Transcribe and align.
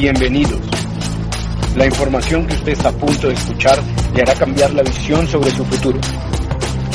Bienvenidos. 0.00 0.58
La 1.76 1.84
información 1.84 2.46
que 2.46 2.54
usted 2.54 2.72
está 2.72 2.88
a 2.88 2.92
punto 2.92 3.28
de 3.28 3.34
escuchar 3.34 3.78
le 4.14 4.22
hará 4.22 4.32
cambiar 4.34 4.72
la 4.72 4.82
visión 4.82 5.28
sobre 5.28 5.50
su 5.50 5.62
futuro. 5.66 6.00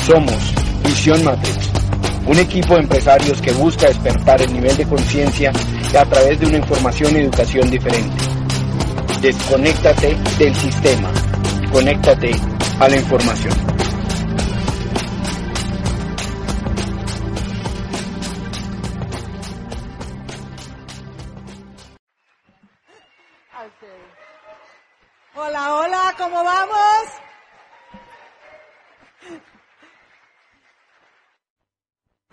Somos 0.04 0.34
Visión 0.82 1.22
Matrix, 1.22 1.70
un 2.26 2.36
equipo 2.36 2.74
de 2.74 2.80
empresarios 2.80 3.40
que 3.40 3.52
busca 3.52 3.86
despertar 3.86 4.42
el 4.42 4.52
nivel 4.52 4.76
de 4.76 4.86
conciencia 4.86 5.52
a 5.96 6.04
través 6.04 6.40
de 6.40 6.46
una 6.46 6.56
información 6.56 7.14
y 7.14 7.20
educación 7.20 7.70
diferente. 7.70 8.24
Desconéctate 9.22 10.16
del 10.40 10.54
sistema, 10.56 11.08
conéctate 11.70 12.32
a 12.80 12.88
la 12.88 12.96
información. 12.96 13.75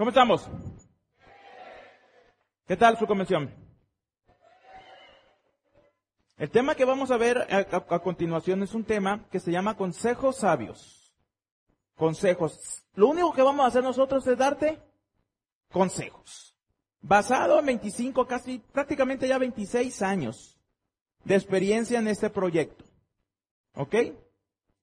¿Cómo 0.03 0.09
estamos? 0.09 0.45
¿Qué 2.67 2.75
tal 2.75 2.99
su 2.99 3.07
convención? 3.07 3.49
El 6.37 6.49
tema 6.49 6.75
que 6.75 6.83
vamos 6.83 7.09
a 7.09 7.15
ver 7.15 7.37
a, 7.37 7.77
a- 7.95 7.99
continuación 7.99 8.61
es 8.63 8.73
un 8.73 8.83
tema 8.83 9.25
que 9.31 9.39
se 9.39 9.49
llama 9.49 9.77
consejos 9.77 10.35
sabios. 10.39 11.15
Consejos. 11.95 12.83
Lo 12.95 13.07
único 13.07 13.31
que 13.31 13.43
vamos 13.43 13.63
a 13.63 13.69
hacer 13.69 13.81
nosotros 13.81 14.27
es 14.27 14.37
darte 14.37 14.77
consejos. 15.71 16.53
Basado 16.99 17.57
en 17.57 17.67
25, 17.67 18.27
casi 18.27 18.59
prácticamente 18.59 19.25
ya 19.25 19.37
26 19.37 20.01
años 20.01 20.59
de 21.23 21.35
experiencia 21.35 21.99
en 21.99 22.09
este 22.09 22.29
proyecto. 22.29 22.83
¿Ok? 23.75 23.95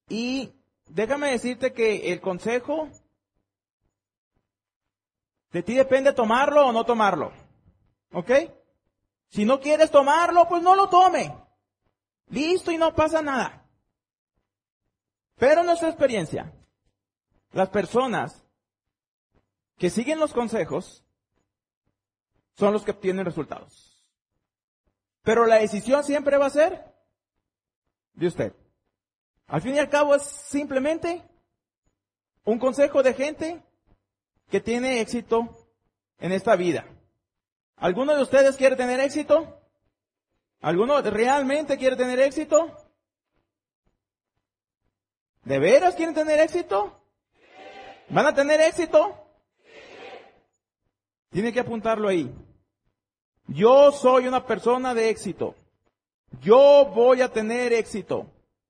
Y 0.08 0.50
déjame 0.88 1.32
decirte 1.32 1.74
que 1.74 2.10
el 2.10 2.22
consejo 2.22 2.88
de 5.52 5.62
ti 5.62 5.74
depende 5.74 6.12
tomarlo 6.12 6.66
o 6.66 6.72
no 6.72 6.84
tomarlo. 6.84 7.32
¿Ok? 8.12 8.30
Si 9.28 9.44
no 9.44 9.60
quieres 9.60 9.90
tomarlo, 9.90 10.48
pues 10.48 10.62
no 10.62 10.74
lo 10.74 10.88
tome. 10.88 11.34
Listo 12.28 12.70
y 12.70 12.76
no 12.76 12.94
pasa 12.94 13.22
nada. 13.22 13.68
Pero 15.36 15.62
nuestra 15.62 15.88
experiencia, 15.88 16.52
las 17.52 17.68
personas 17.70 18.44
que 19.78 19.90
siguen 19.90 20.18
los 20.18 20.32
consejos 20.32 21.04
son 22.56 22.72
los 22.72 22.84
que 22.84 22.90
obtienen 22.90 23.24
resultados. 23.24 24.04
Pero 25.22 25.46
la 25.46 25.56
decisión 25.56 26.05
siempre 26.05 26.36
va 26.36 26.46
a 26.46 26.50
ser 26.50 26.94
de 28.12 28.27
usted. 28.27 28.55
Al 29.46 29.62
fin 29.62 29.74
y 29.74 29.78
al 29.78 29.89
cabo 29.89 30.14
es 30.14 30.22
simplemente 30.22 31.22
un 32.44 32.58
consejo 32.58 33.02
de 33.02 33.14
gente 33.14 33.62
que 34.50 34.61
tiene 34.61 35.00
éxito 35.00 35.48
en 36.18 36.33
esta 36.33 36.56
vida. 36.56 36.84
¿Alguno 37.77 38.14
de 38.14 38.22
ustedes 38.22 38.56
quiere 38.56 38.77
tener 38.77 39.00
éxito? 39.00 39.58
¿Alguno 40.61 41.00
realmente 41.00 41.78
quiere 41.78 41.96
tener 41.96 42.18
éxito? 42.20 42.77
¿De 45.44 45.58
veras 45.58 45.94
quieren 45.94 46.14
tener 46.14 46.39
éxito? 46.40 47.00
¿Van 48.10 48.27
a 48.27 48.34
tener 48.34 48.60
éxito? 48.60 49.16
Tiene 51.30 51.52
que 51.52 51.60
apuntarlo 51.60 52.08
ahí. 52.08 52.30
Yo 53.46 53.92
soy 53.92 54.27
una 54.27 54.44
persona 54.46 54.94
de 54.94 55.08
éxito. 55.08 55.55
Yo 56.40 56.90
voy 56.94 57.22
a 57.22 57.33
tener 57.33 57.72
éxito. 57.72 58.27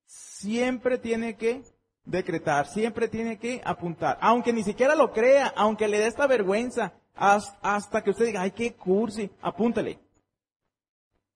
Siempre 0.06 0.98
tiene 0.98 1.36
que 1.36 1.62
decretar, 2.10 2.66
siempre 2.66 3.08
tiene 3.08 3.38
que 3.38 3.60
apuntar. 3.64 4.18
Aunque 4.20 4.52
ni 4.52 4.62
siquiera 4.62 4.94
lo 4.94 5.12
crea, 5.12 5.52
aunque 5.56 5.88
le 5.88 5.98
dé 5.98 6.06
esta 6.06 6.26
vergüenza, 6.26 6.92
has- 7.14 7.56
hasta 7.62 8.02
que 8.02 8.10
usted 8.10 8.26
diga, 8.26 8.42
ay, 8.42 8.50
qué 8.50 8.74
cursi, 8.74 9.30
apúntale. 9.40 9.98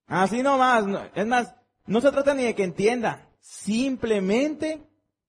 Así 0.07 0.43
nomás, 0.43 0.87
no- 0.87 1.01
es 1.15 1.27
más, 1.27 1.55
no 1.87 2.01
se 2.01 2.11
trata 2.11 2.35
ni 2.35 2.45
de 2.45 2.55
que 2.55 2.65
entienda, 2.65 3.29
simplemente 3.41 4.83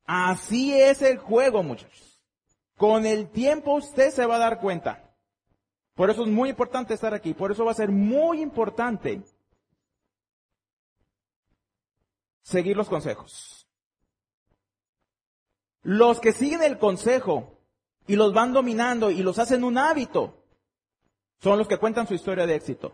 así 0.05 0.73
es 0.79 1.01
el 1.01 1.17
juego, 1.17 1.63
muchachos. 1.63 2.21
Con 2.77 3.05
el 3.05 3.29
tiempo 3.29 3.75
usted 3.75 4.11
se 4.11 4.25
va 4.25 4.35
a 4.35 4.39
dar 4.39 4.59
cuenta. 4.59 5.01
Por 5.93 6.09
eso 6.09 6.23
es 6.23 6.27
muy 6.29 6.49
importante 6.49 6.93
estar 6.93 7.13
aquí, 7.13 7.33
por 7.33 7.51
eso 7.51 7.63
va 7.63 7.71
a 7.71 7.75
ser 7.75 7.89
muy 7.89 8.41
importante 8.41 9.21
seguir 12.41 12.75
los 12.75 12.89
consejos. 12.89 13.64
Los 15.85 16.19
que 16.19 16.33
siguen 16.33 16.63
el 16.63 16.79
consejo 16.79 17.59
y 18.07 18.15
los 18.15 18.33
van 18.33 18.53
dominando 18.53 19.11
y 19.11 19.21
los 19.21 19.37
hacen 19.37 19.63
un 19.63 19.77
hábito 19.77 20.33
son 21.43 21.59
los 21.59 21.67
que 21.67 21.77
cuentan 21.77 22.07
su 22.07 22.15
historia 22.15 22.47
de 22.47 22.55
éxito. 22.55 22.91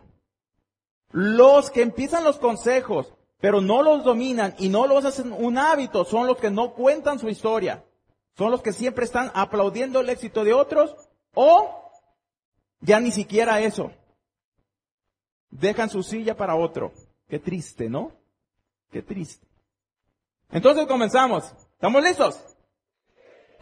Los 1.10 1.70
que 1.70 1.80
empiezan 1.80 2.22
los 2.22 2.38
consejos, 2.38 3.14
pero 3.40 3.62
no 3.62 3.82
los 3.82 4.04
dominan 4.04 4.54
y 4.58 4.68
no 4.68 4.86
los 4.86 5.06
hacen 5.06 5.32
un 5.32 5.56
hábito, 5.56 6.04
son 6.04 6.26
los 6.26 6.36
que 6.36 6.50
no 6.50 6.74
cuentan 6.74 7.18
su 7.18 7.30
historia. 7.30 7.82
Son 8.36 8.50
los 8.50 8.60
que 8.60 8.74
siempre 8.74 9.06
están 9.06 9.32
aplaudiendo 9.32 10.00
el 10.00 10.10
éxito 10.10 10.44
de 10.44 10.52
otros 10.52 10.94
o 11.32 11.90
ya 12.80 13.00
ni 13.00 13.10
siquiera 13.10 13.62
eso. 13.62 13.90
Dejan 15.48 15.88
su 15.88 16.02
silla 16.02 16.36
para 16.36 16.56
otro. 16.56 16.92
Qué 17.26 17.38
triste, 17.38 17.88
¿no? 17.88 18.12
Qué 18.90 19.00
triste. 19.00 19.46
Entonces 20.50 20.86
comenzamos. 20.86 21.54
¿Estamos 21.72 22.02
listos? 22.02 22.51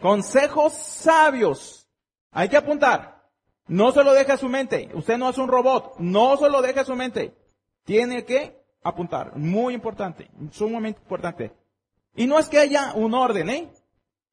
Consejos 0.01 0.73
sabios. 0.73 1.87
Hay 2.31 2.49
que 2.49 2.57
apuntar. 2.57 3.21
No 3.67 3.91
se 3.91 4.03
lo 4.03 4.13
deje 4.13 4.31
a 4.31 4.37
su 4.37 4.49
mente. 4.49 4.89
Usted 4.93 5.17
no 5.17 5.29
es 5.29 5.37
un 5.37 5.47
robot. 5.47 5.99
No 5.99 6.35
se 6.37 6.49
lo 6.49 6.61
deje 6.61 6.79
a 6.81 6.85
su 6.85 6.95
mente. 6.95 7.35
Tiene 7.83 8.25
que 8.25 8.65
apuntar. 8.83 9.37
Muy 9.37 9.73
importante. 9.73 10.29
Sumamente 10.51 10.99
importante. 10.99 11.53
Y 12.15 12.25
no 12.25 12.39
es 12.39 12.49
que 12.49 12.59
haya 12.59 12.93
un 12.95 13.13
orden, 13.13 13.49
¿eh? 13.49 13.71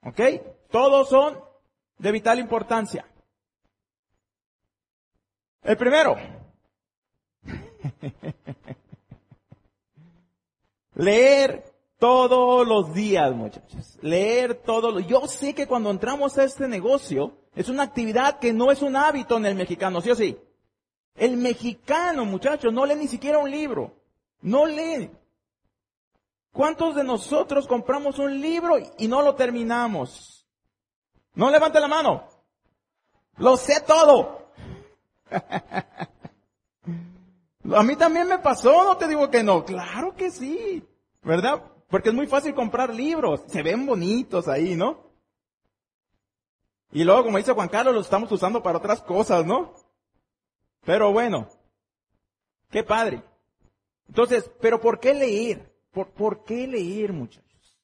¿Ok? 0.03 0.21
Todos 0.71 1.09
son 1.09 1.39
de 1.99 2.13
vital 2.13 2.39
importancia. 2.39 3.07
El 5.63 5.77
primero. 5.77 6.17
Leer 10.95 11.65
todos 11.99 12.67
los 12.67 12.95
días, 12.95 13.35
muchachos. 13.35 13.99
Leer 14.01 14.55
todos 14.55 14.95
los... 14.95 15.07
Yo 15.07 15.27
sé 15.27 15.55
que 15.55 15.67
cuando 15.67 15.91
entramos 15.91 16.39
a 16.39 16.45
este 16.45 16.69
negocio, 16.69 17.37
es 17.55 17.69
una 17.69 17.83
actividad 17.83 18.39
que 18.39 18.53
no 18.53 18.71
es 18.71 18.83
un 18.83 18.97
hábito 18.97 19.37
en 19.37 19.47
el 19.47 19.55
mexicano, 19.55 20.01
¿sí 20.01 20.11
o 20.11 20.15
sí? 20.15 20.39
El 21.17 21.37
mexicano, 21.37 22.25
muchachos, 22.25 22.73
no 22.73 22.87
lee 22.87 22.95
ni 22.95 23.09
siquiera 23.09 23.39
un 23.39 23.51
libro. 23.51 23.97
No 24.41 24.67
lee. 24.67 25.11
¿Cuántos 26.53 26.95
de 26.95 27.03
nosotros 27.03 27.67
compramos 27.67 28.19
un 28.19 28.41
libro 28.41 28.77
y 28.97 29.09
no 29.09 29.23
lo 29.23 29.35
terminamos? 29.35 30.47
No 31.35 31.51
levante 31.51 31.81
la 31.81 31.89
mano. 31.89 32.29
Lo 33.37 33.57
sé 33.57 33.81
todo. 33.81 34.53
A 37.75 37.83
mí 37.83 37.97
también 37.97 38.29
me 38.29 38.39
pasó, 38.39 38.85
no 38.85 38.97
te 38.97 39.09
digo 39.09 39.29
que 39.29 39.43
no. 39.43 39.65
Claro 39.65 40.15
que 40.15 40.31
sí. 40.31 40.83
¿Verdad? 41.23 41.63
Porque 41.89 42.11
es 42.11 42.15
muy 42.15 42.27
fácil 42.27 42.55
comprar 42.55 42.95
libros. 42.95 43.43
Se 43.47 43.63
ven 43.63 43.87
bonitos 43.87 44.47
ahí, 44.49 44.75
¿no? 44.75 45.09
Y 46.93 47.05
luego, 47.05 47.25
como 47.25 47.39
dice 47.39 47.53
Juan 47.53 47.69
Carlos, 47.69 47.95
los 47.95 48.07
estamos 48.07 48.31
usando 48.33 48.63
para 48.63 48.79
otras 48.79 49.03
cosas, 49.03 49.45
¿no? 49.45 49.75
Pero 50.85 51.13
bueno. 51.13 51.49
Qué 52.71 52.83
padre. 52.83 53.23
Entonces, 54.09 54.51
pero 54.61 54.81
¿por 54.81 55.01
qué 55.01 55.15
leer? 55.15 55.73
¿Por, 55.93 56.45
qué 56.45 56.67
leer, 56.67 57.13
muchachos? 57.13 57.79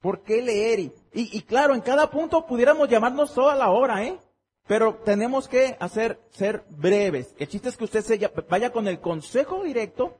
¿Por 0.00 0.22
qué 0.22 0.42
leer? 0.42 0.80
Y, 0.80 0.92
y, 1.12 1.42
claro, 1.42 1.74
en 1.74 1.80
cada 1.80 2.10
punto 2.10 2.44
pudiéramos 2.46 2.88
llamarnos 2.88 3.32
toda 3.32 3.54
la 3.54 3.70
hora, 3.70 4.04
¿eh? 4.04 4.18
Pero 4.66 4.96
tenemos 5.04 5.48
que 5.48 5.76
hacer, 5.80 6.20
ser 6.30 6.64
breves. 6.68 7.34
El 7.38 7.48
chiste 7.48 7.68
es 7.68 7.76
que 7.76 7.84
usted 7.84 8.02
se 8.02 8.30
vaya 8.48 8.70
con 8.70 8.88
el 8.88 9.00
consejo 9.00 9.62
directo 9.62 10.16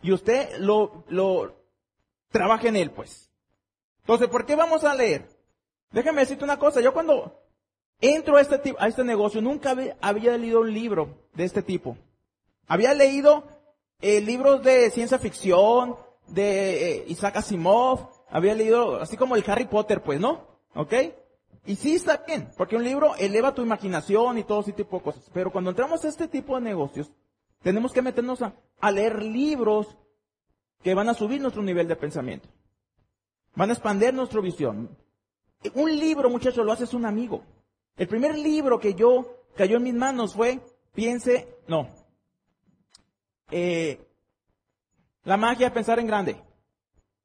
y 0.00 0.12
usted 0.12 0.58
lo, 0.58 1.04
lo 1.08 1.61
trabaje 2.32 2.68
en 2.68 2.76
él, 2.76 2.90
pues. 2.90 3.30
Entonces, 4.00 4.28
¿por 4.28 4.44
qué 4.44 4.56
vamos 4.56 4.82
a 4.82 4.94
leer? 4.94 5.28
Déjeme 5.92 6.22
decirte 6.22 6.42
una 6.42 6.58
cosa. 6.58 6.80
Yo 6.80 6.92
cuando 6.92 7.40
entro 8.00 8.36
a 8.36 8.40
este, 8.40 8.74
a 8.78 8.88
este 8.88 9.04
negocio 9.04 9.40
nunca 9.40 9.76
había 10.00 10.36
leído 10.36 10.60
un 10.60 10.72
libro 10.72 11.28
de 11.34 11.44
este 11.44 11.62
tipo. 11.62 11.96
Había 12.66 12.94
leído 12.94 13.44
eh, 14.00 14.20
libros 14.20 14.62
de 14.64 14.90
ciencia 14.90 15.18
ficción, 15.18 15.96
de 16.26 16.96
eh, 16.96 17.04
Isaac 17.08 17.36
Asimov, 17.36 18.08
había 18.30 18.54
leído 18.54 19.00
así 19.00 19.16
como 19.16 19.36
el 19.36 19.44
Harry 19.46 19.66
Potter, 19.66 20.02
pues, 20.02 20.18
¿no? 20.18 20.46
¿Ok? 20.74 20.94
Y 21.66 21.76
sí 21.76 21.94
está 21.94 22.24
bien, 22.26 22.50
porque 22.56 22.74
un 22.74 22.82
libro 22.82 23.14
eleva 23.16 23.54
tu 23.54 23.62
imaginación 23.62 24.38
y 24.38 24.44
todo 24.44 24.60
ese 24.60 24.72
tipo 24.72 24.96
de 24.96 25.04
cosas. 25.04 25.30
Pero 25.32 25.52
cuando 25.52 25.70
entramos 25.70 26.04
a 26.04 26.08
este 26.08 26.26
tipo 26.26 26.56
de 26.56 26.62
negocios, 26.62 27.12
tenemos 27.62 27.92
que 27.92 28.02
meternos 28.02 28.40
a 28.42 28.90
leer 28.90 29.22
libros 29.22 29.96
que 30.82 30.94
van 30.94 31.08
a 31.08 31.14
subir 31.14 31.40
nuestro 31.40 31.62
nivel 31.62 31.88
de 31.88 31.96
pensamiento. 31.96 32.48
Van 33.54 33.70
a 33.70 33.72
expandir 33.72 34.14
nuestra 34.14 34.40
visión. 34.40 34.96
Un 35.74 35.98
libro, 35.98 36.28
muchachos, 36.30 36.64
lo 36.64 36.72
haces 36.72 36.94
un 36.94 37.06
amigo. 37.06 37.42
El 37.96 38.08
primer 38.08 38.36
libro 38.36 38.80
que 38.80 38.94
yo 38.94 39.44
cayó 39.54 39.76
en 39.76 39.84
mis 39.84 39.94
manos 39.94 40.34
fue, 40.34 40.60
piense, 40.92 41.56
no, 41.68 41.88
eh, 43.52 44.00
la 45.24 45.36
magia 45.36 45.68
de 45.68 45.74
pensar 45.74 45.98
en 46.00 46.06
grande. 46.06 46.42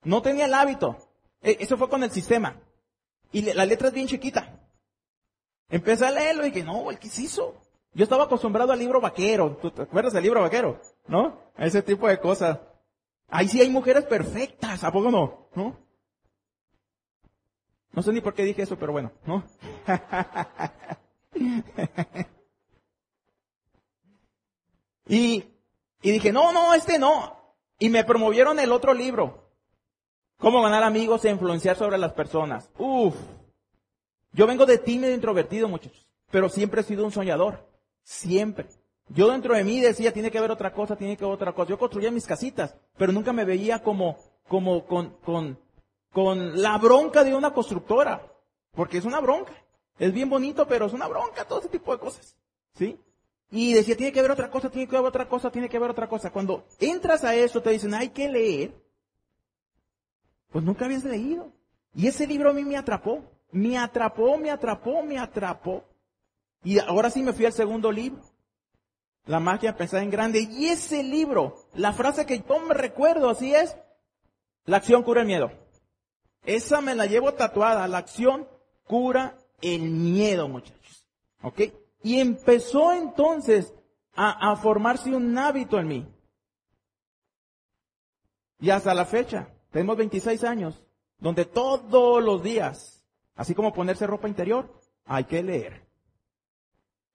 No 0.03 0.21
tenía 0.21 0.45
el 0.45 0.53
hábito. 0.53 0.98
E, 1.42 1.57
eso 1.60 1.77
fue 1.77 1.89
con 1.89 2.03
el 2.03 2.12
sistema. 2.12 2.62
Y 3.31 3.42
la 3.53 3.65
letra 3.65 3.88
es 3.88 3.94
bien 3.94 4.07
chiquita. 4.07 4.60
Empecé 5.69 6.06
a 6.06 6.12
leerlo 6.12 6.45
y 6.45 6.51
dije, 6.51 6.65
no, 6.65 6.92
el 6.92 7.00
que 7.00 7.10
se 7.10 7.24
hizo. 7.24 7.56
Yo 7.94 8.03
estaba 8.03 8.25
acostumbrado 8.25 8.71
al 8.71 8.80
libro 8.80 9.01
vaquero. 9.01 9.57
¿Tú 9.62 9.71
te 9.71 9.81
acuerdas 9.81 10.13
del 10.13 10.24
libro 10.24 10.42
vaquero? 10.42 10.80
¿No? 11.07 11.48
ese 11.57 11.81
tipo 11.81 12.07
de 12.07 12.19
cosas. 12.19 12.60
Ahí 13.29 13.47
sí 13.47 13.62
hay 13.62 13.69
mujeres 13.69 14.06
perfectas. 14.06 14.83
¿A 14.83 14.91
poco 14.91 15.12
no? 15.12 15.50
¿No? 15.56 15.88
Sé 18.01 18.13
ni 18.13 18.21
por 18.21 18.33
qué 18.33 18.44
dije 18.44 18.62
eso, 18.62 18.77
pero 18.77 18.91
bueno, 18.91 19.12
¿no? 19.25 19.44
y, 25.07 25.44
y 26.01 26.12
dije, 26.12 26.31
no, 26.31 26.51
no, 26.51 26.75
este 26.75 27.00
no. 27.00 27.56
Y 27.79 27.89
me 27.89 28.03
promovieron 28.03 28.59
el 28.59 28.71
otro 28.71 28.94
libro. 28.94 29.51
Cómo 30.38 30.62
ganar 30.62 30.83
amigos 30.83 31.25
e 31.25 31.31
influenciar 31.31 31.75
sobre 31.75 31.97
las 31.97 32.13
personas. 32.13 32.69
Uf. 32.77 33.15
Yo 34.31 34.45
vengo 34.45 34.68
de 34.68 34.77
tímido 34.77 35.09
e 35.09 35.15
introvertido, 35.15 35.68
muchachos. 35.68 36.07
Pero 36.29 36.50
siempre 36.50 36.81
he 36.81 36.83
sido 36.83 37.03
un 37.03 37.12
soñador. 37.12 37.68
Siempre. 38.03 38.68
Yo 39.09 39.31
dentro 39.31 39.56
de 39.56 39.63
mí 39.63 39.80
decía, 39.80 40.12
tiene 40.12 40.31
que 40.31 40.38
haber 40.38 40.51
otra 40.51 40.74
cosa, 40.74 40.95
tiene 40.95 41.15
que 41.15 41.24
haber 41.24 41.36
otra 41.36 41.54
cosa. 41.54 41.69
Yo 41.69 41.80
construía 41.80 42.12
mis 42.12 42.25
casitas, 42.25 42.75
pero 42.98 43.12
nunca 43.12 43.31
me 43.31 43.45
veía 43.45 43.81
como, 43.81 44.18
como 44.48 44.86
con, 44.86 45.12
con, 45.24 45.59
con 46.12 46.62
la 46.62 46.77
bronca 46.77 47.24
de 47.24 47.33
una 47.33 47.54
constructora. 47.54 48.21
Porque 48.74 48.98
es 48.98 49.06
una 49.06 49.19
bronca. 49.19 49.54
Es 49.98 50.13
bien 50.13 50.30
bonito, 50.30 50.68
pero 50.68 50.86
es 50.86 50.94
una 50.94 51.07
bronca, 51.07 51.45
todo 51.45 51.59
ese 51.59 51.69
tipo 51.69 51.92
de 51.92 52.00
cosas. 52.00 52.36
¿Sí? 52.75 53.00
Y 53.50 53.74
decía, 53.74 53.95
tiene 53.95 54.12
que 54.12 54.19
haber 54.19 54.31
otra 54.31 54.51
cosa, 54.51 54.69
tiene 54.69 54.88
que 54.88 54.95
haber 54.95 55.07
otra 55.07 55.27
cosa, 55.27 55.50
tiene 55.50 55.69
que 55.69 55.77
haber 55.77 55.92
otra 55.92 56.07
cosa. 56.07 56.31
Cuando 56.31 56.65
entras 56.80 57.24
a 57.24 57.33
eso, 57.33 57.62
te 57.62 57.71
dicen, 57.71 57.94
hay 57.94 58.10
que 58.10 58.27
leer. 58.27 58.74
Pues 60.51 60.63
nunca 60.63 60.86
habías 60.86 61.06
leído. 61.06 61.51
Y 61.95 62.07
ese 62.07 62.27
libro 62.27 62.50
a 62.50 62.53
mí 62.53 62.63
me 62.63 62.77
atrapó. 62.77 63.24
Me 63.51 63.77
atrapó, 63.77 64.38
me 64.38 64.51
atrapó, 64.51 65.01
me 65.01 65.18
atrapó. 65.18 65.83
Y 66.63 66.77
ahora 66.80 67.10
sí 67.10 67.24
me 67.24 67.33
fui 67.33 67.45
al 67.45 67.53
segundo 67.53 67.92
libro. 67.92 68.21
La 69.27 69.39
magia 69.39 69.75
pensada 69.75 70.03
en 70.03 70.09
grande. 70.09 70.47
Y 70.50 70.68
ese 70.68 71.03
libro, 71.03 71.56
la 71.74 71.94
frase 71.94 72.25
que 72.25 72.39
yo 72.39 72.59
me 72.62 72.74
recuerdo 72.74 73.29
así 73.29 73.53
es, 73.53 73.75
la 74.65 74.77
acción 74.77 75.03
cura 75.03 75.21
el 75.21 75.27
miedo. 75.27 75.51
Esa 76.44 76.81
me 76.81 76.95
la 76.95 77.06
llevo 77.06 77.33
tatuada. 77.33 77.88
La 77.88 78.00
acción 78.00 78.47
cura 78.85 79.38
el 79.62 79.81
miedo, 79.81 80.47
muchachos. 80.47 81.06
¿Ok? 81.41 81.62
Y 82.03 82.19
empezó 82.19 82.94
entonces 82.94 83.74
a, 84.15 84.56
formarse 84.56 85.13
un 85.13 85.38
hábito 85.38 85.77
en 85.77 85.88
mí. 85.88 86.07
Y 88.59 88.71
hasta 88.71 88.94
la 88.94 89.06
fecha, 89.06 89.50
tenemos 89.71 89.97
26 89.97 90.44
años, 90.44 90.83
donde 91.19 91.45
todos 91.45 92.24
los 92.24 92.41
días, 92.41 93.06
así 93.35 93.53
como 93.53 93.74
ponerse 93.74 94.07
ropa 94.07 94.27
interior, 94.27 94.74
hay 95.06 95.25
que 95.25 95.44
leer. 95.44 95.85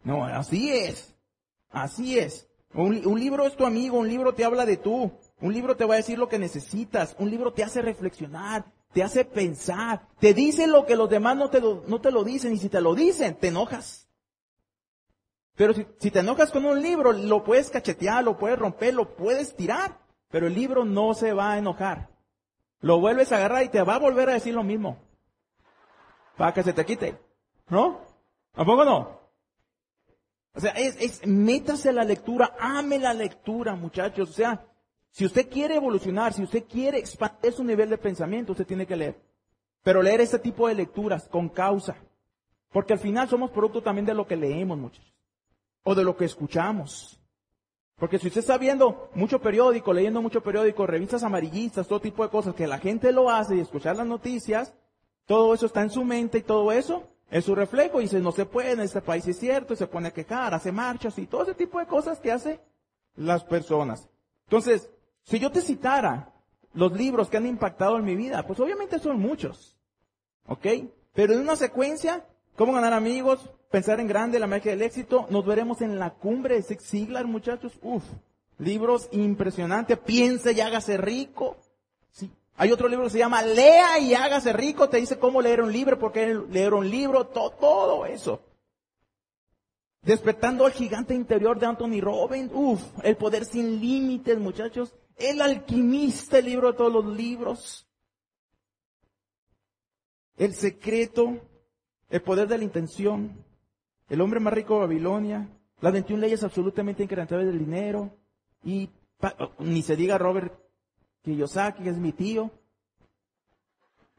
No, 0.05 0.25
así 0.25 0.71
es. 0.71 1.12
Así 1.73 2.19
es. 2.19 2.49
Un, 2.75 3.21
libro 3.21 3.47
es 3.47 3.57
tu 3.57 3.67
amigo, 3.67 3.99
un 3.99 4.09
libro 4.09 4.35
te 4.35 4.45
habla 4.45 4.65
de 4.65 4.79
tú, 4.79 5.13
un 5.41 5.53
libro 5.53 5.77
te 5.77 5.85
va 5.85 5.95
a 5.95 5.99
decir 5.99 6.19
lo 6.19 6.29
que 6.29 6.39
necesitas, 6.39 7.15
un 7.19 7.29
libro 7.29 7.53
te 7.53 7.63
hace 7.63 7.83
reflexionar, 7.83 8.65
te 8.95 9.03
hace 9.03 9.27
pensar, 9.27 10.09
te 10.19 10.33
dice 10.33 10.67
lo 10.67 10.87
que 10.87 10.97
los 10.97 11.11
demás 11.11 11.37
no 11.37 11.51
te 11.51 11.61
lo, 11.61 11.83
no 11.87 12.01
te 12.01 12.11
lo 12.11 12.25
dicen 12.25 12.55
y 12.55 12.59
si 12.59 12.71
te 12.71 12.81
lo 12.81 12.95
dicen, 12.95 13.35
te 13.35 13.49
enojas. 13.49 14.09
Pero 15.55 15.75
si, 15.75 15.87
si, 15.99 16.11
te 16.11 16.21
enojas 16.21 16.51
con 16.51 16.65
un 16.65 16.81
libro, 16.81 17.13
lo 17.13 17.45
puedes 17.45 17.69
cachetear, 17.69 18.25
lo 18.25 18.39
puedes 18.39 18.59
romper, 18.59 18.95
lo 18.95 19.15
puedes 19.17 19.55
tirar, 19.55 19.99
pero 20.31 20.47
el 20.47 20.55
libro 20.55 20.87
no 20.87 21.13
se 21.13 21.35
va 21.35 21.53
a 21.53 21.59
enojar. 21.59 22.09
Lo 22.81 23.01
vuelves 23.01 23.33
a 23.33 23.37
agarrar 23.37 23.65
y 23.65 23.69
te 23.69 23.83
va 23.83 23.97
a 23.97 23.99
volver 23.99 24.31
a 24.31 24.35
decir 24.35 24.55
lo 24.55 24.65
mismo. 24.65 24.97
Para 26.39 26.55
que 26.55 26.63
se 26.63 26.73
te 26.73 26.87
quite. 26.87 27.21
¿No? 27.69 28.01
¿Tampoco 28.55 28.85
no? 28.87 29.22
O 30.55 30.61
sea, 30.61 30.73
es, 30.73 30.97
es, 31.01 31.27
métase 31.27 31.93
la 31.93 32.05
lectura, 32.05 32.55
ame 32.61 32.99
la 32.99 33.15
lectura, 33.15 33.75
muchachos. 33.75 34.31
O 34.31 34.33
sea, 34.33 34.67
si 35.11 35.25
usted 35.25 35.49
quiere 35.49 35.77
evolucionar, 35.77 36.33
si 36.33 36.43
usted 36.43 36.65
quiere 36.65 36.99
expandir 36.99 37.53
su 37.53 37.65
nivel 37.65 37.89
de 37.91 37.99
pensamiento, 37.99 38.53
usted 38.53 38.67
tiene 38.67 38.87
que 38.87 38.97
leer. 38.97 39.21
Pero 39.83 40.03
leer 40.03 40.21
este 40.21 40.39
tipo 40.39 40.69
de 40.69 40.75
lecturas 40.75 41.27
con 41.29 41.49
causa. 41.49 41.97
Porque 42.71 42.93
al 42.93 42.99
final 42.99 43.29
somos 43.29 43.51
producto 43.51 43.83
también 43.83 44.07
de 44.07 44.15
lo 44.15 44.27
que 44.27 44.37
leemos, 44.37 44.79
muchachos. 44.79 45.15
O 45.85 45.95
de 45.95 46.05
lo 46.05 46.17
que 46.17 46.27
escuchamos. 46.27 47.19
Porque 47.97 48.19
si 48.19 48.29
usted 48.29 48.41
está 48.41 48.59
viendo 48.59 49.11
mucho 49.15 49.41
periódico, 49.41 49.93
leyendo 49.93 50.21
mucho 50.23 50.43
periódico, 50.43 50.87
revistas 50.87 51.23
amarillistas, 51.23 51.87
todo 51.87 52.01
tipo 52.01 52.23
de 52.23 52.31
cosas 52.31 52.55
que 52.55 52.67
la 52.67 52.79
gente 52.79 53.13
lo 53.13 53.31
hace 53.31 53.57
y 53.57 53.61
escuchar 53.61 53.97
las 53.97 54.07
noticias, 54.07 54.75
todo 55.27 55.55
eso 55.55 55.67
está 55.67 55.83
en 55.83 55.91
su 55.91 56.05
mente 56.05 56.39
y 56.39 56.43
todo 56.43 56.73
eso 56.73 57.12
es 57.33 57.47
su 57.47 57.55
reflejo 57.55 57.99
y 57.99 58.05
dice, 58.05 58.21
no 58.21 58.31
se 58.31 58.45
puede, 58.45 58.73
en 58.73 58.81
este 58.81 59.01
país 59.01 59.27
es 59.27 59.39
cierto, 59.39 59.73
y 59.73 59.79
se 59.79 59.87
pone 59.87 60.09
a 60.09 60.13
quejar, 60.13 60.53
hace 60.53 60.71
marchas 60.71 61.19
y 61.19 61.27
todo 61.27 61.45
ese 61.45 61.55
tipo 61.55 61.79
de 61.81 61.87
cosas 61.87 62.21
que 62.21 62.31
hace 62.31 62.61
las 63.17 63.43
personas. 63.43 64.07
Entonces, 64.45 64.91
si 65.23 65.39
yo 65.39 65.51
te 65.51 65.63
citara 65.63 66.35
los 66.75 66.93
libros 66.93 67.31
que 67.31 67.39
han 67.39 67.47
impactado 67.47 67.97
en 67.97 68.05
mi 68.05 68.17
vida, 68.17 68.47
pues 68.47 68.61
obviamente 68.61 68.99
son 68.99 69.19
muchos. 69.19 69.79
¿Ok? 70.47 70.67
Pero 71.15 71.33
en 71.33 71.41
una 71.41 71.57
secuencia, 71.57 72.27
¿cómo 72.55 72.75
ganar 72.75 72.93
amigos? 72.93 73.51
Pensar 73.71 73.99
en 74.01 74.09
grande, 74.09 74.39
la 74.39 74.47
magia 74.47 74.73
del 74.73 74.83
éxito. 74.83 75.27
Nos 75.31 75.47
veremos 75.47 75.81
en 75.81 75.99
la 75.99 76.11
cumbre 76.11 76.57
de 76.57 76.63
Six 76.63 76.85
Ziglar, 76.85 77.27
muchachos. 77.27 77.79
Uf, 77.81 78.05
libros 78.59 79.09
impresionantes. 79.11 79.99
Piense 79.99 80.53
y 80.53 80.61
hágase 80.61 80.99
rico. 80.99 81.57
Hay 82.57 82.71
otro 82.71 82.89
libro 82.89 83.05
que 83.05 83.11
se 83.11 83.19
llama 83.19 83.43
Lea 83.43 83.99
y 83.99 84.15
hágase 84.15 84.53
rico. 84.53 84.89
Te 84.89 84.99
dice 84.99 85.19
cómo 85.19 85.41
leer 85.41 85.63
un 85.63 85.73
libro, 85.73 85.99
por 85.99 86.13
qué 86.13 86.35
leer 86.51 86.75
un 86.75 86.89
libro, 86.89 87.27
todo, 87.27 88.07
eso. 88.07 88.41
Despertando 90.03 90.67
al 90.67 90.73
gigante 90.73 91.15
interior 91.15 91.59
de 91.59 91.67
Anthony 91.67 92.01
Robbins. 92.01 92.51
Uf, 92.53 92.83
el 93.03 93.17
poder 93.17 93.45
sin 93.45 93.81
límites, 93.81 94.39
muchachos. 94.39 94.95
El 95.17 95.41
alquimista, 95.41 96.39
el 96.39 96.47
libro 96.47 96.73
de 96.73 96.79
todos 96.79 96.93
los 96.93 97.07
libros. 97.17 97.89
El 100.37 100.55
secreto, 100.55 101.39
el 102.09 102.23
poder 102.23 102.49
de 102.49 102.59
la 102.59 102.65
intención, 102.65 103.45
el 104.09 104.21
hombre 104.21 104.41
más 104.41 104.53
rico 104.53 104.75
de 104.75 104.81
Babilonia, 104.81 105.49
las 105.81 105.93
21 105.93 106.21
leyes 106.21 106.43
absolutamente 106.43 107.03
inquebrantables 107.03 107.47
del 107.47 107.59
dinero, 107.59 108.17
y 108.65 108.91
ni 109.59 109.83
se 109.83 109.95
diga 109.95 110.19
Robert 110.19 110.62
Kiyosaki, 111.23 111.89
es 111.89 111.97
mi 111.97 112.13
tío. 112.13 112.51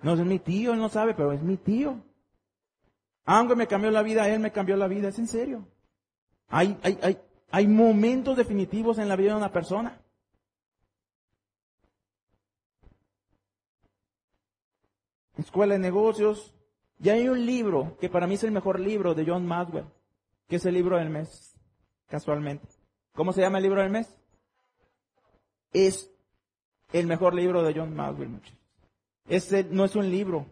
No 0.02 0.14
es 0.14 0.20
mi 0.20 0.40
tío, 0.40 0.74
él 0.74 0.80
no 0.80 0.90
sabe, 0.90 1.14
pero 1.14 1.32
es 1.32 1.42
mi 1.42 1.58
tío. 1.58 2.02
Aunque 3.26 3.56
me 3.56 3.68
cambió 3.68 3.90
la 3.90 4.02
vida, 4.02 4.28
él 4.28 4.40
me 4.40 4.52
cambió 4.52 4.76
la 4.76 4.88
vida, 4.88 5.10
es 5.10 5.20
en 5.20 5.28
serio. 5.28 5.66
Hay, 6.50 6.78
hay, 6.84 7.00
hay, 7.02 7.18
hay 7.52 7.68
momentos 7.68 8.36
definitivos 8.36 8.98
en 8.98 9.08
la 9.08 9.16
vida 9.16 9.32
de 9.32 9.38
una 9.38 9.52
persona. 9.52 10.02
Escuela 15.38 15.74
de 15.74 15.80
Negocios. 15.80 16.54
Y 17.00 17.10
hay 17.10 17.28
un 17.28 17.46
libro 17.46 17.98
que 18.00 18.10
para 18.10 18.28
mí 18.28 18.36
es 18.36 18.44
el 18.44 18.52
mejor 18.52 18.80
libro 18.80 19.14
de 19.14 19.26
John 19.26 19.46
Maxwell, 19.46 19.86
que 20.48 20.58
es 20.58 20.66
el 20.66 20.74
libro 20.74 20.98
del 20.98 21.10
mes, 21.10 21.54
casualmente. 22.08 22.68
¿Cómo 23.14 23.34
se 23.34 23.42
llama 23.42 23.58
el 23.58 23.64
libro 23.64 23.82
del 23.82 23.92
mes? 23.92 24.18
Es 25.74 26.13
el 26.94 27.08
mejor 27.08 27.34
libro 27.34 27.64
de 27.64 27.74
John 27.74 27.94
Maxwell, 27.96 28.30
muchachos. 28.30 28.58
Ese 29.28 29.64
no 29.66 29.84
es 29.84 29.96
un 29.96 30.10
libro 30.10 30.46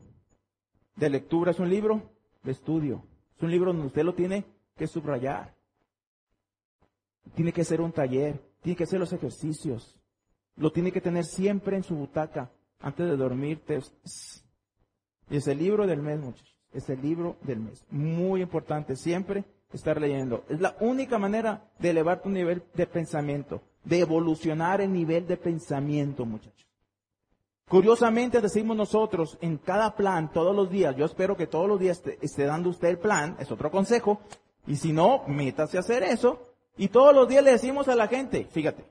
de 0.96 1.10
lectura, 1.10 1.52
es 1.52 1.60
un 1.60 1.70
libro 1.70 2.02
de 2.44 2.52
estudio. 2.52 3.04
Es 3.38 3.44
un 3.44 3.52
libro 3.52 3.72
donde 3.72 3.88
usted 3.88 4.04
lo 4.04 4.14
tiene 4.14 4.46
que 4.76 4.88
subrayar. 4.88 5.56
Tiene 7.36 7.54
que 7.54 7.64
ser 7.64 7.82
un 7.82 7.92
taller, 7.92 8.42
tiene 8.62 8.76
que 8.76 8.84
hacer 8.84 9.00
los 9.00 9.14
ejercicios. 9.14 9.98
Lo 10.56 10.72
tiene 10.72 10.92
que 10.92 11.02
tener 11.02 11.26
siempre 11.26 11.78
en 11.78 11.84
su 11.84 11.96
butaca 11.96 12.52
antes 12.80 13.08
de 13.08 13.16
dormirte. 13.16 13.80
Es 15.30 15.48
el 15.48 15.60
libro 15.60 15.88
del 15.88 16.02
mes, 16.02 16.20
muchachos. 16.20 16.58
Es 16.74 16.90
el 16.90 17.02
libro 17.02 17.38
del 17.42 17.60
mes. 17.60 17.86
Muy 17.90 18.42
importante 18.42 18.96
siempre 18.96 19.44
estar 19.74 20.00
leyendo. 20.00 20.44
Es 20.50 20.60
la 20.60 20.76
única 20.80 21.18
manera 21.18 21.70
de 21.80 21.92
elevar 21.92 22.22
tu 22.22 22.30
nivel 22.30 22.64
de 22.74 22.88
pensamiento, 22.88 23.62
de 23.84 24.00
evolucionar 24.00 24.82
el 24.82 24.94
nivel 24.94 25.28
de 25.28 25.38
pensamiento, 25.38 26.26
muchachos. 26.26 26.68
Curiosamente 27.68 28.42
decimos 28.42 28.76
nosotros 28.76 29.38
en 29.40 29.58
cada 29.58 29.96
plan, 29.96 30.32
todos 30.32 30.54
los 30.54 30.70
días, 30.70 30.96
yo 30.98 31.06
espero 31.06 31.38
que 31.38 31.48
todos 31.48 31.70
los 31.70 31.80
días 31.80 32.04
esté, 32.22 32.46
dando 32.46 32.70
usted 32.70 32.90
el 32.90 33.00
plan, 33.00 33.38
es 33.40 33.50
otro 33.50 33.72
consejo, 33.72 34.20
y 34.68 34.76
si 34.76 34.92
no, 34.92 35.24
métase 35.28 35.78
a 35.78 35.80
hacer 35.80 36.04
eso, 36.04 36.50
y 36.76 36.90
todos 36.90 37.16
los 37.16 37.30
días 37.30 37.44
le 37.44 37.52
decimos 37.52 37.88
a 37.88 37.96
la 37.96 38.08
gente, 38.08 38.46
fíjate, 38.52 38.86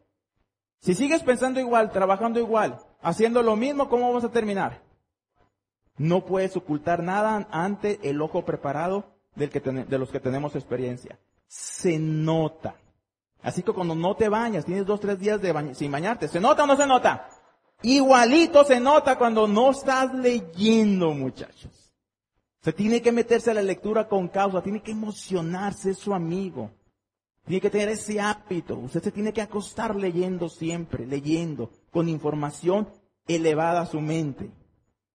si 0.79 0.95
sigues 0.95 1.23
pensando 1.23 1.61
igual, 1.61 1.93
trabajando 1.93 2.41
igual, 2.41 2.79
haciendo 3.03 3.43
lo 3.43 3.55
mismo, 3.55 3.91
¿cómo 3.91 4.15
vas 4.15 4.25
a 4.25 4.31
terminar? 4.31 4.81
No 5.99 6.25
puedes 6.25 6.57
ocultar 6.57 7.03
nada 7.03 7.47
ante 7.51 8.01
el 8.09 8.23
ojo 8.23 8.47
preparado 8.47 9.05
del 9.35 9.51
que 9.51 9.61
de 9.61 9.99
los 9.99 10.11
que 10.11 10.21
tenemos 10.21 10.57
experiencia. 10.57 11.19
Se 11.47 11.99
nota. 11.99 12.77
Así 13.43 13.63
que 13.63 13.73
cuando 13.73 13.95
no 13.95 14.15
te 14.17 14.29
bañas, 14.29 14.65
tienes 14.65 14.87
dos, 14.87 15.01
tres 15.01 15.19
días 15.19 15.41
de 15.41 15.75
sin 15.75 15.91
bañarte, 15.91 16.29
¿se 16.29 16.41
nota 16.41 16.65
o 16.65 16.67
no 16.67 16.77
se 16.77 16.87
nota? 16.87 17.29
Igualito 17.83 18.65
se 18.65 18.79
nota 18.79 19.17
cuando 19.17 19.49
no 19.49 19.71
estás 19.71 20.13
leyendo, 20.15 21.13
muchachos. 21.13 21.95
Se 22.61 22.75
tiene 22.75 23.01
que 23.01 23.13
meterse 23.13 23.51
a 23.51 23.55
la 23.55 23.63
lectura 23.63 24.07
con 24.07 24.29
causa, 24.29 24.63
tiene 24.63 24.83
que 24.83 24.93
emocionarse 24.93 25.95
su 25.95 26.13
amigo. 26.13 26.71
Tiene 27.47 27.63
que 27.63 27.71
tener 27.71 27.89
ese 27.89 28.21
hábito. 28.21 28.77
Usted 28.77 29.03
se 29.03 29.13
tiene 29.13 29.33
que 29.33 29.41
acostar 29.41 29.97
leyendo 29.97 30.51
siempre, 30.51 31.07
leyendo, 31.07 31.71
con 31.91 32.09
información 32.11 32.89
elevada 33.27 33.81
a 33.81 33.87
su 33.87 34.01
mente. 34.01 34.51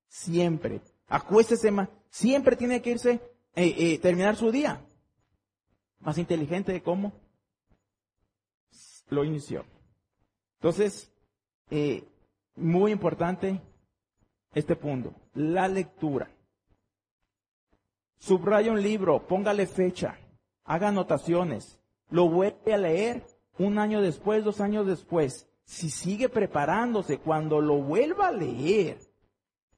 Siempre. 0.08 0.82
Acuéstese 1.08 1.70
más. 1.70 1.90
Siempre 2.10 2.56
tiene 2.56 2.82
que 2.82 2.92
irse, 2.92 3.22
eh, 3.56 3.76
eh, 3.78 4.00
terminar 4.00 4.36
su 4.36 4.52
día. 4.52 4.84
Más 6.00 6.18
inteligente 6.18 6.72
de 6.72 6.82
cómo 6.82 7.14
lo 9.10 9.24
inició. 9.24 9.66
Entonces, 10.60 11.12
eh, 11.70 12.04
muy 12.56 12.92
importante 12.92 13.62
este 14.54 14.76
punto, 14.76 15.14
la 15.34 15.68
lectura. 15.68 16.30
Subraya 18.18 18.72
un 18.72 18.82
libro, 18.82 19.28
póngale 19.28 19.68
fecha, 19.68 20.18
haga 20.64 20.88
anotaciones, 20.88 21.78
lo 22.10 22.30
vuelve 22.30 22.74
a 22.74 22.78
leer 22.78 23.26
un 23.58 23.78
año 23.78 24.02
después, 24.02 24.44
dos 24.44 24.62
años 24.62 24.88
después. 24.88 25.48
Si 25.66 25.90
sigue 25.90 26.30
preparándose, 26.30 27.20
cuando 27.20 27.60
lo 27.60 27.78
vuelva 27.78 28.28
a 28.28 28.32
leer, 28.32 29.00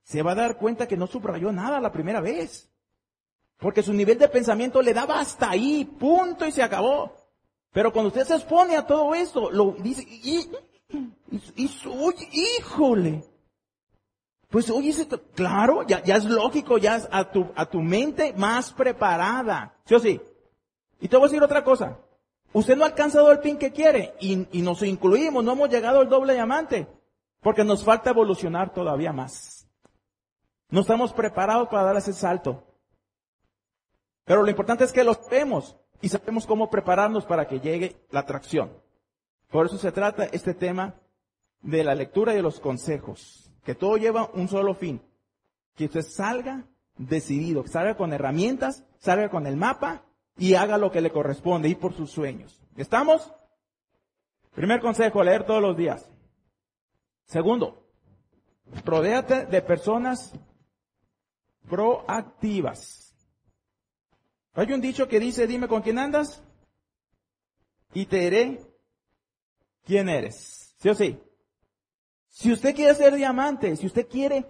se 0.04 0.22
va 0.22 0.32
a 0.32 0.36
dar 0.36 0.58
cuenta 0.58 0.88
que 0.88 0.98
no 0.98 1.08
subrayó 1.08 1.52
nada 1.52 1.80
la 1.80 1.92
primera 1.92 2.22
vez. 2.22 2.70
Porque 3.58 3.82
su 3.82 3.94
nivel 3.94 4.20
de 4.20 4.30
pensamiento 4.30 4.82
le 4.82 4.94
daba 4.94 5.20
hasta 5.20 5.50
ahí, 5.50 5.84
punto 5.84 6.46
y 6.46 6.52
se 6.52 6.62
acabó. 6.62 7.17
Pero 7.78 7.94
cuando 7.94 8.08
usted 8.08 8.26
se 8.26 8.34
expone 8.34 8.76
a 8.76 8.88
todo 8.88 9.14
esto, 9.14 9.52
lo 9.52 9.74
dice, 9.74 10.02
y, 10.02 10.50
y, 11.56 11.72
oye, 11.86 12.28
híjole. 12.32 13.24
Pues 14.50 14.72
oye, 14.72 14.92
claro, 15.36 15.84
ya, 15.84 16.04
ya 16.04 16.16
es 16.16 16.26
lógico, 16.26 16.80
ya 16.80 16.96
es 16.96 17.08
a 17.12 17.30
tu, 17.30 17.52
a 17.56 17.68
tu 17.68 17.80
mente 17.82 18.34
más 18.34 18.74
preparada. 18.74 19.76
¿Sí 19.86 19.94
o 19.94 20.00
sí? 20.00 20.20
Y 21.00 21.08
te 21.08 21.18
voy 21.18 21.26
a 21.26 21.30
decir 21.30 21.44
otra 21.44 21.64
cosa. 21.64 22.00
Usted 22.52 22.76
no 22.76 22.84
ha 22.84 22.88
alcanzado 22.88 23.32
el 23.32 23.42
pin 23.42 23.60
que 23.60 23.72
quiere 23.72 24.16
y, 24.20 24.48
y 24.58 24.64
nos 24.64 24.82
incluimos, 24.82 25.44
no 25.44 25.52
hemos 25.52 25.70
llegado 25.70 26.00
al 26.00 26.10
doble 26.10 26.34
diamante. 26.34 26.88
Porque 27.42 27.64
nos 27.64 27.84
falta 27.84 28.10
evolucionar 28.10 28.74
todavía 28.74 29.14
más. 29.14 29.68
No 30.72 30.82
estamos 30.82 31.14
preparados 31.14 31.68
para 31.68 31.84
dar 31.84 31.98
ese 31.98 32.14
salto. 32.14 32.64
Pero 34.26 34.42
lo 34.42 34.50
importante 34.50 34.84
es 34.84 34.92
que 34.92 35.04
lo 35.04 35.14
sabemos 35.14 35.76
y 36.01 36.10
sabemos 36.10 36.46
cómo 36.46 36.70
prepararnos 36.70 37.25
para 37.25 37.48
que 37.48 37.60
llegue 37.60 37.96
la 38.12 38.22
atracción. 38.22 38.72
Por 39.50 39.66
eso 39.66 39.77
se 39.77 39.92
trata 39.92 40.25
este 40.25 40.54
tema 40.54 40.96
de 41.62 41.84
la 41.84 41.96
lectura 41.96 42.34
y 42.34 42.38
de 42.38 42.42
los 42.42 42.60
consejos, 42.60 43.51
que 43.63 43.75
todo 43.75 43.98
lleva 43.98 44.30
un 44.34 44.48
solo 44.48 44.74
fin, 44.74 45.01
que 45.75 45.86
usted 45.86 46.01
salga 46.01 46.66
decidido, 46.98 47.63
que 47.63 47.70
salga 47.70 47.96
con 47.96 48.13
herramientas, 48.13 48.86
salga 49.00 49.30
con 49.30 49.48
el 49.48 49.56
mapa 49.56 50.04
y 50.38 50.54
haga 50.54 50.77
lo 50.77 50.92
que 50.92 51.01
le 51.01 51.12
corresponde, 51.12 51.70
ir 51.70 51.80
por 51.80 51.94
sus 51.94 52.12
sueños. 52.12 52.62
¿Estamos? 52.75 53.32
Primer 54.54 54.82
consejo, 54.82 55.24
leer 55.24 55.46
todos 55.46 55.62
los 55.62 55.77
días. 55.77 56.10
Segundo, 57.25 57.84
rodéate 58.86 59.46
de 59.46 59.62
personas 59.62 60.34
proactivas. 61.70 63.07
Hay 64.58 64.74
un 64.74 64.82
dicho 64.82 65.08
que 65.08 65.20
dice, 65.20 65.46
dime 65.46 65.68
con 65.68 65.84
quién 65.84 66.00
andas 66.00 66.42
y 67.94 68.08
te 68.08 68.18
diré 68.18 68.60
quién 69.86 70.10
eres. 70.10 70.74
¿Sí 70.80 70.90
o 70.90 70.96
sí? 70.96 71.16
Si 72.28 72.52
usted 72.52 72.74
quiere 72.74 72.96
ser 72.96 73.14
diamante, 73.14 73.76
si 73.76 73.86
usted 73.86 74.08
quiere 74.08 74.48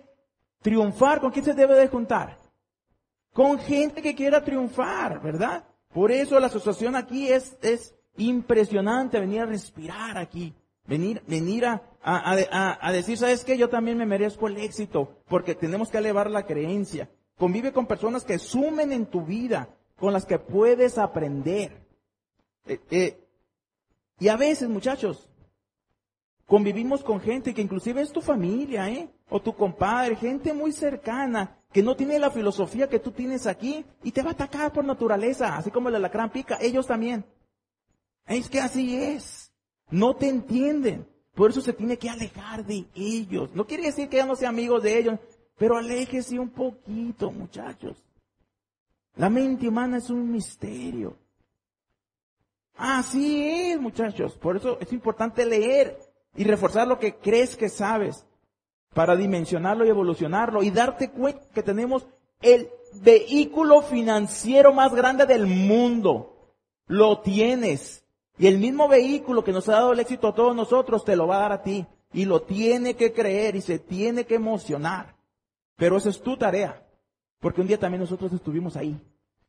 triunfar, 0.61 1.19
¿con 1.19 1.31
quién 1.31 1.43
se 1.43 1.53
debe 1.53 1.75
de 1.75 1.89
juntar? 1.89 2.39
Con 3.33 3.59
gente 3.59 4.01
que 4.01 4.15
quiera 4.15 4.41
triunfar, 4.41 5.21
¿verdad? 5.21 5.65
Por 5.93 6.09
eso 6.09 6.39
la 6.39 6.47
asociación 6.47 6.95
aquí 6.95 7.27
es, 7.27 7.57
es 7.61 7.93
impresionante 8.15 9.19
venir 9.19 9.41
a 9.41 9.45
respirar 9.45 10.17
aquí. 10.17 10.55
Venir, 10.85 11.21
venir 11.27 11.65
a, 11.65 11.81
a, 12.01 12.87
a, 12.87 12.91
decir, 12.93 13.17
¿sabes 13.17 13.43
qué? 13.43 13.57
Yo 13.57 13.67
también 13.67 13.97
me 13.97 14.05
merezco 14.05 14.47
el 14.47 14.55
éxito, 14.55 15.17
porque 15.27 15.53
tenemos 15.53 15.89
que 15.89 15.97
elevar 15.97 16.31
la 16.31 16.45
creencia. 16.45 17.09
Convive 17.37 17.73
con 17.73 17.87
personas 17.87 18.23
que 18.23 18.39
sumen 18.39 18.93
en 18.93 19.05
tu 19.05 19.25
vida, 19.25 19.67
con 19.97 20.13
las 20.13 20.25
que 20.25 20.39
puedes 20.39 20.97
aprender. 20.97 21.85
Eh, 22.65 22.79
eh, 22.89 23.27
y 24.19 24.27
a 24.29 24.37
veces, 24.37 24.69
muchachos, 24.69 25.29
convivimos 26.45 27.03
con 27.03 27.19
gente 27.19 27.53
que 27.53 27.61
inclusive 27.61 28.01
es 28.01 28.11
tu 28.11 28.21
familia, 28.21 28.89
¿eh? 28.89 29.09
O 29.29 29.41
tu 29.41 29.53
compadre, 29.53 30.15
gente 30.15 30.53
muy 30.53 30.71
cercana, 30.71 31.57
que 31.71 31.83
no 31.83 31.95
tiene 31.95 32.17
la 32.17 32.31
filosofía 32.31 32.87
que 32.87 32.99
tú 32.99 33.11
tienes 33.11 33.45
aquí 33.45 33.85
y 34.03 34.11
te 34.11 34.21
va 34.21 34.29
a 34.29 34.33
atacar 34.33 34.71
por 34.71 34.85
naturaleza, 34.85 35.57
así 35.57 35.69
como 35.69 35.89
el 35.89 35.95
alacrán 35.95 36.31
pica, 36.31 36.57
ellos 36.61 36.87
también. 36.87 37.25
Es 38.25 38.49
que 38.49 38.59
así 38.59 38.95
es. 38.95 39.51
No 39.89 40.15
te 40.15 40.27
entienden. 40.27 41.07
Por 41.33 41.51
eso 41.51 41.61
se 41.61 41.73
tiene 41.73 41.97
que 41.97 42.09
alejar 42.09 42.65
de 42.65 42.85
ellos. 42.95 43.49
No 43.53 43.67
quiere 43.67 43.83
decir 43.83 44.09
que 44.09 44.17
ya 44.17 44.25
no 44.25 44.35
sea 44.35 44.49
amigos 44.49 44.81
de 44.83 44.97
ellos, 44.97 45.19
pero 45.57 45.77
aléjese 45.77 46.39
un 46.39 46.49
poquito, 46.49 47.31
muchachos. 47.31 48.03
La 49.17 49.29
mente 49.29 49.67
humana 49.67 49.97
es 49.97 50.09
un 50.09 50.31
misterio. 50.31 51.17
Así 52.75 53.47
es, 53.47 53.79
muchachos. 53.79 54.37
Por 54.37 54.57
eso 54.57 54.77
es 54.79 54.93
importante 54.93 55.45
leer 55.45 55.99
y 56.35 56.43
reforzar 56.43 56.87
lo 56.87 56.99
que 56.99 57.15
crees 57.15 57.55
que 57.55 57.69
sabes 57.69 58.25
para 58.93 59.15
dimensionarlo 59.15 59.85
y 59.85 59.89
evolucionarlo 59.89 60.61
y 60.61 60.69
darte 60.69 61.09
cuenta 61.09 61.47
que 61.53 61.63
tenemos 61.63 62.07
el 62.41 62.69
vehículo 63.01 63.81
financiero 63.81 64.71
más 64.73 64.93
grande 64.93 65.25
del 65.25 65.47
mundo. 65.47 66.53
Lo 66.85 67.19
tienes. 67.21 68.05
Y 68.37 68.45
el 68.45 68.59
mismo 68.59 68.87
vehículo 68.87 69.43
que 69.43 69.51
nos 69.51 69.67
ha 69.67 69.73
dado 69.73 69.93
el 69.93 69.99
éxito 69.99 70.27
a 70.27 70.35
todos 70.35 70.55
nosotros 70.55 71.03
te 71.03 71.15
lo 71.15 71.25
va 71.25 71.37
a 71.37 71.41
dar 71.41 71.51
a 71.53 71.63
ti. 71.63 71.87
Y 72.13 72.25
lo 72.25 72.43
tiene 72.43 72.95
que 72.95 73.11
creer 73.11 73.55
y 73.55 73.61
se 73.61 73.79
tiene 73.79 74.25
que 74.25 74.35
emocionar. 74.35 75.15
Pero 75.75 75.97
esa 75.97 76.09
es 76.09 76.21
tu 76.21 76.37
tarea. 76.37 76.86
Porque 77.39 77.61
un 77.61 77.67
día 77.67 77.79
también 77.79 78.01
nosotros 78.01 78.31
estuvimos 78.33 78.75
ahí. 78.75 78.99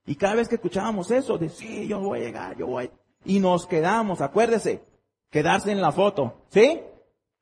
Y 0.06 0.16
cada 0.16 0.34
vez 0.34 0.48
que 0.48 0.56
escuchábamos 0.56 1.10
eso, 1.10 1.38
de 1.38 1.48
sí, 1.48 1.86
yo 1.86 2.00
voy 2.00 2.20
a 2.20 2.22
llegar, 2.22 2.56
yo 2.56 2.66
voy 2.66 2.90
y 3.24 3.40
nos 3.40 3.66
quedamos, 3.66 4.20
acuérdese, 4.20 4.82
quedarse 5.30 5.72
en 5.72 5.80
la 5.80 5.92
foto, 5.92 6.42
¿sí? 6.48 6.80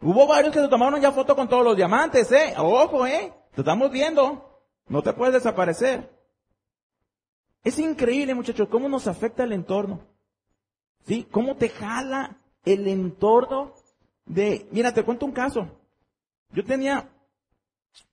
Hubo 0.00 0.26
varios 0.26 0.52
que 0.52 0.60
se 0.60 0.68
tomaron 0.68 1.00
ya 1.00 1.12
foto 1.12 1.34
con 1.34 1.48
todos 1.48 1.64
los 1.64 1.76
diamantes, 1.76 2.30
¿eh? 2.32 2.54
Ojo, 2.58 3.06
¿eh? 3.06 3.32
Te 3.54 3.60
estamos 3.62 3.90
viendo. 3.90 4.60
No 4.88 5.02
te 5.02 5.12
puedes 5.12 5.34
desaparecer. 5.34 6.10
Es 7.64 7.78
increíble, 7.78 8.34
muchachos, 8.34 8.68
cómo 8.68 8.88
nos 8.88 9.06
afecta 9.06 9.44
el 9.44 9.52
entorno. 9.52 10.00
¿Sí? 11.06 11.26
Cómo 11.30 11.56
te 11.56 11.68
jala 11.68 12.38
el 12.64 12.86
entorno 12.88 13.74
de... 14.24 14.68
Mira, 14.70 14.92
te 14.92 15.04
cuento 15.04 15.24
un 15.24 15.32
caso. 15.32 15.68
Yo 16.50 16.64
tenía 16.64 17.08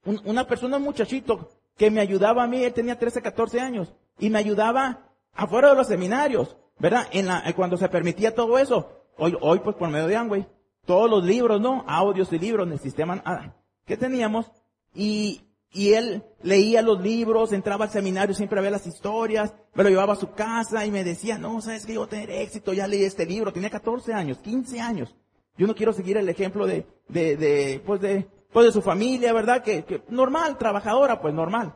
una 0.05 0.47
persona, 0.47 0.77
un 0.77 0.83
muchachito, 0.83 1.49
que 1.77 1.91
me 1.91 2.01
ayudaba 2.01 2.43
a 2.43 2.47
mí, 2.47 2.63
él 2.63 2.73
tenía 2.73 2.97
13, 2.97 3.21
14 3.21 3.59
años, 3.59 3.93
y 4.19 4.29
me 4.29 4.39
ayudaba 4.39 5.09
afuera 5.33 5.69
de 5.69 5.75
los 5.75 5.87
seminarios. 5.87 6.57
¿verdad? 6.79 7.07
En 7.11 7.27
la, 7.27 7.43
eh, 7.47 7.53
cuando 7.53 7.77
se 7.77 7.87
permitía 7.87 8.35
todo 8.35 8.57
eso, 8.57 9.05
hoy, 9.17 9.37
hoy 9.41 9.59
pues 9.59 9.75
por 9.75 9.89
medio 9.89 10.07
de 10.07 10.15
Amway, 10.15 10.47
todos 10.85 11.09
los 11.09 11.23
libros, 11.23 11.61
¿no? 11.61 11.85
Audios 11.87 12.33
y 12.33 12.39
libros 12.39 12.67
en 12.67 12.73
el 12.73 12.79
sistema, 12.79 13.21
ah, 13.25 13.53
¿qué 13.85 13.95
teníamos? 13.95 14.51
y, 14.93 15.41
y 15.71 15.93
él 15.93 16.23
leía 16.43 16.81
los 16.81 17.01
libros, 17.01 17.51
entraba 17.51 17.85
al 17.85 17.91
seminario, 17.91 18.35
siempre 18.35 18.61
veía 18.61 18.71
las 18.71 18.85
historias, 18.85 19.53
me 19.73 19.83
lo 19.83 19.89
llevaba 19.89 20.13
a 20.13 20.17
su 20.17 20.31
casa 20.31 20.85
y 20.85 20.91
me 20.91 21.03
decía, 21.03 21.37
no, 21.39 21.61
sabes 21.61 21.85
que 21.85 21.93
yo 21.93 22.01
voy 22.01 22.07
a 22.07 22.09
tener 22.11 22.29
éxito, 22.29 22.73
ya 22.73 22.85
leí 22.85 23.03
este 23.03 23.25
libro, 23.25 23.51
tenía 23.51 23.71
14 23.71 24.13
años, 24.13 24.37
15 24.39 24.79
años. 24.79 25.15
Yo 25.57 25.65
no 25.65 25.75
quiero 25.75 25.93
seguir 25.93 26.17
el 26.17 26.29
ejemplo 26.29 26.67
de, 26.67 26.85
de, 27.07 27.37
de, 27.37 27.81
pues 27.85 28.01
de, 28.01 28.27
pues 28.53 28.67
de 28.67 28.71
su 28.71 28.81
familia, 28.81 29.33
¿verdad? 29.33 29.63
Que, 29.63 30.03
normal, 30.09 30.57
trabajadora, 30.57 31.19
pues 31.19 31.33
normal. 31.33 31.75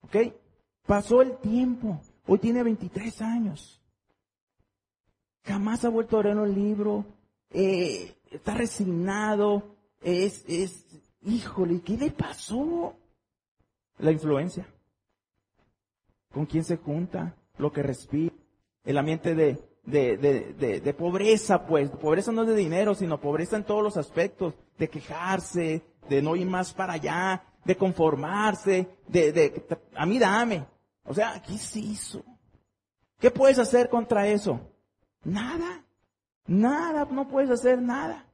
¿Ok? 0.00 0.16
Pasó 0.86 1.22
el 1.22 1.36
tiempo. 1.38 2.00
Hoy 2.26 2.38
tiene 2.38 2.62
23 2.62 3.22
años. 3.22 3.82
Jamás 5.44 5.84
ha 5.84 5.90
vuelto 5.90 6.18
a 6.18 6.22
leer 6.22 6.38
un 6.38 6.54
libro. 6.54 7.04
Eh, 7.50 8.14
está 8.30 8.54
resignado. 8.54 9.76
Es, 10.00 10.44
es, 10.48 10.86
híjole, 11.22 11.82
¿qué 11.82 11.96
le 11.98 12.10
pasó? 12.10 12.96
La 13.98 14.10
influencia. 14.10 14.66
¿Con 16.32 16.46
quién 16.46 16.64
se 16.64 16.78
junta? 16.78 17.36
Lo 17.58 17.70
que 17.70 17.82
respira. 17.82 18.34
El 18.84 18.98
ambiente 18.98 19.34
de, 19.34 19.58
de, 19.84 20.16
de, 20.16 20.52
de, 20.54 20.80
de 20.80 20.94
pobreza, 20.94 21.66
pues. 21.66 21.90
Pobreza 21.90 22.32
no 22.32 22.42
es 22.42 22.48
de 22.48 22.56
dinero, 22.56 22.94
sino 22.94 23.20
pobreza 23.20 23.56
en 23.56 23.64
todos 23.64 23.82
los 23.82 23.96
aspectos. 23.96 24.54
De 24.78 24.88
quejarse, 24.88 25.82
de 26.08 26.22
no 26.22 26.36
ir 26.36 26.46
más 26.46 26.72
para 26.72 26.94
allá, 26.94 27.42
de 27.64 27.76
conformarse, 27.76 28.88
de, 29.08 29.32
de, 29.32 29.66
a 29.94 30.06
mí 30.06 30.18
dame. 30.18 30.66
O 31.04 31.14
sea, 31.14 31.40
¿qué 31.42 31.58
se 31.58 31.80
hizo? 31.80 32.22
¿Qué 33.18 33.30
puedes 33.30 33.58
hacer 33.58 33.88
contra 33.88 34.26
eso? 34.26 34.60
Nada. 35.24 35.84
Nada, 36.46 37.06
no 37.10 37.28
puedes 37.28 37.50
hacer 37.50 37.80
nada. 37.80 38.26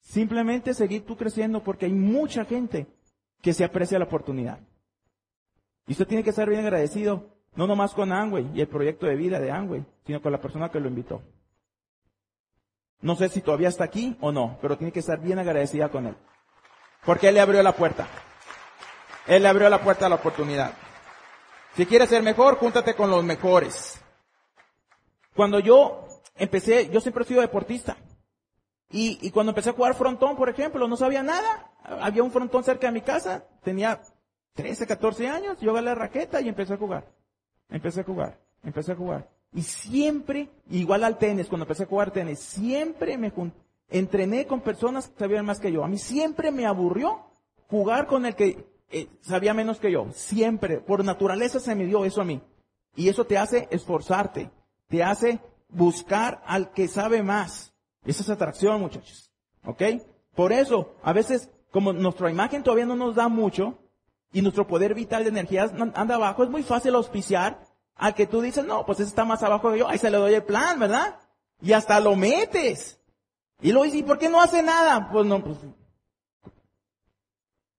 Simplemente 0.00 0.74
seguir 0.74 1.04
tú 1.04 1.16
creciendo 1.16 1.62
porque 1.62 1.86
hay 1.86 1.92
mucha 1.92 2.44
gente 2.44 2.86
que 3.40 3.52
se 3.52 3.64
aprecia 3.64 3.98
la 3.98 4.04
oportunidad. 4.04 4.58
Y 5.86 5.92
usted 5.92 6.06
tiene 6.06 6.22
que 6.22 6.30
estar 6.30 6.48
bien 6.48 6.60
agradecido, 6.60 7.26
no 7.54 7.66
nomás 7.66 7.94
con 7.94 8.12
Angway 8.12 8.50
y 8.54 8.60
el 8.60 8.68
proyecto 8.68 9.06
de 9.06 9.16
vida 9.16 9.40
de 9.40 9.50
Angway, 9.50 9.84
sino 10.06 10.20
con 10.20 10.32
la 10.32 10.40
persona 10.40 10.70
que 10.70 10.80
lo 10.80 10.88
invitó. 10.88 11.22
No 13.00 13.16
sé 13.16 13.28
si 13.28 13.40
todavía 13.40 13.68
está 13.68 13.84
aquí 13.84 14.16
o 14.20 14.32
no, 14.32 14.58
pero 14.60 14.76
tiene 14.76 14.92
que 14.92 15.00
estar 15.00 15.20
bien 15.20 15.38
agradecida 15.38 15.88
con 15.88 16.06
él. 16.06 16.16
Porque 17.04 17.28
Él 17.28 17.34
le 17.34 17.40
abrió 17.40 17.62
la 17.62 17.72
puerta. 17.72 18.06
Él 19.26 19.42
le 19.42 19.48
abrió 19.48 19.68
la 19.68 19.82
puerta 19.82 20.06
a 20.06 20.08
la 20.08 20.16
oportunidad. 20.16 20.72
Si 21.74 21.86
quieres 21.86 22.08
ser 22.08 22.22
mejor, 22.22 22.56
júntate 22.56 22.94
con 22.94 23.10
los 23.10 23.22
mejores. 23.22 24.00
Cuando 25.34 25.60
yo 25.60 26.08
empecé, 26.36 26.88
yo 26.88 27.00
siempre 27.00 27.24
he 27.24 27.26
sido 27.26 27.40
deportista. 27.40 27.96
Y, 28.90 29.18
y 29.20 29.30
cuando 29.30 29.50
empecé 29.50 29.70
a 29.70 29.74
jugar 29.74 29.94
frontón, 29.94 30.34
por 30.36 30.48
ejemplo, 30.48 30.88
no 30.88 30.96
sabía 30.96 31.22
nada. 31.22 31.70
Había 31.84 32.22
un 32.22 32.32
frontón 32.32 32.64
cerca 32.64 32.86
de 32.86 32.94
mi 32.94 33.02
casa. 33.02 33.44
Tenía 33.62 34.00
13, 34.54 34.86
14 34.86 35.28
años. 35.28 35.58
Yo 35.60 35.70
agarré 35.70 35.86
la 35.86 35.94
raqueta 35.94 36.40
y 36.40 36.48
empecé 36.48 36.74
a 36.74 36.78
jugar. 36.78 37.06
Empecé 37.68 38.00
a 38.00 38.04
jugar. 38.04 38.38
Empecé 38.64 38.92
a 38.92 38.96
jugar. 38.96 39.28
Y 39.52 39.62
siempre, 39.62 40.48
igual 40.70 41.04
al 41.04 41.18
tenis, 41.18 41.46
cuando 41.46 41.64
empecé 41.64 41.84
a 41.84 41.86
jugar 41.86 42.10
tenis, 42.10 42.38
siempre 42.40 43.16
me 43.16 43.30
junté 43.30 43.67
entrené 43.88 44.46
con 44.46 44.60
personas 44.60 45.08
que 45.08 45.18
sabían 45.18 45.46
más 45.46 45.60
que 45.60 45.72
yo. 45.72 45.84
A 45.84 45.88
mí 45.88 45.98
siempre 45.98 46.50
me 46.50 46.66
aburrió 46.66 47.24
jugar 47.68 48.06
con 48.06 48.26
el 48.26 48.34
que 48.34 48.66
eh, 48.90 49.08
sabía 49.20 49.54
menos 49.54 49.78
que 49.78 49.92
yo. 49.92 50.06
Siempre, 50.12 50.80
por 50.80 51.04
naturaleza 51.04 51.60
se 51.60 51.74
me 51.74 51.86
dio 51.86 52.04
eso 52.04 52.20
a 52.20 52.24
mí. 52.24 52.40
Y 52.94 53.08
eso 53.08 53.24
te 53.24 53.38
hace 53.38 53.68
esforzarte, 53.70 54.50
te 54.88 55.02
hace 55.02 55.40
buscar 55.68 56.42
al 56.46 56.72
que 56.72 56.88
sabe 56.88 57.22
más. 57.22 57.72
Esa 58.04 58.22
es 58.22 58.30
atracción, 58.30 58.80
muchachos. 58.80 59.30
¿Ok? 59.64 59.82
Por 60.34 60.52
eso, 60.52 60.96
a 61.02 61.12
veces, 61.12 61.50
como 61.70 61.92
nuestra 61.92 62.30
imagen 62.30 62.62
todavía 62.62 62.86
no 62.86 62.96
nos 62.96 63.14
da 63.14 63.28
mucho, 63.28 63.78
y 64.32 64.42
nuestro 64.42 64.66
poder 64.66 64.94
vital 64.94 65.24
de 65.24 65.30
energías 65.30 65.72
anda 65.94 66.14
abajo, 66.14 66.44
es 66.44 66.50
muy 66.50 66.62
fácil 66.62 66.94
auspiciar 66.94 67.62
al 67.94 68.14
que 68.14 68.26
tú 68.26 68.40
dices, 68.40 68.64
no, 68.64 68.84
pues 68.86 69.00
ese 69.00 69.08
está 69.08 69.24
más 69.24 69.42
abajo 69.42 69.72
que 69.72 69.78
yo, 69.78 69.88
ahí 69.88 69.98
se 69.98 70.10
le 70.10 70.18
doy 70.18 70.34
el 70.34 70.44
plan, 70.44 70.78
¿verdad? 70.78 71.18
Y 71.60 71.72
hasta 71.72 71.98
lo 71.98 72.14
metes. 72.14 72.97
Y 73.60 73.72
luego 73.72 73.84
dice, 73.84 73.98
¿y 73.98 74.02
por 74.02 74.18
qué 74.18 74.28
no 74.28 74.40
hace 74.40 74.62
nada? 74.62 75.10
Pues 75.10 75.26
no, 75.26 75.42
pues. 75.42 75.58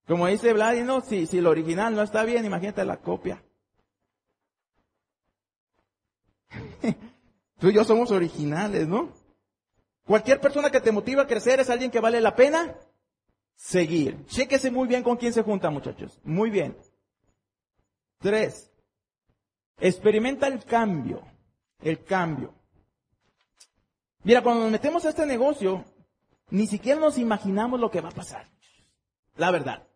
Como 0.08 0.28
dice 0.28 0.54
Vladi, 0.54 0.82
no, 0.82 1.02
si, 1.02 1.28
si 1.28 1.38
el 1.38 1.48
original 1.48 1.96
no 1.96 2.02
está 2.02 2.24
bien, 2.24 2.44
imagínate 2.44 2.84
la 2.84 2.98
copia. 2.98 3.44
Tú 7.60 7.70
y 7.70 7.74
yo 7.74 7.84
somos 7.84 8.12
originales, 8.12 8.88
¿no? 8.88 9.14
Cualquier 10.06 10.42
persona 10.42 10.72
que 10.72 10.82
te 10.82 10.92
motiva 10.92 11.24
a 11.24 11.28
crecer 11.28 11.60
es 11.60 11.70
alguien 11.70 11.92
que 11.92 12.00
vale 12.00 12.20
la 12.20 12.36
pena 12.36 12.76
seguir. 13.56 14.26
Chéquese 14.26 14.72
muy 14.72 14.88
bien 14.88 15.04
con 15.04 15.18
quién 15.18 15.34
se 15.34 15.44
junta, 15.44 15.70
muchachos. 15.70 16.20
Muy 16.24 16.50
bien. 16.50 16.76
Tres. 18.18 18.72
Experimenta 19.78 20.48
el 20.48 20.64
cambio. 20.66 21.22
El 21.82 22.04
cambio. 22.04 22.59
Mira, 24.24 24.44
cuando 24.44 24.64
nos 24.64 24.72
metemos 24.72 25.06
a 25.06 25.10
este 25.10 25.26
negocio, 25.26 25.86
ni 26.50 26.68
siquiera 26.68 27.00
nos 27.00 27.18
imaginamos 27.18 27.80
lo 27.80 27.90
que 27.90 28.02
va 28.02 28.10
a 28.10 28.14
pasar. 28.14 28.50
La 29.38 29.52
verdad. 29.52 29.88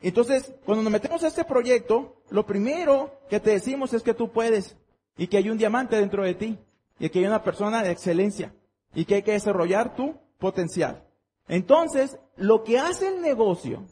Entonces, 0.00 0.54
cuando 0.64 0.82
nos 0.82 0.92
metemos 0.92 1.22
a 1.22 1.28
este 1.28 1.44
proyecto, 1.44 2.22
lo 2.30 2.46
primero 2.46 3.20
que 3.28 3.40
te 3.40 3.50
decimos 3.50 3.92
es 3.92 4.02
que 4.02 4.14
tú 4.14 4.30
puedes 4.30 4.76
y 5.16 5.26
que 5.26 5.36
hay 5.36 5.50
un 5.50 5.58
diamante 5.58 5.96
dentro 5.96 6.22
de 6.22 6.34
ti 6.34 6.58
y 6.98 7.10
que 7.10 7.18
hay 7.18 7.26
una 7.26 7.42
persona 7.42 7.82
de 7.82 7.90
excelencia 7.90 8.54
y 8.94 9.04
que 9.04 9.16
hay 9.16 9.22
que 9.22 9.32
desarrollar 9.32 9.94
tu 9.94 10.16
potencial. 10.38 11.04
Entonces, 11.48 12.18
lo 12.36 12.62
que 12.62 12.78
hace 12.78 13.08
el 13.08 13.20
negocio 13.20 13.84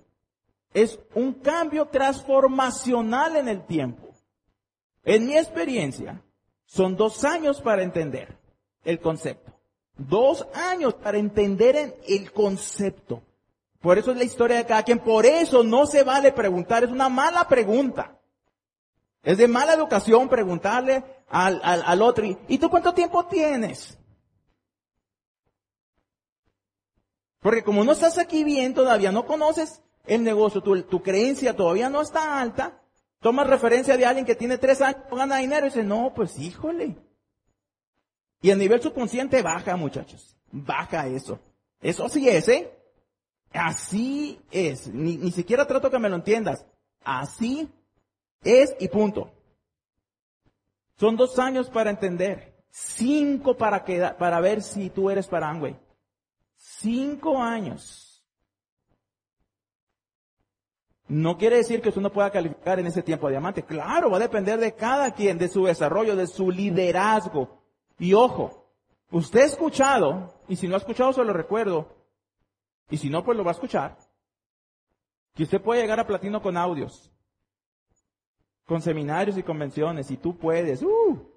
es 0.73 0.99
un 1.15 1.35
cambio 1.35 1.87
transformacional 1.87 3.37
en 3.37 3.49
el 3.49 3.67
tiempo. 3.67 4.09
En 5.05 5.27
mi 5.27 5.37
experiencia, 5.37 6.23
son 6.67 6.97
dos 6.97 7.25
años 7.25 7.61
para 7.61 7.83
entender 7.83 8.39
el 8.87 9.01
concepto. 9.01 9.53
Dos 9.99 10.47
años 10.55 10.95
para 10.95 11.19
entender 11.19 12.01
el 12.07 12.33
concepto. 12.33 13.23
Por 13.81 13.99
eso 13.99 14.13
es 14.13 14.17
la 14.17 14.25
historia 14.25 14.57
de 14.57 14.67
cada 14.67 14.83
quien. 14.83 14.99
Por 14.99 15.27
eso 15.27 15.63
no 15.63 15.87
se 15.87 16.03
vale 16.03 16.33
preguntar. 16.33 16.85
Es 16.85 16.91
una 16.91 17.09
mala 17.09 17.47
pregunta. 17.49 18.19
Es 19.23 19.39
de 19.39 19.49
mala 19.49 19.75
educación 19.75 20.29
preguntarle 20.29 21.05
al, 21.29 21.61
al, 21.63 22.03
otro. 22.03 22.25
¿Y 22.49 22.59
tú 22.59 22.71
cuánto 22.71 22.95
tiempo 22.95 23.27
tienes? 23.27 23.99
Porque 27.41 27.63
como 27.63 27.85
no 27.85 27.93
estás 27.93 28.19
aquí 28.19 28.45
bien 28.45 28.75
todavía, 28.75 29.13
no 29.13 29.27
conoces 29.27 29.83
el 30.07 30.23
negocio, 30.23 30.63
tu, 30.63 30.83
tu 30.83 31.03
creencia 31.03 31.57
todavía 31.57 31.91
no 31.91 32.01
está 32.01 32.41
alta, 32.41 32.81
tomas 33.21 33.47
referencia 33.47 33.97
de 33.97 34.07
alguien 34.07 34.27
que 34.27 34.35
tiene 34.35 34.59
tres 34.59 34.81
años, 34.81 35.03
gana 35.11 35.39
dinero 35.39 35.67
y 35.67 35.71
dice, 35.71 35.83
no, 35.83 36.13
pues 36.15 36.39
híjole. 36.39 36.97
Y 38.41 38.51
el 38.51 38.59
nivel 38.59 38.81
subconsciente 38.81 39.43
baja, 39.43 39.77
muchachos. 39.77 40.37
Baja 40.51 41.07
eso. 41.07 41.39
Eso 41.81 42.09
sí 42.09 42.29
es, 42.29 42.49
¿eh? 42.49 42.73
Así 43.53 44.41
es. 44.51 44.89
Ni, 44.89 45.17
ni 45.17 45.31
siquiera 45.31 45.67
trato 45.67 45.91
que 45.91 45.99
me 45.99 46.09
lo 46.09 46.17
entiendas. 46.17 46.67
Así 47.03 47.69
es 48.43 48.75
y 48.79 48.89
punto. 48.89 49.31
Son 50.99 51.17
dos 51.17 51.39
años 51.39 51.69
para 51.71 51.91
entender. 51.91 52.55
Cinco 52.71 53.57
para, 53.57 53.85
quedar, 53.85 54.17
para 54.17 54.41
ver 54.41 54.63
si 54.63 54.91
tú 54.91 55.11
eres 55.11 55.27
para 55.27 55.49
Amway. 55.49 55.79
Cinco 56.57 57.39
años. 57.39 58.25
No 61.09 61.39
quiere 61.39 61.57
decir 61.57 61.81
que 61.81 61.91
usted 61.91 62.01
no 62.01 62.13
pueda 62.13 62.31
calificar 62.31 62.81
en 62.81 62.87
ese 62.87 63.03
tiempo 63.03 63.27
de 63.27 63.35
diamante. 63.35 63.65
Claro, 63.65 64.11
va 64.11 64.17
a 64.17 64.21
depender 64.21 64.59
de 64.59 64.75
cada 64.75 65.13
quien, 65.13 65.39
de 65.39 65.49
su 65.49 65.65
desarrollo, 65.65 66.17
de 66.17 66.27
su 66.27 66.51
liderazgo. 66.51 67.63
Y 67.99 68.13
ojo, 68.15 68.71
usted 69.11 69.41
ha 69.41 69.47
escuchado, 69.47 70.35
y 70.49 70.57
si 70.57 70.69
no 70.69 70.75
ha 70.75 70.79
escuchado 70.79 71.13
se 71.13 71.25
lo 71.25 71.33
recuerdo, 71.33 71.97
y 72.91 72.99
si 72.99 73.11
no, 73.11 73.25
pues 73.25 73.37
lo 73.37 73.45
va 73.45 73.51
a 73.53 73.55
escuchar, 73.55 73.97
que 75.35 75.45
usted 75.45 75.61
puede 75.61 75.83
llegar 75.83 75.99
a 76.01 76.07
platino 76.07 76.41
con 76.41 76.57
audios, 76.57 77.11
con 78.67 78.81
seminarios 78.83 79.37
y 79.39 79.43
convenciones, 79.43 80.11
y 80.11 80.17
tú 80.17 80.37
puedes, 80.37 80.83
uh. 80.83 81.33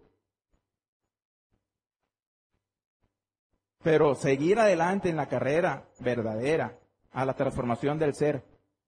Pero 3.82 4.14
seguir 4.16 4.60
adelante 4.60 5.10
en 5.10 5.16
la 5.16 5.30
carrera 5.30 5.88
verdadera, 6.00 6.78
a 7.12 7.26
la 7.26 7.34
transformación 7.34 7.98
del 7.98 8.14
ser, 8.14 8.46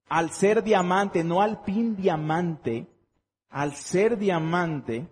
al 0.10 0.31
ser 0.31 0.62
diamante, 0.63 1.23
no 1.23 1.41
al 1.41 1.63
pin 1.63 1.95
diamante, 1.95 2.88
al 3.49 3.73
ser 3.75 4.17
diamante, 4.17 5.07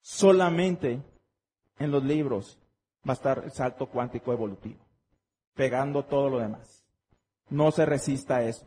solamente 0.00 1.02
en 1.78 1.90
los 1.90 2.04
libros 2.04 2.58
va 3.06 3.12
a 3.12 3.14
estar 3.14 3.42
el 3.44 3.52
salto 3.52 3.86
cuántico 3.86 4.32
evolutivo, 4.32 4.80
pegando 5.54 6.04
todo 6.04 6.28
lo 6.28 6.38
demás. 6.38 6.84
No 7.50 7.70
se 7.70 7.86
resista 7.86 8.36
a 8.36 8.42
eso. 8.44 8.66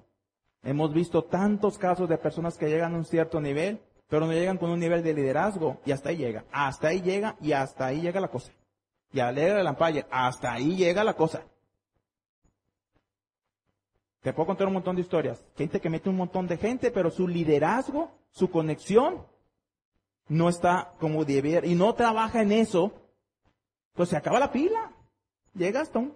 Hemos 0.64 0.94
visto 0.94 1.24
tantos 1.24 1.78
casos 1.78 2.08
de 2.10 2.18
personas 2.18 2.58
que 2.58 2.70
llegan 2.70 2.94
a 2.94 2.98
un 2.98 3.06
cierto 3.06 3.42
nivel, 3.42 3.82
pero 4.08 4.26
no 4.26 4.34
llegan 4.34 4.58
con 4.58 4.70
un 4.70 4.80
nivel 4.80 5.04
de 5.04 5.14
liderazgo 5.14 5.80
y 5.86 5.92
hasta 5.92 6.10
ahí 6.10 6.18
llega. 6.18 6.46
Hasta 6.52 6.90
ahí 6.90 7.02
llega 7.02 7.36
y 7.42 7.54
hasta 7.54 7.86
ahí 7.86 8.02
llega 8.02 8.20
la 8.20 8.28
cosa. 8.30 8.52
Y 9.14 9.20
alegra 9.20 9.62
el 9.62 9.68
ampalle, 9.68 10.06
hasta 10.10 10.54
ahí 10.54 10.76
llega 10.76 11.04
la 11.04 11.16
cosa. 11.16 11.44
Te 14.22 14.34
puedo 14.34 14.48
contar 14.48 14.68
un 14.68 14.74
montón 14.74 14.96
de 14.96 15.02
historias. 15.02 15.44
Gente 15.58 15.82
que 15.82 15.90
mete 15.90 16.10
un 16.10 16.18
montón 16.18 16.48
de 16.48 16.58
gente, 16.58 16.92
pero 16.92 17.10
su 17.10 17.28
liderazgo, 17.28 18.12
su 18.30 18.52
conexión, 18.52 19.26
no 20.28 20.48
está 20.48 20.94
como 21.00 21.26
debiera 21.26 21.66
y 21.66 21.76
no 21.76 21.94
trabaja 21.96 22.42
en 22.42 22.52
eso, 22.52 22.94
pues 23.94 24.10
se 24.10 24.18
acaba 24.18 24.40
la 24.40 24.52
pila. 24.52 24.92
Llega 25.54 25.82
hasta 25.82 26.00
un 26.00 26.16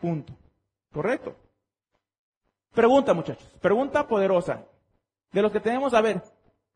punto. 0.00 0.32
¿Correcto? 0.92 1.36
Pregunta, 2.72 3.14
muchachos. 3.14 3.44
Pregunta 3.60 4.06
poderosa. 4.06 4.64
De 5.32 5.42
los 5.42 5.52
que 5.52 5.60
tenemos, 5.60 5.94
a 5.94 6.00
ver, 6.00 6.22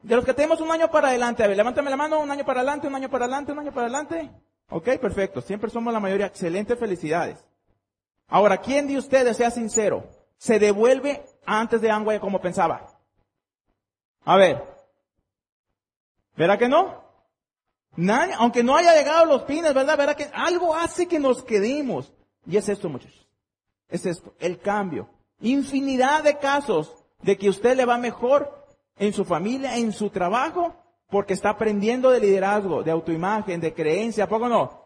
de 0.02 0.16
los 0.16 0.24
que 0.24 0.34
tenemos 0.34 0.60
un 0.60 0.70
año 0.70 0.90
para 0.90 1.08
adelante, 1.08 1.42
a 1.42 1.46
ver, 1.46 1.56
levántame 1.56 1.90
la 1.90 1.96
mano, 1.96 2.20
un 2.20 2.30
año 2.30 2.44
para 2.44 2.60
adelante, 2.60 2.86
un 2.86 2.94
año 2.94 3.08
para 3.08 3.24
adelante, 3.24 3.52
un 3.52 3.58
año 3.58 3.72
para 3.72 3.86
adelante. 3.86 4.30
Ok, 4.70 4.98
perfecto. 5.00 5.40
Siempre 5.40 5.70
somos 5.70 5.92
la 5.92 6.00
mayoría. 6.00 6.26
Excelente, 6.26 6.76
felicidades. 6.76 7.44
Ahora, 8.28 8.58
¿quién 8.58 8.86
de 8.86 8.98
ustedes, 8.98 9.36
sea 9.36 9.50
sincero, 9.50 10.08
se 10.36 10.58
devuelve 10.58 11.24
antes 11.46 11.80
de 11.80 11.90
Angway 11.90 12.18
como 12.18 12.40
pensaba? 12.40 12.86
A 14.24 14.36
ver. 14.36 14.62
¿Verá 16.36 16.58
que 16.58 16.68
no? 16.68 17.03
Aunque 18.38 18.62
no 18.62 18.76
haya 18.76 18.94
llegado 18.94 19.24
los 19.26 19.42
pines, 19.42 19.74
¿verdad? 19.74 19.96
Verá 19.96 20.14
que 20.14 20.28
algo 20.32 20.74
hace 20.74 21.06
que 21.06 21.18
nos 21.18 21.44
quedemos. 21.44 22.12
Y 22.46 22.56
es 22.56 22.68
esto, 22.68 22.88
muchachos. 22.88 23.28
Es 23.88 24.06
esto, 24.06 24.34
el 24.38 24.58
cambio. 24.58 25.08
Infinidad 25.40 26.24
de 26.24 26.38
casos 26.38 26.94
de 27.22 27.36
que 27.36 27.48
usted 27.48 27.76
le 27.76 27.84
va 27.84 27.96
mejor 27.98 28.66
en 28.96 29.12
su 29.12 29.24
familia, 29.24 29.76
en 29.76 29.92
su 29.92 30.10
trabajo, 30.10 30.74
porque 31.08 31.34
está 31.34 31.50
aprendiendo 31.50 32.10
de 32.10 32.20
liderazgo, 32.20 32.82
de 32.82 32.90
autoimagen, 32.90 33.60
de 33.60 33.72
creencia, 33.72 34.24
¿a 34.24 34.28
poco 34.28 34.48
no? 34.48 34.84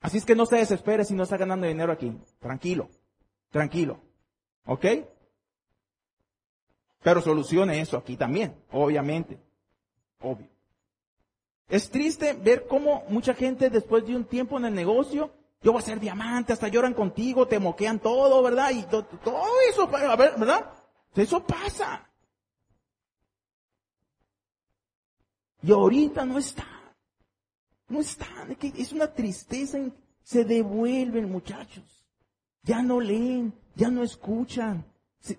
Así 0.00 0.18
es 0.18 0.24
que 0.24 0.34
no 0.34 0.46
se 0.46 0.56
desespere 0.56 1.04
si 1.04 1.14
no 1.14 1.22
está 1.22 1.36
ganando 1.36 1.66
dinero 1.66 1.92
aquí. 1.92 2.12
Tranquilo, 2.38 2.88
tranquilo. 3.50 3.98
¿Ok? 4.66 4.84
Pero 7.02 7.20
solucione 7.20 7.80
eso 7.80 7.96
aquí 7.96 8.16
también, 8.16 8.54
obviamente. 8.72 9.38
Obvio. 10.20 10.55
Es 11.68 11.90
triste 11.90 12.32
ver 12.34 12.66
cómo 12.68 13.04
mucha 13.08 13.34
gente 13.34 13.70
después 13.70 14.06
de 14.06 14.14
un 14.14 14.24
tiempo 14.24 14.56
en 14.56 14.66
el 14.66 14.74
negocio, 14.74 15.32
yo 15.62 15.72
voy 15.72 15.82
a 15.82 15.84
ser 15.84 15.98
diamante, 15.98 16.52
hasta 16.52 16.68
lloran 16.68 16.94
contigo, 16.94 17.48
te 17.48 17.58
moquean 17.58 17.98
todo, 17.98 18.42
¿verdad? 18.42 18.70
Y 18.70 18.84
todo 18.84 19.06
eso, 19.68 19.88
¿verdad? 19.88 20.70
Eso 21.14 21.44
pasa. 21.44 22.08
Y 25.62 25.72
ahorita 25.72 26.24
no 26.24 26.38
está. 26.38 26.66
No 27.88 28.00
están. 28.00 28.56
Es 28.60 28.92
una 28.92 29.12
tristeza. 29.12 29.78
Se 30.22 30.44
devuelven, 30.44 31.30
muchachos. 31.30 32.04
Ya 32.62 32.82
no 32.82 33.00
leen, 33.00 33.52
ya 33.74 33.90
no 33.90 34.04
escuchan. 34.04 34.84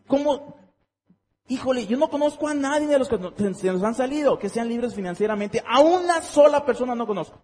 ¿Cómo? 0.07 0.57
Híjole, 1.49 1.87
yo 1.87 1.97
no 1.97 2.09
conozco 2.09 2.47
a 2.47 2.53
nadie 2.53 2.87
de 2.87 2.99
los 2.99 3.07
que 3.07 3.17
se 3.53 3.71
nos 3.71 3.83
han 3.83 3.95
salido 3.95 4.37
que 4.37 4.49
sean 4.49 4.67
libres 4.67 4.93
financieramente. 4.93 5.63
A 5.65 5.79
una 5.79 6.21
sola 6.21 6.65
persona 6.65 6.93
no 6.93 7.07
conozco. 7.07 7.41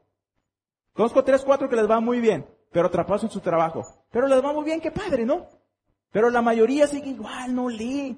Conozco 0.93 1.23
tres, 1.23 1.43
cuatro 1.43 1.69
que 1.69 1.75
les 1.75 1.89
va 1.89 1.99
muy 1.99 2.19
bien, 2.19 2.45
pero 2.71 2.87
atrapados 2.87 3.23
en 3.23 3.29
su 3.29 3.39
trabajo. 3.39 3.85
Pero 4.11 4.27
les 4.27 4.43
va 4.43 4.51
muy 4.53 4.65
bien, 4.65 4.81
qué 4.81 4.91
padre, 4.91 5.25
¿no? 5.25 5.47
Pero 6.11 6.29
la 6.29 6.41
mayoría 6.41 6.85
sigue 6.85 7.11
igual, 7.11 7.55
no 7.55 7.69
lee. 7.69 8.17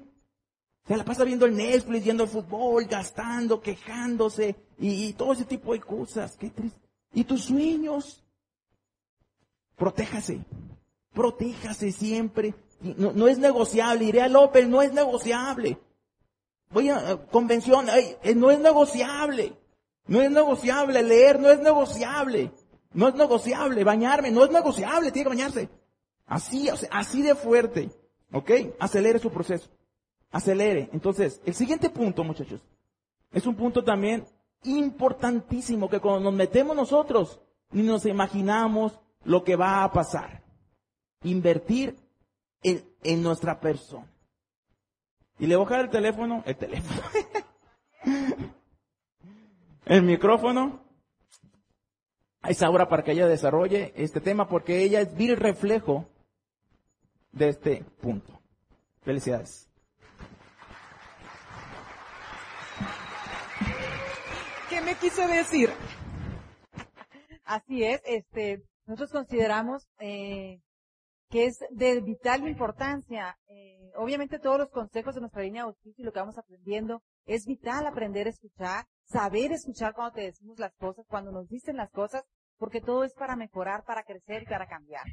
Se 0.86 0.96
la 0.96 1.04
pasa 1.04 1.24
viendo 1.24 1.46
el 1.46 1.56
Netflix, 1.56 2.04
viendo 2.04 2.24
el 2.24 2.28
fútbol, 2.28 2.84
gastando, 2.84 3.60
quejándose 3.60 4.54
y, 4.78 5.12
todo 5.14 5.32
ese 5.32 5.44
tipo 5.44 5.72
de 5.72 5.80
cosas. 5.80 6.36
Qué 6.36 6.50
triste. 6.50 6.78
¿Y 7.12 7.24
tus 7.24 7.44
sueños? 7.44 8.22
Protéjase. 9.76 10.44
Protéjase 11.12 11.90
siempre. 11.92 12.54
No, 12.80 13.12
no 13.12 13.28
es 13.28 13.38
negociable. 13.38 14.04
Iré 14.04 14.22
a 14.22 14.28
López, 14.28 14.68
no 14.68 14.82
es 14.82 14.92
negociable. 14.92 15.78
Voy 16.70 16.90
a 16.90 17.16
convención, 17.30 17.86
eh, 17.88 18.34
no 18.34 18.50
es 18.50 18.58
negociable. 18.58 19.52
No 20.06 20.20
es 20.20 20.30
negociable. 20.30 21.02
Leer 21.02 21.40
no 21.40 21.50
es 21.50 21.60
negociable. 21.60 22.50
No 22.92 23.08
es 23.08 23.14
negociable. 23.14 23.84
Bañarme 23.84 24.30
no 24.30 24.44
es 24.44 24.50
negociable. 24.50 25.12
Tiene 25.12 25.24
que 25.24 25.36
bañarse. 25.36 25.68
Así, 26.26 26.68
así 26.90 27.22
de 27.22 27.34
fuerte. 27.34 27.90
¿Ok? 28.32 28.50
Acelere 28.78 29.18
su 29.18 29.30
proceso 29.30 29.70
acelere. 30.36 30.90
Entonces, 30.92 31.40
el 31.44 31.54
siguiente 31.54 31.90
punto, 31.90 32.22
muchachos, 32.24 32.60
es 33.32 33.46
un 33.46 33.54
punto 33.54 33.82
también 33.82 34.24
importantísimo 34.64 35.88
que 35.88 36.00
cuando 36.00 36.20
nos 36.20 36.34
metemos 36.34 36.76
nosotros 36.76 37.40
ni 37.70 37.82
nos 37.82 38.06
imaginamos 38.06 38.98
lo 39.24 39.44
que 39.44 39.56
va 39.56 39.82
a 39.82 39.92
pasar. 39.92 40.42
Invertir 41.22 41.96
en, 42.62 42.84
en 43.02 43.22
nuestra 43.22 43.60
persona. 43.60 44.10
Y 45.38 45.46
le 45.46 45.56
voy 45.56 45.66
a 45.66 45.68
dejar 45.68 45.84
el 45.84 45.90
teléfono, 45.90 46.42
el 46.46 46.56
teléfono, 46.56 47.02
el 49.84 50.02
micrófono 50.02 50.80
a 52.40 52.50
Isaura 52.50 52.88
para 52.88 53.02
que 53.02 53.12
ella 53.12 53.26
desarrolle 53.26 53.92
este 53.96 54.20
tema 54.20 54.48
porque 54.48 54.82
ella 54.82 55.00
es 55.00 55.14
vil 55.14 55.36
reflejo 55.36 56.08
de 57.32 57.48
este 57.48 57.84
punto. 58.00 58.40
Felicidades. 59.02 59.66
me 64.86 64.94
quiso 64.94 65.26
decir? 65.26 65.68
Así 67.44 67.82
es, 67.82 68.00
este, 68.04 68.62
nosotros 68.86 69.10
consideramos 69.10 69.88
eh, 69.98 70.60
que 71.28 71.46
es 71.46 71.58
de 71.70 72.00
vital 72.00 72.46
importancia. 72.46 73.36
Eh, 73.48 73.90
obviamente 73.96 74.38
todos 74.38 74.58
los 74.58 74.70
consejos 74.70 75.14
de 75.14 75.20
nuestra 75.20 75.42
línea 75.42 75.66
de 75.66 75.92
y 75.96 76.02
lo 76.02 76.12
que 76.12 76.20
vamos 76.20 76.38
aprendiendo, 76.38 77.02
es 77.24 77.44
vital 77.46 77.86
aprender 77.86 78.26
a 78.26 78.30
escuchar, 78.30 78.86
saber 79.04 79.52
escuchar 79.52 79.94
cuando 79.94 80.14
te 80.14 80.22
decimos 80.22 80.58
las 80.58 80.74
cosas, 80.76 81.04
cuando 81.08 81.32
nos 81.32 81.48
dicen 81.48 81.76
las 81.76 81.90
cosas, 81.90 82.24
porque 82.58 82.80
todo 82.80 83.04
es 83.04 83.14
para 83.14 83.36
mejorar, 83.36 83.84
para 83.84 84.04
crecer 84.04 84.42
y 84.42 84.46
para 84.46 84.66
cambiar. 84.66 85.04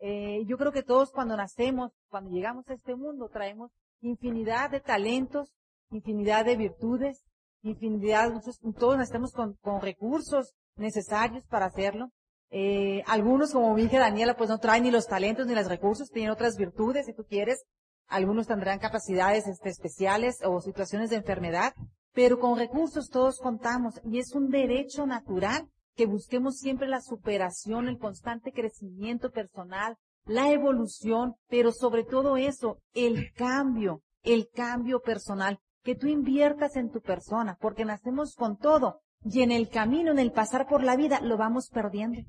Eh, 0.00 0.44
yo 0.46 0.56
creo 0.56 0.72
que 0.72 0.82
todos 0.82 1.10
cuando 1.12 1.36
nacemos, 1.36 1.92
cuando 2.08 2.30
llegamos 2.30 2.68
a 2.68 2.74
este 2.74 2.96
mundo, 2.96 3.28
traemos 3.28 3.70
infinidad 4.00 4.70
de 4.70 4.80
talentos, 4.80 5.52
infinidad 5.90 6.44
de 6.44 6.56
virtudes, 6.56 7.24
infinidad, 7.62 8.32
todos 8.78 9.00
estamos 9.00 9.32
con, 9.32 9.54
con 9.60 9.80
recursos 9.80 10.54
necesarios 10.76 11.46
para 11.46 11.66
hacerlo. 11.66 12.10
Eh, 12.50 13.02
algunos, 13.06 13.52
como 13.52 13.78
hija 13.78 14.00
Daniela, 14.00 14.36
pues 14.36 14.50
no 14.50 14.58
traen 14.58 14.82
ni 14.82 14.90
los 14.90 15.06
talentos 15.06 15.46
ni 15.46 15.54
los 15.54 15.68
recursos, 15.68 16.10
tienen 16.10 16.32
otras 16.32 16.56
virtudes, 16.56 17.06
si 17.06 17.14
tú 17.14 17.24
quieres. 17.24 17.64
Algunos 18.08 18.48
tendrán 18.48 18.80
capacidades 18.80 19.46
este, 19.46 19.68
especiales 19.68 20.38
o 20.44 20.60
situaciones 20.60 21.10
de 21.10 21.16
enfermedad, 21.16 21.74
pero 22.12 22.40
con 22.40 22.58
recursos 22.58 23.08
todos 23.08 23.38
contamos 23.38 24.00
y 24.04 24.18
es 24.18 24.34
un 24.34 24.50
derecho 24.50 25.06
natural 25.06 25.68
que 25.94 26.06
busquemos 26.06 26.58
siempre 26.58 26.88
la 26.88 27.00
superación, 27.00 27.86
el 27.86 27.98
constante 27.98 28.52
crecimiento 28.52 29.30
personal, 29.30 29.96
la 30.24 30.50
evolución, 30.50 31.34
pero 31.48 31.70
sobre 31.70 32.04
todo 32.04 32.36
eso, 32.36 32.78
el 32.94 33.32
cambio, 33.32 34.02
el 34.22 34.48
cambio 34.48 35.00
personal 35.00 35.60
que 35.82 35.94
tú 35.94 36.08
inviertas 36.08 36.76
en 36.76 36.90
tu 36.90 37.00
persona, 37.00 37.56
porque 37.60 37.84
nacemos 37.84 38.34
con 38.34 38.56
todo 38.56 39.00
y 39.24 39.42
en 39.42 39.52
el 39.52 39.68
camino, 39.68 40.10
en 40.10 40.18
el 40.18 40.32
pasar 40.32 40.66
por 40.66 40.82
la 40.82 40.96
vida, 40.96 41.20
lo 41.20 41.36
vamos 41.36 41.68
perdiendo. 41.68 42.22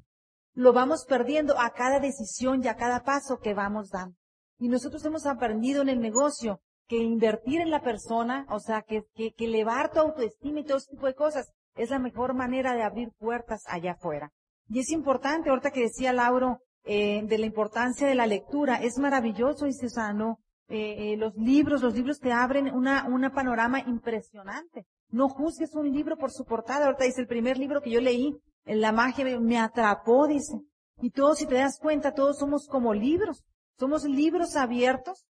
Lo 0.54 0.74
vamos 0.74 1.06
perdiendo 1.06 1.60
a 1.60 1.72
cada 1.72 2.00
decisión 2.00 2.64
y 2.64 2.68
a 2.68 2.76
cada 2.76 3.04
paso 3.04 3.40
que 3.40 3.54
vamos 3.54 3.90
dando. 3.90 4.16
Y 4.60 4.68
nosotros 4.68 5.04
hemos 5.06 5.26
aprendido 5.26 5.82
en 5.82 5.90
el 5.90 6.00
negocio 6.00 6.62
que 6.88 6.98
invertir 6.98 7.62
en 7.62 7.72
la 7.72 7.82
persona, 7.82 8.46
o 8.50 8.60
sea, 8.60 8.82
que, 8.82 9.04
que, 9.16 9.34
elevar 9.40 9.92
tu 9.92 10.00
autoestima 10.00 10.60
y 10.60 10.66
todo 10.66 10.80
tipo 10.80 11.06
de 11.08 11.16
cosas, 11.16 11.50
es 11.76 11.90
la 11.90 12.00
mejor 12.00 12.34
manera 12.34 12.74
de 12.74 12.84
abrir 12.84 13.12
puertas 13.18 13.64
allá 13.68 13.94
afuera. 13.94 14.32
Y 14.68 14.80
es 14.80 14.92
importante, 14.92 15.50
ahorita 15.50 15.72
que 15.72 15.84
decía 15.84 16.12
Lauro, 16.12 16.60
eh, 16.84 17.22
de 17.24 17.38
la 17.38 17.46
importancia 17.46 18.08
de 18.08 18.16
la 18.16 18.28
lectura, 18.28 18.76
es 18.76 18.98
maravilloso, 18.98 19.68
y 19.68 19.72
no 20.16 20.40
eh, 20.68 21.14
eh, 21.14 21.18
los 21.18 21.36
libros, 21.36 21.82
los 21.82 21.94
libros 21.94 22.20
te 22.20 22.32
abren 22.32 22.74
una, 22.74 23.06
una 23.08 23.34
panorama 23.34 23.80
impresionante. 23.80 24.86
No 25.10 25.30
juzgues 25.30 25.76
un 25.76 25.92
libro 25.92 26.18
por 26.18 26.32
su 26.32 26.46
portada. 26.46 26.86
Ahorita 26.86 27.04
dice 27.04 27.22
el 27.22 27.28
primer 27.28 27.58
libro 27.58 27.82
que 27.82 27.92
yo 27.92 28.00
leí, 28.00 28.34
La 28.66 28.92
magia 28.92 29.40
me 29.40 29.60
atrapó, 29.60 30.28
dice. 30.28 30.62
Y 30.98 31.12
todos, 31.12 31.40
si 31.40 31.48
te 31.48 31.56
das 31.56 31.80
cuenta, 31.80 32.14
todos 32.14 32.38
somos 32.38 32.68
como 32.68 32.94
libros. 32.94 33.44
Somos 33.78 34.04
libros 34.04 34.56
abiertos. 34.56 35.26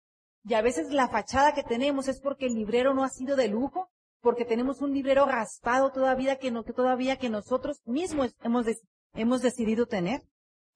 Y 0.44 0.54
a 0.56 0.62
veces 0.62 0.92
la 0.92 1.10
fachada 1.10 1.54
que 1.54 1.64
tenemos 1.64 2.08
es 2.08 2.20
porque 2.22 2.48
el 2.48 2.56
librero 2.56 2.94
no 2.94 3.04
ha 3.04 3.10
sido 3.10 3.36
de 3.36 3.50
lujo, 3.50 3.90
porque 4.22 4.46
tenemos 4.46 4.82
un 4.82 4.94
librero 4.94 5.26
raspado 5.26 5.92
todavía 5.92 6.38
que, 6.38 6.52
todavía 6.76 7.18
que 7.18 7.30
nosotros 7.30 7.82
mismos 7.86 8.36
hemos, 8.42 8.66
hemos 9.14 9.42
decidido 9.42 9.86
tener. 9.86 10.22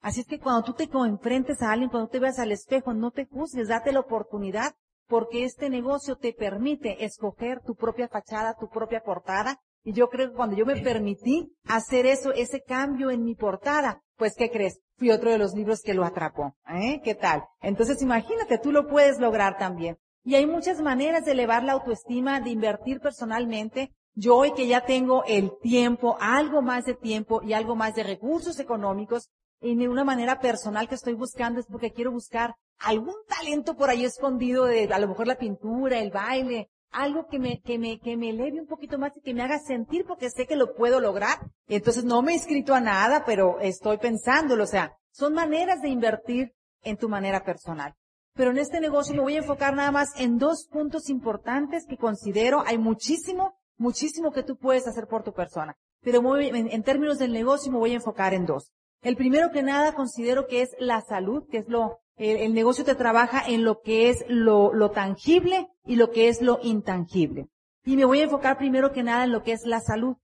Así 0.00 0.20
es 0.20 0.26
que 0.26 0.38
cuando 0.38 0.62
tú 0.62 0.74
te 0.74 0.88
enfrentes 0.92 1.62
a 1.62 1.72
alguien, 1.72 1.90
cuando 1.90 2.10
te 2.10 2.18
veas 2.18 2.38
al 2.38 2.52
espejo, 2.52 2.92
no 2.92 3.10
te 3.10 3.24
juzgues, 3.24 3.68
date 3.68 3.90
la 3.90 4.00
oportunidad, 4.00 4.74
porque 5.06 5.44
este 5.44 5.70
negocio 5.70 6.16
te 6.16 6.34
permite 6.34 7.04
escoger 7.04 7.62
tu 7.62 7.74
propia 7.74 8.08
fachada, 8.08 8.54
tu 8.54 8.68
propia 8.68 9.02
portada. 9.02 9.60
Y 9.84 9.92
yo 9.92 10.08
creo 10.08 10.30
que 10.30 10.36
cuando 10.36 10.56
yo 10.56 10.66
me 10.66 10.80
permití 10.80 11.52
hacer 11.68 12.06
eso, 12.06 12.32
ese 12.32 12.62
cambio 12.62 13.10
en 13.10 13.22
mi 13.22 13.34
portada, 13.34 14.02
pues 14.16 14.34
¿qué 14.34 14.50
crees? 14.50 14.80
fui 14.96 15.10
otro 15.10 15.30
de 15.30 15.38
los 15.38 15.54
libros 15.54 15.82
que 15.82 15.94
lo 15.94 16.04
atrapó. 16.04 16.56
¿Eh? 16.68 17.00
¿Qué 17.02 17.14
tal? 17.14 17.44
Entonces 17.60 18.00
imagínate, 18.02 18.58
tú 18.58 18.72
lo 18.72 18.86
puedes 18.86 19.18
lograr 19.18 19.58
también. 19.58 19.98
Y 20.24 20.36
hay 20.36 20.46
muchas 20.46 20.80
maneras 20.80 21.24
de 21.24 21.32
elevar 21.32 21.64
la 21.64 21.72
autoestima, 21.72 22.40
de 22.40 22.50
invertir 22.50 23.00
personalmente. 23.00 23.92
Yo 24.14 24.36
hoy 24.36 24.52
que 24.52 24.66
ya 24.66 24.84
tengo 24.84 25.24
el 25.26 25.52
tiempo, 25.60 26.16
algo 26.20 26.62
más 26.62 26.84
de 26.84 26.94
tiempo 26.94 27.42
y 27.42 27.52
algo 27.52 27.76
más 27.76 27.94
de 27.94 28.04
recursos 28.04 28.58
económicos, 28.58 29.28
y 29.60 29.74
de 29.76 29.88
una 29.88 30.04
manera 30.04 30.40
personal 30.40 30.88
que 30.88 30.94
estoy 30.94 31.14
buscando 31.14 31.58
es 31.58 31.66
porque 31.66 31.92
quiero 31.92 32.12
buscar 32.12 32.54
algún 32.78 33.14
talento 33.26 33.76
por 33.76 33.88
ahí 33.88 34.04
escondido 34.04 34.66
de 34.66 34.84
a 34.92 34.98
lo 34.98 35.08
mejor 35.08 35.26
la 35.26 35.38
pintura, 35.38 35.98
el 35.98 36.10
baile, 36.10 36.68
algo 36.94 37.26
que 37.26 37.38
me, 37.38 37.60
que 37.60 37.78
me, 37.78 37.98
que 37.98 38.16
me 38.16 38.30
eleve 38.30 38.60
un 38.60 38.66
poquito 38.66 38.98
más 38.98 39.16
y 39.16 39.20
que 39.20 39.34
me 39.34 39.42
haga 39.42 39.58
sentir 39.58 40.04
porque 40.06 40.30
sé 40.30 40.46
que 40.46 40.56
lo 40.56 40.74
puedo 40.74 41.00
lograr. 41.00 41.38
Entonces 41.66 42.04
no 42.04 42.22
me 42.22 42.32
he 42.32 42.36
inscrito 42.36 42.74
a 42.74 42.80
nada, 42.80 43.24
pero 43.26 43.60
estoy 43.60 43.98
pensándolo. 43.98 44.64
O 44.64 44.68
sea, 44.68 44.96
son 45.10 45.34
maneras 45.34 45.82
de 45.82 45.88
invertir 45.88 46.52
en 46.82 46.96
tu 46.96 47.08
manera 47.08 47.44
personal. 47.44 47.94
Pero 48.34 48.50
en 48.50 48.58
este 48.58 48.80
negocio 48.80 49.14
me 49.14 49.22
voy 49.22 49.34
a 49.36 49.40
enfocar 49.40 49.74
nada 49.74 49.92
más 49.92 50.08
en 50.18 50.38
dos 50.38 50.68
puntos 50.70 51.08
importantes 51.08 51.84
que 51.86 51.96
considero. 51.96 52.62
Hay 52.66 52.78
muchísimo, 52.78 53.54
muchísimo 53.76 54.32
que 54.32 54.42
tú 54.42 54.56
puedes 54.56 54.86
hacer 54.86 55.06
por 55.06 55.22
tu 55.22 55.32
persona. 55.32 55.76
Pero 56.00 56.36
en, 56.38 56.68
en 56.70 56.82
términos 56.82 57.18
del 57.18 57.32
negocio 57.32 57.72
me 57.72 57.78
voy 57.78 57.92
a 57.92 57.96
enfocar 57.96 58.34
en 58.34 58.46
dos. 58.46 58.72
El 59.02 59.16
primero 59.16 59.50
que 59.50 59.62
nada 59.62 59.94
considero 59.94 60.46
que 60.46 60.62
es 60.62 60.70
la 60.78 61.00
salud, 61.00 61.44
que 61.50 61.58
es 61.58 61.68
lo 61.68 62.00
el, 62.16 62.54
negocio 62.54 62.84
te 62.84 62.94
trabaja 62.94 63.42
en 63.46 63.64
lo 63.64 63.80
que 63.80 64.10
es 64.10 64.24
lo, 64.28 64.72
lo 64.72 64.90
tangible 64.90 65.68
y 65.84 65.96
lo 65.96 66.10
que 66.10 66.28
es 66.28 66.40
lo 66.42 66.58
intangible. 66.62 67.48
Y 67.84 67.96
me 67.96 68.04
voy 68.04 68.20
a 68.20 68.24
enfocar 68.24 68.56
primero 68.56 68.92
que 68.92 69.02
nada 69.02 69.24
en 69.24 69.32
lo 69.32 69.42
que 69.42 69.52
es 69.52 69.64
la 69.64 69.80
salud. 69.80 70.16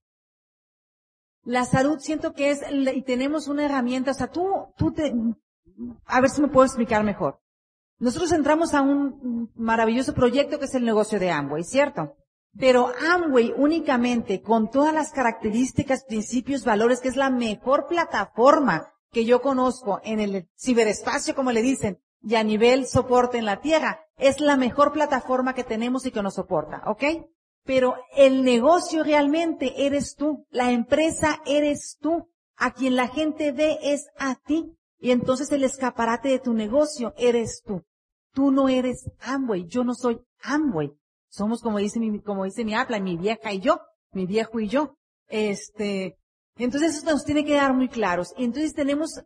La 1.43 1.65
salud 1.65 1.99
siento 1.99 2.33
que 2.33 2.51
es, 2.51 2.61
y 2.71 3.01
tenemos 3.01 3.47
una 3.47 3.65
herramienta, 3.65 4.11
o 4.11 4.13
sea, 4.13 4.27
tú, 4.27 4.47
tú 4.77 4.91
te, 4.91 5.13
a 6.05 6.21
ver 6.21 6.29
si 6.29 6.41
me 6.41 6.47
puedo 6.47 6.65
explicar 6.65 7.03
mejor. 7.03 7.39
Nosotros 7.99 8.31
entramos 8.31 8.73
a 8.73 8.81
un 8.81 9.51
maravilloso 9.55 10.13
proyecto 10.13 10.59
que 10.59 10.65
es 10.65 10.75
el 10.75 10.85
negocio 10.85 11.19
de 11.19 11.31
Amway, 11.31 11.63
¿cierto? 11.63 12.15
Pero 12.57 12.91
Amway 13.13 13.53
únicamente 13.55 14.41
con 14.41 14.69
todas 14.69 14.93
las 14.93 15.11
características, 15.11 16.05
principios, 16.05 16.65
valores, 16.65 16.99
que 16.99 17.09
es 17.09 17.15
la 17.15 17.29
mejor 17.29 17.87
plataforma 17.87 18.90
que 19.11 19.25
yo 19.25 19.41
conozco 19.41 19.99
en 20.03 20.19
el 20.19 20.47
ciberespacio, 20.57 21.35
como 21.35 21.51
le 21.51 21.61
dicen, 21.61 21.99
y 22.21 22.35
a 22.35 22.43
nivel 22.43 22.87
soporte 22.87 23.37
en 23.37 23.45
la 23.45 23.61
Tierra, 23.61 24.05
es 24.17 24.39
la 24.39 24.57
mejor 24.57 24.93
plataforma 24.93 25.53
que 25.53 25.63
tenemos 25.63 26.05
y 26.05 26.11
que 26.11 26.21
nos 26.21 26.35
soporta, 26.35 26.83
¿ok? 26.85 27.03
Pero 27.63 27.95
el 28.15 28.43
negocio 28.43 29.03
realmente 29.03 29.85
eres 29.85 30.15
tú, 30.15 30.45
la 30.49 30.71
empresa 30.71 31.41
eres 31.45 31.97
tú, 31.99 32.29
a 32.55 32.71
quien 32.71 32.95
la 32.95 33.07
gente 33.07 33.51
ve 33.51 33.79
es 33.81 34.07
a 34.17 34.35
ti, 34.35 34.77
y 34.99 35.11
entonces 35.11 35.51
el 35.51 35.63
escaparate 35.63 36.29
de 36.29 36.39
tu 36.39 36.53
negocio 36.53 37.13
eres 37.17 37.63
tú. 37.65 37.83
Tú 38.33 38.51
no 38.51 38.69
eres 38.69 39.09
Amway, 39.19 39.65
yo 39.65 39.83
no 39.83 39.95
soy 39.95 40.21
Amway. 40.43 40.91
Somos 41.27 41.61
como 41.61 41.79
dice 41.79 41.99
mi, 41.99 42.21
como 42.21 42.45
dice 42.45 42.63
mi 42.63 42.75
habla, 42.75 42.99
mi 42.99 43.17
vieja 43.17 43.51
y 43.51 43.59
yo, 43.59 43.81
mi 44.11 44.25
viejo 44.25 44.59
y 44.59 44.67
yo. 44.67 44.95
Este, 45.27 46.17
entonces 46.57 46.97
eso 46.97 47.11
nos 47.11 47.25
tiene 47.25 47.45
que 47.45 47.55
dar 47.55 47.73
muy 47.73 47.89
claros. 47.89 48.33
Entonces 48.37 48.73
tenemos 48.73 49.21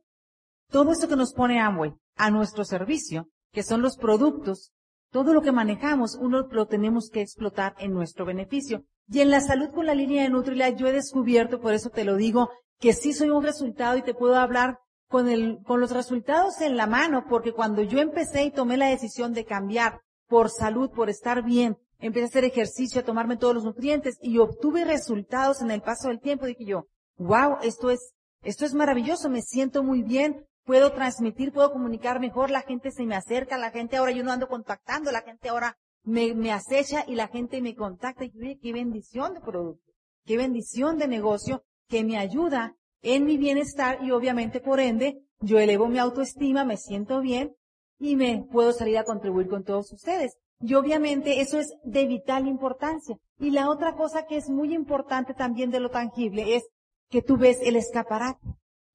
todo 0.70 0.92
esto 0.92 1.08
que 1.08 1.16
nos 1.16 1.34
pone 1.34 1.60
Amway 1.60 1.94
a 2.16 2.32
nuestro 2.32 2.66
servicio, 2.66 3.30
que 3.52 3.64
son 3.64 3.82
los 3.82 3.98
productos, 3.98 4.72
todo 5.12 5.34
lo 5.34 5.42
que 5.42 5.52
manejamos, 5.52 6.16
uno 6.16 6.48
lo 6.50 6.68
tenemos 6.68 7.10
que 7.10 7.22
explotar 7.22 7.76
en 7.80 7.94
nuestro 7.94 8.26
beneficio. 8.26 8.84
Y 9.08 9.22
en 9.22 9.30
la 9.30 9.42
salud 9.42 9.70
con 9.74 9.86
la 9.86 9.96
línea 9.96 10.24
de 10.24 10.30
Nutrila 10.30 10.70
yo 10.70 10.88
he 10.88 10.92
descubierto, 10.92 11.62
por 11.62 11.74
eso 11.74 11.90
te 11.90 12.04
lo 12.04 12.16
digo, 12.16 12.50
que 12.80 12.94
sí 12.94 13.14
soy 13.14 13.30
un 13.30 13.44
resultado 13.44 13.98
y 13.98 14.02
te 14.02 14.14
puedo 14.14 14.36
hablar 14.36 14.80
con 15.08 15.30
el, 15.30 15.60
con 15.64 15.80
los 15.80 15.92
resultados 15.92 16.60
en 16.62 16.76
la 16.76 16.88
mano, 16.88 17.26
porque 17.30 17.54
cuando 17.54 17.82
yo 17.84 18.00
empecé 18.00 18.44
y 18.44 18.52
tomé 18.52 18.78
la 18.78 18.88
decisión 18.88 19.34
de 19.34 19.46
cambiar 19.46 20.02
por 20.28 20.50
salud, 20.50 20.90
por 20.90 21.10
estar 21.10 21.44
bien, 21.44 21.78
empecé 22.00 22.26
a 22.26 22.28
hacer 22.28 22.44
ejercicio, 22.44 23.02
a 23.02 23.06
tomarme 23.06 23.38
todos 23.38 23.56
los 23.56 23.64
nutrientes 23.64 24.18
y 24.22 24.40
obtuve 24.40 24.84
resultados 24.84 25.62
en 25.62 25.72
el 25.72 25.82
paso 25.82 26.10
del 26.10 26.20
tiempo, 26.20 26.46
dije 26.46 26.66
yo, 26.66 26.88
wow, 27.18 27.58
esto 27.64 27.90
es, 27.90 28.14
esto 28.42 28.66
es 28.66 28.74
maravilloso, 28.74 29.30
me 29.30 29.42
siento 29.42 29.84
muy 29.84 30.04
bien, 30.04 30.46
puedo 30.64 30.92
transmitir, 30.94 31.52
puedo 31.52 31.72
comunicar 31.72 32.20
mejor, 32.20 32.50
la 32.50 32.62
gente 32.62 32.92
se 32.92 33.06
me 33.06 33.16
acerca, 33.16 33.58
la 33.58 33.72
gente 33.72 33.98
ahora 33.98 34.12
yo 34.12 34.24
no 34.24 34.32
ando 34.32 34.48
contactando, 34.48 35.12
la 35.12 35.22
gente 35.22 35.50
ahora 35.50 35.78
me, 36.04 36.34
me 36.34 36.52
acecha 36.52 37.04
y 37.08 37.16
la 37.16 37.28
gente 37.28 37.62
me 37.62 37.76
contacta 37.76 38.26
y 38.26 38.58
qué 38.60 38.74
bendición 38.74 39.34
de 39.34 39.42
producto, 39.42 39.94
qué 40.26 40.38
bendición 40.38 40.98
de 40.98 41.08
negocio 41.08 41.64
que 41.88 42.04
me 42.04 42.18
ayuda 42.18 42.76
en 43.02 43.26
mi 43.26 43.38
bienestar 43.38 44.00
y 44.04 44.12
obviamente 44.12 44.60
por 44.60 44.80
ende 44.80 45.22
yo 45.40 45.60
elevo 45.60 45.88
mi 45.88 46.00
autoestima, 46.00 46.64
me 46.64 46.78
siento 46.78 47.22
bien 47.22 47.56
y 48.00 48.16
me 48.16 48.44
puedo 48.52 48.72
salir 48.72 48.98
a 48.98 49.04
contribuir 49.04 49.48
con 49.48 49.64
todos 49.64 49.92
ustedes. 49.94 50.38
Y 50.60 50.74
obviamente 50.74 51.42
eso 51.42 51.60
es 51.60 51.74
de 51.84 52.08
vital 52.08 52.48
importancia. 52.48 53.18
Y 53.40 53.52
la 53.52 53.70
otra 53.70 53.96
cosa 53.96 54.26
que 54.26 54.38
es 54.38 54.50
muy 54.50 54.74
importante 54.74 55.34
también 55.34 55.70
de 55.70 55.80
lo 55.80 55.90
tangible 55.90 56.56
es 56.56 56.64
que 57.10 57.22
tú 57.22 57.38
ves 57.38 57.58
el 57.62 57.76
escaparate, 57.76 58.48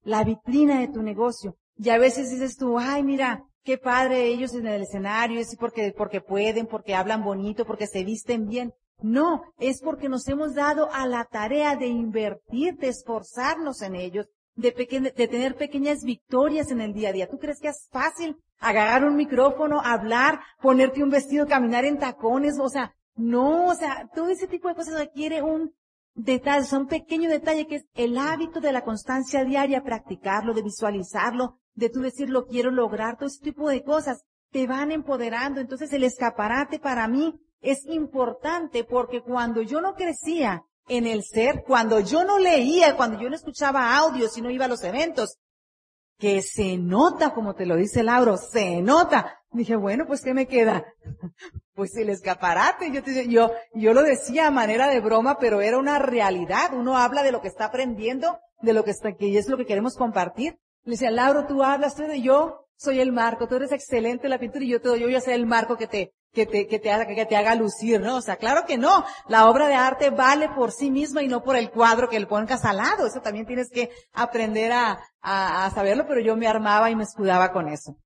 la 0.03 0.23
vitrina 0.23 0.79
de 0.79 0.87
tu 0.87 1.01
negocio. 1.01 1.55
Y 1.77 1.89
a 1.89 1.97
veces 1.97 2.29
dices 2.29 2.57
tú, 2.57 2.77
ay, 2.77 3.03
mira, 3.03 3.43
qué 3.63 3.77
padre 3.77 4.27
ellos 4.27 4.53
en 4.53 4.67
el 4.67 4.83
escenario, 4.83 5.39
es 5.39 5.55
porque, 5.57 5.93
porque 5.95 6.21
pueden, 6.21 6.67
porque 6.67 6.95
hablan 6.95 7.23
bonito, 7.23 7.65
porque 7.65 7.87
se 7.87 8.03
visten 8.03 8.47
bien. 8.47 8.73
No, 9.01 9.41
es 9.57 9.81
porque 9.81 10.09
nos 10.09 10.27
hemos 10.27 10.53
dado 10.53 10.91
a 10.93 11.07
la 11.07 11.25
tarea 11.25 11.75
de 11.75 11.87
invertir, 11.87 12.75
de 12.77 12.89
esforzarnos 12.89 13.81
en 13.81 13.95
ellos, 13.95 14.27
de, 14.55 14.71
de 15.15 15.27
tener 15.27 15.55
pequeñas 15.55 16.03
victorias 16.03 16.69
en 16.69 16.81
el 16.81 16.93
día 16.93 17.09
a 17.09 17.13
día. 17.13 17.29
¿Tú 17.29 17.39
crees 17.39 17.59
que 17.59 17.69
es 17.69 17.87
fácil 17.91 18.37
agarrar 18.59 19.05
un 19.05 19.15
micrófono, 19.15 19.81
hablar, 19.83 20.39
ponerte 20.61 21.03
un 21.03 21.09
vestido, 21.09 21.47
caminar 21.47 21.83
en 21.83 21.97
tacones? 21.97 22.59
O 22.59 22.69
sea, 22.69 22.93
no, 23.15 23.67
o 23.67 23.75
sea, 23.75 24.07
todo 24.13 24.29
ese 24.29 24.47
tipo 24.47 24.67
de 24.67 24.75
cosas 24.75 24.99
requiere 24.99 25.41
un 25.41 25.73
detalle, 26.13 26.65
son 26.65 26.87
pequeño 26.87 27.29
detalle 27.29 27.67
que 27.67 27.77
es 27.77 27.85
el 27.95 28.17
hábito 28.17 28.59
de 28.59 28.71
la 28.71 28.83
constancia 28.83 29.43
diaria, 29.43 29.83
practicarlo, 29.83 30.53
de 30.53 30.63
visualizarlo, 30.63 31.59
de 31.73 31.89
tú 31.89 32.01
decir 32.01 32.29
lo 32.29 32.45
quiero 32.45 32.71
lograr, 32.71 33.17
todo 33.17 33.27
ese 33.27 33.43
tipo 33.43 33.69
de 33.69 33.83
cosas 33.83 34.23
te 34.51 34.67
van 34.67 34.91
empoderando. 34.91 35.61
Entonces 35.61 35.91
el 35.93 36.03
escaparate 36.03 36.79
para 36.79 37.07
mí 37.07 37.39
es 37.61 37.85
importante 37.85 38.83
porque 38.83 39.21
cuando 39.21 39.61
yo 39.61 39.81
no 39.81 39.93
crecía 39.93 40.63
en 40.87 41.07
el 41.07 41.23
ser, 41.23 41.63
cuando 41.65 41.99
yo 41.99 42.25
no 42.25 42.39
leía, 42.39 42.95
cuando 42.95 43.19
yo 43.19 43.29
no 43.29 43.35
escuchaba 43.35 43.95
audios 43.97 44.37
y 44.37 44.41
no 44.41 44.49
iba 44.49 44.65
a 44.65 44.69
los 44.69 44.83
eventos, 44.83 45.37
que 46.21 46.43
se 46.43 46.77
nota, 46.77 47.33
como 47.33 47.55
te 47.55 47.65
lo 47.65 47.75
dice 47.75 48.03
Lauro, 48.03 48.37
se 48.37 48.79
nota. 48.83 49.39
Dije, 49.49 49.75
bueno, 49.75 50.05
pues 50.05 50.21
¿qué 50.21 50.35
me 50.35 50.47
queda? 50.47 50.85
pues 51.73 51.95
el 51.97 52.09
escaparate. 52.09 52.91
Yo, 52.91 53.01
yo, 53.27 53.51
yo 53.73 53.93
lo 53.93 54.03
decía 54.03 54.45
a 54.45 54.51
manera 54.51 54.87
de 54.87 54.99
broma, 54.99 55.39
pero 55.39 55.61
era 55.61 55.79
una 55.79 55.97
realidad. 55.97 56.73
Uno 56.73 56.95
habla 56.95 57.23
de 57.23 57.31
lo 57.31 57.41
que 57.41 57.47
está 57.47 57.65
aprendiendo, 57.65 58.37
de 58.61 58.73
lo 58.73 58.83
que 58.83 58.91
está, 58.91 59.13
que 59.13 59.35
es 59.35 59.49
lo 59.49 59.57
que 59.57 59.65
queremos 59.65 59.95
compartir. 59.97 60.59
Le 60.83 60.91
decía, 60.91 61.09
Lauro, 61.09 61.47
tú 61.47 61.63
hablas, 61.63 61.95
tú 61.95 62.03
de 62.03 62.21
yo 62.21 62.67
soy 62.75 62.99
el 62.99 63.11
marco, 63.11 63.47
tú 63.47 63.55
eres 63.55 63.71
excelente 63.71 64.27
en 64.27 64.29
la 64.29 64.39
pintura 64.39 64.63
y 64.63 64.69
yo 64.69 64.79
te 64.79 64.89
doy, 64.89 64.99
yo 64.99 65.07
voy 65.07 65.15
a 65.15 65.21
ser 65.21 65.33
el 65.33 65.47
marco 65.47 65.75
que 65.75 65.87
te, 65.87 66.13
que 66.33 66.45
te, 66.45 66.67
que 66.67 66.79
te 66.79 66.91
haga, 66.91 67.05
que 67.05 67.25
te 67.25 67.35
haga 67.35 67.55
lucir, 67.55 67.99
¿no? 67.99 68.17
O 68.17 68.21
sea, 68.21 68.37
claro 68.37 68.63
que 68.65 68.77
no. 68.77 69.03
La 69.27 69.49
obra 69.49 69.67
de 69.67 69.75
arte 69.75 70.09
vale 70.09 70.49
por 70.49 70.71
sí 70.71 70.89
misma 70.89 71.21
y 71.21 71.27
no 71.27 71.43
por 71.43 71.55
el 71.55 71.71
cuadro 71.71 72.09
que 72.09 72.19
le 72.19 72.27
pongas 72.27 72.63
al 72.65 72.77
lado. 72.77 73.05
Eso 73.05 73.21
también 73.21 73.45
tienes 73.45 73.69
que 73.69 73.89
aprender 74.13 74.71
a, 74.71 74.99
a, 75.21 75.65
a 75.65 75.71
saberlo, 75.71 76.05
pero 76.07 76.21
yo 76.21 76.35
me 76.35 76.47
armaba 76.47 76.89
y 76.89 76.95
me 76.95 77.03
escudaba 77.03 77.51
con 77.51 77.67
eso. 77.67 77.97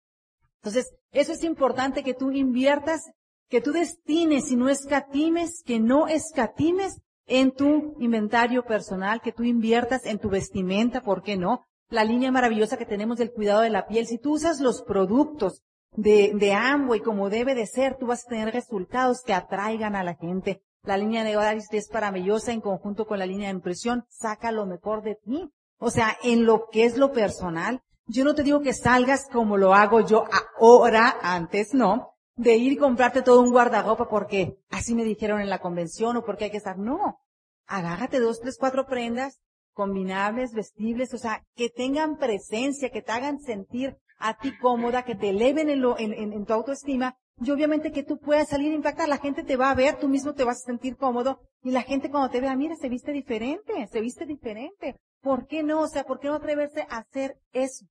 Entonces, 0.61 0.91
eso 1.11 1.31
es 1.31 1.43
importante 1.43 2.03
que 2.03 2.15
tú 2.15 2.31
inviertas, 2.31 3.01
que 3.49 3.61
tú 3.61 3.71
destines 3.71 4.51
y 4.51 4.55
no 4.55 4.69
escatimes, 4.69 5.61
que 5.63 5.79
no 5.79 6.07
escatimes 6.07 6.99
en 7.27 7.51
tu 7.51 7.95
inventario 7.99 8.63
personal, 8.63 9.21
que 9.21 9.31
tú 9.31 9.43
inviertas 9.43 10.05
en 10.05 10.19
tu 10.19 10.29
vestimenta, 10.29 11.01
¿por 11.01 11.21
qué 11.21 11.37
no? 11.37 11.61
La 11.89 12.03
línea 12.03 12.31
maravillosa 12.31 12.77
que 12.77 12.85
tenemos 12.85 13.17
del 13.17 13.31
cuidado 13.31 13.61
de 13.61 13.69
la 13.69 13.85
piel. 13.85 14.07
Si 14.07 14.17
tú 14.17 14.33
usas 14.33 14.59
los 14.59 14.81
productos 14.81 15.61
de, 15.91 16.33
de 16.35 16.53
Amway 16.53 16.99
como 16.99 17.29
debe 17.29 17.55
de 17.55 17.67
ser, 17.67 17.97
tú 17.97 18.07
vas 18.07 18.25
a 18.25 18.29
tener 18.29 18.53
resultados 18.53 19.21
que 19.25 19.33
atraigan 19.33 19.95
a 19.95 20.03
la 20.03 20.15
gente. 20.15 20.61
La 20.83 20.97
línea 20.97 21.23
de 21.23 21.35
Odalis 21.35 21.67
es 21.71 21.89
maravillosa 21.91 22.51
en 22.51 22.61
conjunto 22.61 23.07
con 23.07 23.17
la 23.17 23.25
línea 23.25 23.47
de 23.47 23.55
impresión, 23.55 24.05
saca 24.09 24.51
lo 24.51 24.65
mejor 24.65 25.01
de 25.01 25.15
ti. 25.15 25.49
O 25.77 25.89
sea, 25.89 26.15
en 26.23 26.45
lo 26.45 26.67
que 26.71 26.85
es 26.85 26.97
lo 26.97 27.11
personal, 27.11 27.81
yo 28.07 28.23
no 28.23 28.35
te 28.35 28.43
digo 28.43 28.61
que 28.61 28.73
salgas 28.73 29.27
como 29.31 29.57
lo 29.57 29.73
hago 29.73 30.01
yo 30.01 30.25
ahora, 30.59 31.17
antes 31.21 31.73
no, 31.73 32.13
de 32.35 32.55
ir 32.55 32.73
y 32.73 32.77
comprarte 32.77 33.23
todo 33.23 33.41
un 33.41 33.51
guardarropa 33.51 34.07
porque 34.07 34.57
así 34.69 34.93
me 34.93 35.03
dijeron 35.03 35.41
en 35.41 35.49
la 35.49 35.59
convención 35.59 36.17
o 36.17 36.23
porque 36.23 36.45
hay 36.45 36.51
que 36.51 36.57
estar. 36.57 36.77
No. 36.77 37.19
Agárrate 37.65 38.19
dos, 38.19 38.39
tres, 38.39 38.57
cuatro 38.59 38.85
prendas 38.85 39.39
combinables, 39.73 40.53
vestibles, 40.53 41.13
o 41.13 41.17
sea, 41.17 41.43
que 41.55 41.69
tengan 41.69 42.17
presencia, 42.17 42.89
que 42.89 43.01
te 43.01 43.11
hagan 43.11 43.39
sentir 43.39 43.97
a 44.17 44.37
ti 44.37 44.57
cómoda, 44.57 45.03
que 45.03 45.15
te 45.15 45.29
eleven 45.29 45.69
en, 45.69 45.81
lo, 45.81 45.97
en, 45.99 46.45
tu 46.45 46.53
autoestima 46.53 47.17
y 47.41 47.51
obviamente 47.51 47.91
que 47.91 48.03
tú 48.03 48.17
puedas 48.17 48.49
salir 48.49 48.71
a 48.71 48.75
impactar. 48.75 49.09
La 49.09 49.17
gente 49.17 49.43
te 49.43 49.57
va 49.57 49.71
a 49.71 49.75
ver, 49.75 49.99
tú 49.99 50.07
mismo 50.07 50.33
te 50.33 50.43
vas 50.43 50.57
a 50.57 50.65
sentir 50.65 50.95
cómodo 50.97 51.39
y 51.61 51.71
la 51.71 51.81
gente 51.81 52.09
cuando 52.09 52.29
te 52.29 52.41
vea, 52.41 52.55
mira, 52.55 52.75
se 52.75 52.89
viste 52.89 53.11
diferente, 53.11 53.87
se 53.91 54.01
viste 54.01 54.25
diferente. 54.25 54.95
¿Por 55.21 55.47
qué 55.47 55.63
no? 55.63 55.81
O 55.81 55.87
sea, 55.87 56.03
¿por 56.03 56.19
qué 56.19 56.27
no 56.27 56.35
atreverse 56.35 56.87
a 56.89 56.97
hacer 56.97 57.37
eso? 57.51 57.85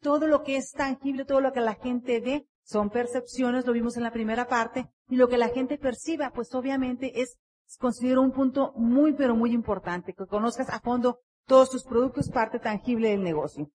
todo 0.00 0.26
lo 0.26 0.42
que 0.42 0.56
es 0.56 0.72
tangible, 0.72 1.24
todo 1.24 1.40
lo 1.40 1.52
que 1.52 1.60
la 1.60 1.74
gente 1.74 2.20
ve, 2.20 2.46
son 2.62 2.90
percepciones, 2.90 3.66
lo 3.66 3.72
vimos 3.72 3.96
en 3.96 4.02
la 4.02 4.12
primera 4.12 4.46
parte, 4.46 4.88
y 5.08 5.16
lo 5.16 5.28
que 5.28 5.38
la 5.38 5.48
gente 5.48 5.78
perciba, 5.78 6.30
pues 6.32 6.54
obviamente 6.54 7.20
es, 7.20 7.38
considero 7.78 8.22
un 8.22 8.32
punto 8.32 8.72
muy, 8.76 9.14
pero 9.14 9.36
muy 9.36 9.52
importante, 9.52 10.14
que 10.14 10.26
conozcas 10.26 10.68
a 10.70 10.80
fondo 10.80 11.20
todos 11.46 11.70
tus 11.70 11.84
productos, 11.84 12.30
parte 12.30 12.58
tangible 12.58 13.10
del 13.10 13.22
negocio. 13.22 13.70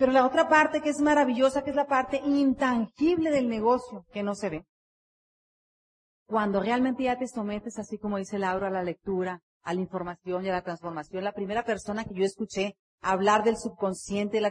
Pero 0.00 0.12
la 0.12 0.24
otra 0.24 0.48
parte 0.48 0.80
que 0.80 0.88
es 0.88 0.98
maravillosa, 0.98 1.62
que 1.62 1.68
es 1.68 1.76
la 1.76 1.86
parte 1.86 2.22
intangible 2.24 3.30
del 3.30 3.50
negocio, 3.50 4.06
que 4.14 4.22
no 4.22 4.34
se 4.34 4.48
ve. 4.48 4.64
Cuando 6.24 6.58
realmente 6.58 7.02
ya 7.02 7.18
te 7.18 7.28
sometes, 7.28 7.78
así 7.78 7.98
como 7.98 8.16
dice 8.16 8.38
Laura, 8.38 8.68
a 8.68 8.70
la 8.70 8.82
lectura, 8.82 9.42
a 9.62 9.74
la 9.74 9.80
información 9.82 10.46
y 10.46 10.48
a 10.48 10.52
la 10.52 10.62
transformación, 10.62 11.22
la 11.22 11.34
primera 11.34 11.66
persona 11.66 12.04
que 12.04 12.14
yo 12.14 12.24
escuché 12.24 12.76
hablar 13.02 13.44
del 13.44 13.58
subconsciente, 13.58 14.38
de 14.38 14.40
la 14.40 14.50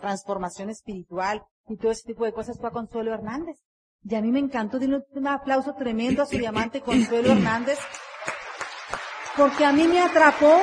transformación, 0.00 0.70
espiritual 0.70 1.42
y 1.68 1.76
todo 1.76 1.92
ese 1.92 2.06
tipo 2.06 2.24
de 2.24 2.32
cosas 2.32 2.58
fue 2.58 2.70
a 2.70 2.72
Consuelo 2.72 3.12
Hernández. 3.12 3.58
Y 4.02 4.14
a 4.14 4.22
mí 4.22 4.32
me 4.32 4.38
encantó, 4.38 4.78
de 4.78 4.86
un 4.86 5.26
aplauso 5.26 5.74
tremendo 5.74 6.22
a 6.22 6.26
su 6.26 6.38
diamante 6.38 6.80
Consuelo 6.80 7.32
Hernández, 7.32 7.78
porque 9.36 9.66
a 9.66 9.72
mí 9.72 9.86
me 9.86 10.00
atrapó 10.00 10.56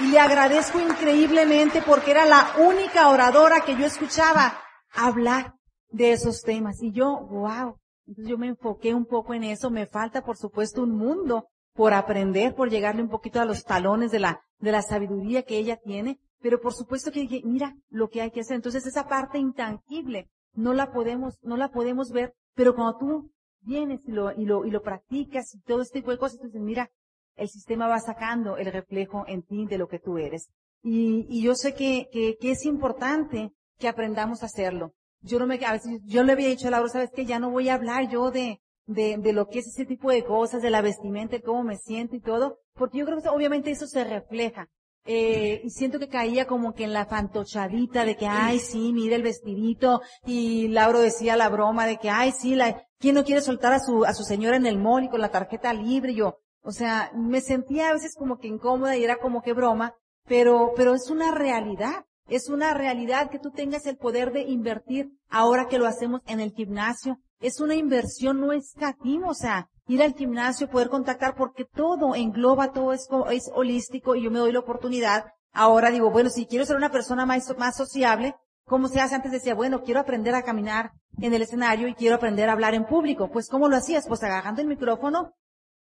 y 0.00 0.08
le 0.10 0.18
agradezco 0.20 0.78
increíblemente 0.80 1.82
porque 1.82 2.12
era 2.12 2.24
la 2.24 2.52
única 2.58 3.08
oradora 3.08 3.62
que 3.62 3.76
yo 3.76 3.86
escuchaba 3.86 4.60
hablar 4.94 5.54
de 5.90 6.12
esos 6.12 6.42
temas. 6.42 6.82
Y 6.82 6.92
yo, 6.92 7.26
wow. 7.30 7.76
Entonces 8.06 8.30
yo 8.30 8.38
me 8.38 8.48
enfoqué 8.48 8.94
un 8.94 9.06
poco 9.06 9.34
en 9.34 9.44
eso. 9.44 9.70
Me 9.70 9.86
falta, 9.86 10.22
por 10.22 10.36
supuesto, 10.36 10.82
un 10.82 10.96
mundo 10.96 11.48
por 11.74 11.94
aprender, 11.94 12.54
por 12.54 12.70
llegarle 12.70 13.02
un 13.02 13.08
poquito 13.08 13.40
a 13.40 13.44
los 13.44 13.64
talones 13.64 14.10
de 14.10 14.20
la, 14.20 14.40
de 14.58 14.72
la 14.72 14.82
sabiduría 14.82 15.42
que 15.42 15.58
ella 15.58 15.78
tiene. 15.82 16.20
Pero 16.40 16.60
por 16.60 16.72
supuesto 16.72 17.10
que 17.10 17.20
dije, 17.20 17.42
mira 17.44 17.74
lo 17.88 18.08
que 18.08 18.22
hay 18.22 18.30
que 18.30 18.40
hacer. 18.40 18.56
Entonces 18.56 18.86
esa 18.86 19.08
parte 19.08 19.38
intangible 19.38 20.30
no 20.54 20.74
la 20.74 20.92
podemos, 20.92 21.38
no 21.42 21.56
la 21.56 21.70
podemos 21.70 22.10
ver, 22.10 22.34
pero 22.54 22.74
cuando 22.74 22.98
tú 22.98 23.30
vienes 23.60 24.00
y 24.06 24.12
lo, 24.12 24.32
y 24.32 24.44
lo, 24.44 24.64
y 24.64 24.70
lo 24.70 24.82
practicas 24.82 25.54
y 25.54 25.60
todo 25.60 25.82
este 25.82 26.00
tipo 26.00 26.10
de 26.10 26.18
cosas, 26.18 26.36
entonces 26.36 26.60
mira, 26.60 26.90
el 27.38 27.48
sistema 27.48 27.88
va 27.88 28.00
sacando 28.00 28.56
el 28.56 28.70
reflejo 28.72 29.24
en 29.26 29.42
ti 29.42 29.66
de 29.66 29.78
lo 29.78 29.88
que 29.88 29.98
tú 29.98 30.18
eres. 30.18 30.50
Y, 30.82 31.26
y 31.28 31.42
yo 31.42 31.54
sé 31.54 31.74
que, 31.74 32.08
que, 32.12 32.36
que, 32.40 32.52
es 32.52 32.64
importante 32.64 33.52
que 33.78 33.88
aprendamos 33.88 34.42
a 34.42 34.46
hacerlo. 34.46 34.92
Yo 35.20 35.38
no 35.38 35.46
me, 35.46 35.64
a 35.64 35.72
veces, 35.72 36.00
yo 36.04 36.22
le 36.22 36.32
había 36.32 36.48
dicho 36.48 36.68
a 36.68 36.70
Laura, 36.70 36.88
sabes 36.88 37.10
que 37.10 37.26
ya 37.26 37.38
no 37.38 37.50
voy 37.50 37.68
a 37.68 37.74
hablar 37.74 38.08
yo 38.08 38.30
de, 38.30 38.60
de, 38.86 39.16
de 39.18 39.32
lo 39.32 39.48
que 39.48 39.60
es 39.60 39.66
ese 39.68 39.84
tipo 39.84 40.10
de 40.10 40.24
cosas, 40.24 40.62
de 40.62 40.70
la 40.70 40.80
vestimenta, 40.80 41.40
cómo 41.40 41.64
me 41.64 41.76
siento 41.76 42.16
y 42.16 42.20
todo, 42.20 42.58
porque 42.74 42.98
yo 42.98 43.06
creo 43.06 43.20
que 43.20 43.28
obviamente 43.28 43.70
eso 43.70 43.86
se 43.86 44.04
refleja. 44.04 44.68
Eh, 45.10 45.62
y 45.64 45.70
siento 45.70 45.98
que 45.98 46.08
caía 46.08 46.46
como 46.46 46.74
que 46.74 46.84
en 46.84 46.92
la 46.92 47.06
fantochadita 47.06 48.04
de 48.04 48.16
que, 48.16 48.26
ay, 48.26 48.58
sí, 48.58 48.92
mira 48.92 49.16
el 49.16 49.22
vestidito, 49.22 50.02
y 50.26 50.68
Laura 50.68 50.98
decía 51.00 51.34
la 51.34 51.48
broma 51.48 51.86
de 51.86 51.96
que, 51.96 52.10
ay, 52.10 52.30
sí, 52.32 52.54
la, 52.54 52.84
¿quién 52.98 53.14
no 53.14 53.24
quiere 53.24 53.40
soltar 53.40 53.72
a 53.72 53.80
su, 53.80 54.04
a 54.04 54.12
su 54.12 54.22
señora 54.22 54.56
en 54.56 54.66
el 54.66 54.78
mall 54.78 55.04
y 55.04 55.08
con 55.08 55.20
la 55.20 55.30
tarjeta 55.30 55.72
libre? 55.72 56.14
Yo, 56.14 56.40
o 56.62 56.72
sea, 56.72 57.10
me 57.14 57.40
sentía 57.40 57.88
a 57.88 57.92
veces 57.92 58.14
como 58.16 58.38
que 58.38 58.48
incómoda 58.48 58.96
y 58.96 59.04
era 59.04 59.16
como 59.16 59.42
que 59.42 59.52
broma, 59.52 59.94
pero, 60.26 60.72
pero 60.76 60.94
es 60.94 61.10
una 61.10 61.32
realidad. 61.32 62.04
Es 62.28 62.50
una 62.50 62.74
realidad 62.74 63.30
que 63.30 63.38
tú 63.38 63.50
tengas 63.50 63.86
el 63.86 63.96
poder 63.96 64.32
de 64.32 64.42
invertir 64.42 65.10
ahora 65.30 65.66
que 65.66 65.78
lo 65.78 65.86
hacemos 65.86 66.20
en 66.26 66.40
el 66.40 66.52
gimnasio. 66.52 67.18
Es 67.40 67.58
una 67.58 67.74
inversión, 67.74 68.38
no 68.40 68.52
escatimos, 68.52 69.30
o 69.30 69.40
sea, 69.40 69.70
ir 69.86 70.02
al 70.02 70.12
gimnasio, 70.12 70.68
poder 70.68 70.90
contactar, 70.90 71.34
porque 71.34 71.64
todo 71.64 72.14
engloba, 72.14 72.72
todo 72.72 72.92
es, 72.92 73.08
es 73.30 73.50
holístico 73.54 74.14
y 74.14 74.24
yo 74.24 74.30
me 74.30 74.40
doy 74.40 74.52
la 74.52 74.58
oportunidad. 74.58 75.24
Ahora 75.52 75.90
digo, 75.90 76.10
bueno, 76.10 76.28
si 76.28 76.44
quiero 76.44 76.66
ser 76.66 76.76
una 76.76 76.90
persona 76.90 77.24
más, 77.24 77.56
más 77.56 77.76
sociable, 77.76 78.34
¿cómo 78.66 78.88
se 78.88 79.00
hace? 79.00 79.14
Antes 79.14 79.32
decía, 79.32 79.54
bueno, 79.54 79.82
quiero 79.82 80.00
aprender 80.00 80.34
a 80.34 80.42
caminar 80.42 80.90
en 81.22 81.32
el 81.32 81.40
escenario 81.40 81.88
y 81.88 81.94
quiero 81.94 82.16
aprender 82.16 82.50
a 82.50 82.52
hablar 82.52 82.74
en 82.74 82.84
público. 82.84 83.30
Pues, 83.30 83.48
¿cómo 83.48 83.68
lo 83.68 83.76
hacías? 83.76 84.06
Pues 84.06 84.22
agarrando 84.22 84.60
el 84.60 84.68
micrófono 84.68 85.32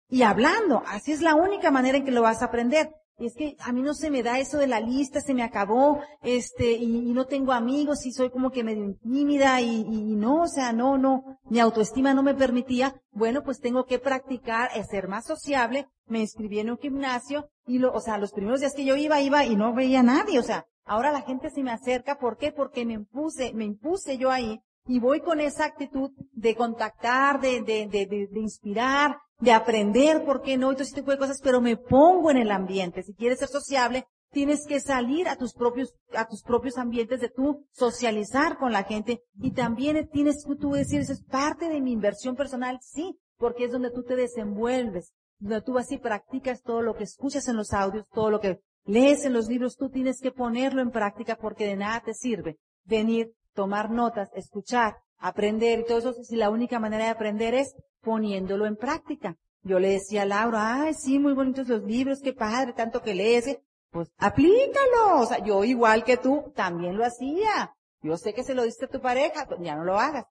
y 0.10 0.24
hablando. 0.24 0.84
Así 0.88 1.12
es 1.12 1.22
la 1.22 1.36
única 1.36 1.72
manera 1.72 1.98
en 1.98 2.06
que 2.06 2.12
lo 2.12 2.22
vas 2.22 2.42
a 2.42 2.46
aprender. 2.46 2.90
Y 3.20 3.26
es 3.26 3.34
que 3.34 3.56
a 3.62 3.72
mí 3.72 3.82
no 3.82 3.96
se 3.96 4.12
me 4.12 4.22
da 4.22 4.38
eso 4.38 4.60
de 4.60 4.68
la 4.68 4.80
lista, 4.80 5.22
se 5.22 5.34
me 5.34 5.42
acabó, 5.42 6.02
este, 6.22 6.74
y, 6.74 6.88
no 7.14 7.26
tengo 7.26 7.52
amigos 7.52 8.06
y 8.06 8.12
soy 8.12 8.30
como 8.30 8.52
que 8.52 8.64
medio 8.64 8.96
tímida 9.02 9.60
y, 9.60 9.82
y, 9.82 10.16
no, 10.16 10.44
o 10.44 10.48
sea, 10.48 10.72
no, 10.72 11.00
no, 11.00 11.40
mi 11.50 11.60
autoestima 11.60 12.14
no 12.14 12.22
me 12.22 12.36
permitía. 12.36 12.94
Bueno, 13.10 13.42
pues 13.44 13.60
tengo 13.60 13.86
que 13.86 13.98
practicar, 13.98 14.70
es 14.76 14.90
ser 14.90 15.08
más 15.08 15.26
sociable. 15.26 15.88
Me 16.06 16.20
inscribí 16.20 16.60
en 16.60 16.70
un 16.70 16.78
gimnasio 16.78 17.50
y 17.66 17.80
lo, 17.80 17.92
o 17.92 18.02
sea, 18.02 18.20
los 18.20 18.34
primeros 18.34 18.60
días 18.60 18.76
que 18.76 18.86
yo 18.86 18.96
iba, 18.96 19.20
iba 19.20 19.44
y 19.46 19.56
no 19.56 19.74
veía 19.74 20.04
nadie, 20.04 20.38
o 20.38 20.44
sea, 20.44 20.68
ahora 20.86 21.12
la 21.12 21.24
gente 21.24 21.50
se 21.50 21.64
me 21.64 21.72
acerca, 21.72 22.20
¿por 22.20 22.38
qué? 22.38 22.52
Porque 22.52 22.86
me 22.86 22.94
impuse, 22.94 23.52
me 23.54 23.66
impuse 23.66 24.20
yo 24.20 24.30
ahí 24.30 24.62
y 24.88 25.00
voy 25.00 25.20
con 25.20 25.40
esa 25.40 25.66
actitud 25.66 26.12
de 26.32 26.56
contactar, 26.56 27.42
de, 27.42 27.62
de, 27.62 27.88
de, 27.88 28.06
de, 28.06 28.40
inspirar, 28.40 29.18
de 29.40 29.52
aprender, 29.52 30.24
¿por 30.24 30.42
qué 30.42 30.58
no? 30.58 30.72
Y 30.72 30.76
todo 30.76 30.84
ese 30.84 30.96
tipo 30.96 31.12
de 31.12 31.18
cosas, 31.18 31.42
pero 31.44 31.62
me 31.62 31.78
pongo 31.78 32.32
en 32.32 32.38
el 32.38 32.52
ambiente. 32.52 33.04
Si 33.04 33.14
quieres 33.14 33.40
ser 33.40 33.50
sociable, 33.50 34.06
tienes 34.32 34.66
que 34.66 34.80
salir 34.80 35.28
a 35.28 35.36
tus 35.36 35.54
propios, 35.54 35.94
a 36.16 36.28
tus 36.28 36.42
propios 36.42 36.78
ambientes 36.78 37.20
de 37.20 37.30
tú 37.30 37.66
socializar 37.72 38.58
con 38.58 38.72
la 38.72 38.84
gente 38.84 39.22
y 39.42 39.52
también 39.52 40.10
tienes 40.10 40.46
que 40.46 40.56
tú 40.56 40.72
decir, 40.72 41.02
eso 41.02 41.14
es 41.14 41.24
parte 41.24 41.70
de 41.70 41.82
mi 41.82 41.92
inversión 41.92 42.36
personal, 42.36 42.80
sí, 42.82 43.18
porque 43.38 43.66
es 43.66 43.72
donde 43.72 43.92
tú 43.92 44.04
te 44.04 44.16
desenvuelves, 44.16 45.14
donde 45.40 45.62
tú 45.62 45.78
así 45.78 45.98
practicas 45.98 46.62
todo 46.62 46.82
lo 46.82 46.96
que 46.96 47.04
escuchas 47.04 47.48
en 47.48 47.58
los 47.58 47.74
audios, 47.74 48.06
todo 48.14 48.32
lo 48.32 48.40
que 48.40 48.62
lees 48.86 49.26
en 49.26 49.34
los 49.34 49.48
libros, 49.48 49.76
tú 49.76 49.90
tienes 49.90 50.22
que 50.22 50.32
ponerlo 50.32 50.82
en 50.82 50.92
práctica 50.92 51.36
porque 51.36 51.66
de 51.66 51.76
nada 51.76 52.02
te 52.06 52.14
sirve 52.14 52.58
venir 52.86 53.34
tomar 53.58 53.90
notas, 53.90 54.30
escuchar, 54.36 54.98
aprender 55.18 55.80
y 55.80 55.86
todo 55.86 55.98
eso, 55.98 56.14
si 56.14 56.36
la 56.36 56.52
única 56.52 56.80
manera 56.80 57.06
de 57.06 57.10
aprender 57.10 57.56
es 57.56 57.74
poniéndolo 58.02 58.68
en 58.68 58.76
práctica. 58.76 59.36
Yo 59.64 59.80
le 59.80 59.90
decía 59.90 60.22
a 60.22 60.26
Laura, 60.26 60.84
ay, 60.84 60.94
sí, 60.94 61.18
muy 61.18 61.34
bonitos 61.34 61.68
los 61.68 61.82
libros, 61.82 62.22
qué 62.22 62.34
padre, 62.34 62.74
tanto 62.74 63.02
que 63.02 63.16
lees. 63.16 63.58
Pues 63.90 64.10
aplícalo. 64.18 65.22
O 65.22 65.26
sea, 65.26 65.44
yo 65.44 65.64
igual 65.64 66.04
que 66.04 66.18
tú, 66.18 66.54
también 66.56 66.98
lo 66.98 67.04
hacía. 67.04 67.74
Yo 68.02 68.16
sé 68.16 68.36
que 68.36 68.44
se 68.44 68.54
lo 68.54 68.62
diste 68.62 68.86
a 68.86 68.90
tu 68.90 69.02
pareja, 69.02 69.48
pues 69.48 69.60
ya 69.62 69.76
no 69.76 69.84
lo 69.84 70.00
hagas. 70.00 70.26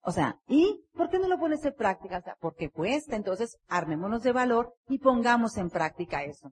O 0.00 0.10
sea, 0.10 0.40
¿y 0.48 0.84
por 0.94 1.08
qué 1.08 1.20
no 1.20 1.28
lo 1.28 1.38
pones 1.38 1.64
en 1.64 1.74
práctica? 1.74 2.18
O 2.18 2.22
sea, 2.22 2.36
porque 2.40 2.70
cuesta. 2.70 3.14
Entonces, 3.14 3.56
armémonos 3.68 4.24
de 4.24 4.32
valor 4.32 4.74
y 4.88 4.98
pongamos 4.98 5.56
en 5.58 5.70
práctica 5.70 6.24
eso. 6.24 6.50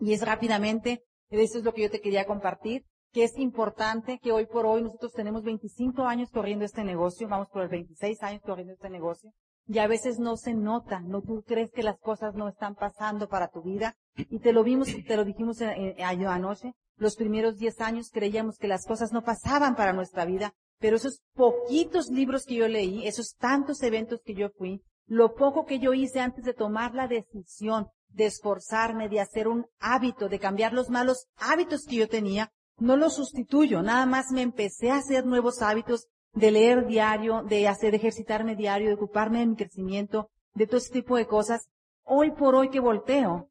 Y 0.00 0.12
es 0.12 0.26
rápidamente, 0.26 1.04
eso 1.30 1.58
es 1.58 1.64
lo 1.64 1.72
que 1.72 1.82
yo 1.82 1.90
te 1.90 2.00
quería 2.00 2.26
compartir 2.26 2.84
que 3.12 3.24
es 3.24 3.38
importante 3.38 4.18
que 4.22 4.32
hoy 4.32 4.46
por 4.46 4.66
hoy 4.66 4.82
nosotros 4.82 5.12
tenemos 5.12 5.42
25 5.42 6.02
años 6.02 6.30
corriendo 6.30 6.64
este 6.64 6.84
negocio, 6.84 7.28
vamos 7.28 7.48
por 7.48 7.62
los 7.62 7.70
26 7.70 8.22
años 8.22 8.42
corriendo 8.42 8.74
este 8.74 8.90
negocio, 8.90 9.32
y 9.66 9.78
a 9.78 9.86
veces 9.86 10.18
no 10.18 10.36
se 10.36 10.54
nota, 10.54 11.00
no 11.00 11.22
tú 11.22 11.42
crees 11.46 11.70
que 11.72 11.82
las 11.82 11.98
cosas 11.98 12.34
no 12.34 12.48
están 12.48 12.74
pasando 12.74 13.28
para 13.28 13.48
tu 13.48 13.62
vida, 13.62 13.96
y 14.16 14.38
te 14.40 14.52
lo 14.52 14.62
vimos, 14.64 14.88
te 15.06 15.16
lo 15.16 15.24
dijimos 15.24 15.60
anoche, 15.62 16.72
los 16.96 17.16
primeros 17.16 17.56
10 17.56 17.80
años 17.80 18.10
creíamos 18.12 18.58
que 18.58 18.68
las 18.68 18.86
cosas 18.86 19.12
no 19.12 19.22
pasaban 19.22 19.76
para 19.76 19.92
nuestra 19.92 20.24
vida, 20.24 20.54
pero 20.78 20.96
esos 20.96 21.22
poquitos 21.34 22.08
libros 22.08 22.44
que 22.44 22.56
yo 22.56 22.68
leí, 22.68 23.06
esos 23.06 23.34
tantos 23.36 23.82
eventos 23.82 24.20
que 24.24 24.34
yo 24.34 24.50
fui, 24.50 24.82
lo 25.06 25.34
poco 25.34 25.64
que 25.64 25.78
yo 25.78 25.94
hice 25.94 26.20
antes 26.20 26.44
de 26.44 26.54
tomar 26.54 26.94
la 26.94 27.08
decisión 27.08 27.88
de 28.08 28.26
esforzarme, 28.26 29.08
de 29.08 29.20
hacer 29.20 29.48
un 29.48 29.66
hábito, 29.80 30.28
de 30.28 30.38
cambiar 30.38 30.72
los 30.72 30.90
malos 30.90 31.26
hábitos 31.36 31.84
que 31.84 31.96
yo 31.96 32.08
tenía, 32.08 32.50
no 32.78 32.96
lo 32.96 33.10
sustituyo, 33.10 33.82
nada 33.82 34.06
más 34.06 34.30
me 34.30 34.42
empecé 34.42 34.90
a 34.90 34.96
hacer 34.96 35.26
nuevos 35.26 35.62
hábitos 35.62 36.06
de 36.32 36.50
leer 36.50 36.86
diario, 36.86 37.42
de 37.42 37.68
hacer 37.68 37.94
ejercitarme 37.94 38.54
diario, 38.54 38.88
de 38.88 38.94
ocuparme 38.94 39.40
de 39.40 39.46
mi 39.46 39.56
crecimiento, 39.56 40.30
de 40.54 40.66
todo 40.66 40.78
ese 40.78 40.92
tipo 40.92 41.16
de 41.16 41.26
cosas. 41.26 41.68
Hoy 42.04 42.30
por 42.30 42.54
hoy 42.54 42.70
que 42.70 42.80
volteo, 42.80 43.50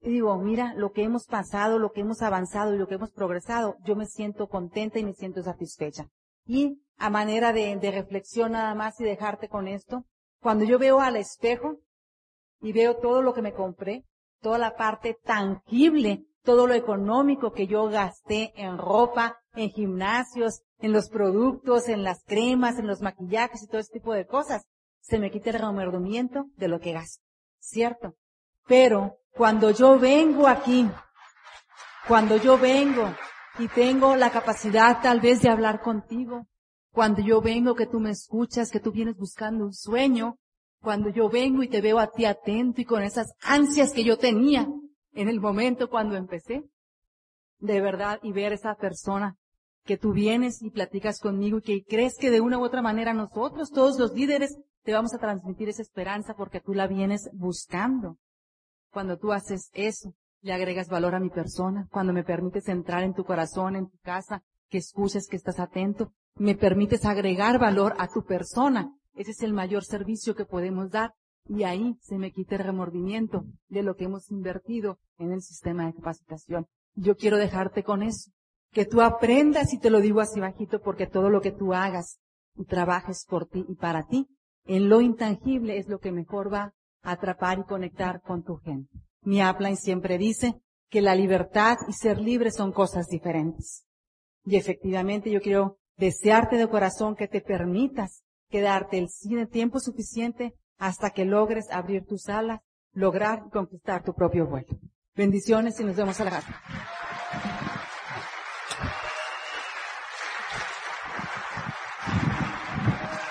y 0.00 0.10
digo, 0.10 0.36
mira, 0.38 0.74
lo 0.74 0.92
que 0.92 1.02
hemos 1.02 1.26
pasado, 1.26 1.78
lo 1.78 1.90
que 1.90 2.02
hemos 2.02 2.22
avanzado 2.22 2.74
y 2.74 2.78
lo 2.78 2.86
que 2.86 2.94
hemos 2.94 3.10
progresado, 3.10 3.76
yo 3.84 3.96
me 3.96 4.06
siento 4.06 4.48
contenta 4.48 4.98
y 4.98 5.04
me 5.04 5.14
siento 5.14 5.42
satisfecha. 5.42 6.08
Y 6.44 6.80
a 6.98 7.10
manera 7.10 7.52
de, 7.52 7.76
de 7.76 7.90
reflexión 7.90 8.52
nada 8.52 8.74
más 8.74 9.00
y 9.00 9.04
dejarte 9.04 9.48
con 9.48 9.66
esto, 9.66 10.04
cuando 10.40 10.64
yo 10.64 10.78
veo 10.78 11.00
al 11.00 11.16
espejo 11.16 11.78
y 12.60 12.72
veo 12.72 12.98
todo 12.98 13.22
lo 13.22 13.34
que 13.34 13.42
me 13.42 13.52
compré, 13.52 14.04
toda 14.40 14.58
la 14.58 14.76
parte 14.76 15.16
tangible 15.24 16.24
todo 16.46 16.66
lo 16.66 16.74
económico 16.74 17.52
que 17.52 17.66
yo 17.66 17.88
gasté 17.88 18.52
en 18.54 18.78
ropa, 18.78 19.36
en 19.54 19.68
gimnasios, 19.70 20.62
en 20.78 20.92
los 20.92 21.10
productos, 21.10 21.88
en 21.88 22.04
las 22.04 22.22
cremas, 22.24 22.78
en 22.78 22.86
los 22.86 23.02
maquillajes 23.02 23.62
y 23.62 23.66
todo 23.66 23.80
ese 23.80 23.92
tipo 23.92 24.14
de 24.14 24.26
cosas, 24.26 24.64
se 25.00 25.18
me 25.18 25.30
quita 25.30 25.50
el 25.50 25.58
remordimiento 25.58 26.46
de 26.56 26.68
lo 26.68 26.78
que 26.78 26.92
gasto. 26.92 27.22
¿Cierto? 27.58 28.14
Pero 28.66 29.18
cuando 29.32 29.72
yo 29.72 29.98
vengo 29.98 30.46
aquí, 30.46 30.88
cuando 32.06 32.36
yo 32.36 32.56
vengo 32.56 33.12
y 33.58 33.66
tengo 33.68 34.14
la 34.14 34.30
capacidad 34.30 35.02
tal 35.02 35.20
vez 35.20 35.42
de 35.42 35.48
hablar 35.48 35.82
contigo, 35.82 36.46
cuando 36.92 37.22
yo 37.22 37.40
vengo 37.40 37.74
que 37.74 37.86
tú 37.86 37.98
me 37.98 38.10
escuchas, 38.10 38.70
que 38.70 38.80
tú 38.80 38.92
vienes 38.92 39.16
buscando 39.16 39.64
un 39.64 39.74
sueño, 39.74 40.38
cuando 40.80 41.10
yo 41.10 41.28
vengo 41.28 41.64
y 41.64 41.68
te 41.68 41.80
veo 41.80 41.98
a 41.98 42.06
ti 42.06 42.24
atento 42.24 42.80
y 42.80 42.84
con 42.84 43.02
esas 43.02 43.32
ansias 43.42 43.92
que 43.92 44.04
yo 44.04 44.16
tenía, 44.16 44.68
en 45.16 45.28
el 45.28 45.40
momento 45.40 45.88
cuando 45.88 46.14
empecé, 46.16 46.64
de 47.58 47.80
verdad 47.80 48.20
y 48.22 48.32
ver 48.32 48.52
esa 48.52 48.74
persona 48.74 49.36
que 49.84 49.96
tú 49.96 50.12
vienes 50.12 50.62
y 50.62 50.70
platicas 50.70 51.20
conmigo 51.20 51.58
y 51.58 51.62
que 51.62 51.84
crees 51.84 52.16
que 52.18 52.30
de 52.30 52.40
una 52.40 52.58
u 52.58 52.64
otra 52.64 52.82
manera 52.82 53.14
nosotros, 53.14 53.70
todos 53.70 53.98
los 53.98 54.12
líderes, 54.12 54.56
te 54.82 54.92
vamos 54.92 55.14
a 55.14 55.18
transmitir 55.18 55.68
esa 55.68 55.82
esperanza 55.82 56.34
porque 56.34 56.60
tú 56.60 56.74
la 56.74 56.86
vienes 56.86 57.30
buscando. 57.32 58.18
Cuando 58.90 59.16
tú 59.16 59.32
haces 59.32 59.70
eso, 59.72 60.14
le 60.42 60.52
agregas 60.52 60.88
valor 60.88 61.14
a 61.14 61.20
mi 61.20 61.30
persona, 61.30 61.88
cuando 61.90 62.12
me 62.12 62.24
permites 62.24 62.68
entrar 62.68 63.02
en 63.02 63.14
tu 63.14 63.24
corazón, 63.24 63.74
en 63.74 63.88
tu 63.88 63.98
casa, 63.98 64.42
que 64.68 64.78
escuches, 64.78 65.28
que 65.28 65.36
estás 65.36 65.58
atento, 65.60 66.12
me 66.34 66.54
permites 66.54 67.04
agregar 67.04 67.58
valor 67.58 67.94
a 67.98 68.08
tu 68.08 68.24
persona. 68.24 68.92
Ese 69.14 69.30
es 69.30 69.42
el 69.42 69.54
mayor 69.54 69.84
servicio 69.84 70.34
que 70.34 70.44
podemos 70.44 70.90
dar 70.90 71.14
y 71.48 71.64
ahí 71.64 71.96
se 72.00 72.18
me 72.18 72.32
quita 72.32 72.56
el 72.56 72.64
remordimiento 72.64 73.44
de 73.68 73.82
lo 73.82 73.94
que 73.94 74.04
hemos 74.04 74.30
invertido 74.30 74.98
en 75.18 75.32
el 75.32 75.42
sistema 75.42 75.86
de 75.86 75.94
capacitación. 75.94 76.66
Yo 76.94 77.16
quiero 77.16 77.36
dejarte 77.36 77.82
con 77.82 78.02
eso, 78.02 78.30
que 78.72 78.84
tú 78.84 79.00
aprendas 79.00 79.72
y 79.72 79.78
te 79.78 79.90
lo 79.90 80.00
digo 80.00 80.20
así 80.20 80.40
bajito 80.40 80.80
porque 80.80 81.06
todo 81.06 81.30
lo 81.30 81.40
que 81.40 81.52
tú 81.52 81.74
hagas 81.74 82.18
y 82.56 82.64
trabajes 82.64 83.24
por 83.28 83.46
ti 83.46 83.64
y 83.68 83.74
para 83.76 84.06
ti, 84.06 84.26
en 84.64 84.88
lo 84.88 85.00
intangible 85.00 85.78
es 85.78 85.88
lo 85.88 85.98
que 85.98 86.12
mejor 86.12 86.52
va 86.52 86.72
a 87.02 87.12
atrapar 87.12 87.58
y 87.58 87.64
conectar 87.64 88.20
con 88.22 88.42
tu 88.42 88.56
gente. 88.56 88.90
Mi 89.22 89.42
upline 89.42 89.76
siempre 89.76 90.18
dice 90.18 90.54
que 90.90 91.02
la 91.02 91.14
libertad 91.14 91.76
y 91.88 91.92
ser 91.92 92.20
libre 92.20 92.50
son 92.50 92.72
cosas 92.72 93.06
diferentes. 93.06 93.84
Y 94.44 94.56
efectivamente 94.56 95.30
yo 95.30 95.40
quiero 95.40 95.78
desearte 95.96 96.56
de 96.56 96.68
corazón 96.68 97.16
que 97.16 97.28
te 97.28 97.40
permitas 97.40 98.22
quedarte 98.48 98.98
el 98.98 99.48
tiempo 99.48 99.80
suficiente 99.80 100.54
hasta 100.78 101.10
que 101.10 101.24
logres 101.24 101.70
abrir 101.70 102.06
tus 102.06 102.28
alas, 102.28 102.60
lograr 102.92 103.50
conquistar 103.50 104.02
tu 104.02 104.14
propio 104.14 104.46
vuelo. 104.46 104.78
Bendiciones 105.14 105.78
y 105.80 105.84
nos 105.84 105.96
vemos 105.96 106.20
a 106.20 106.24
la 106.24 106.30
casa. 106.30 106.62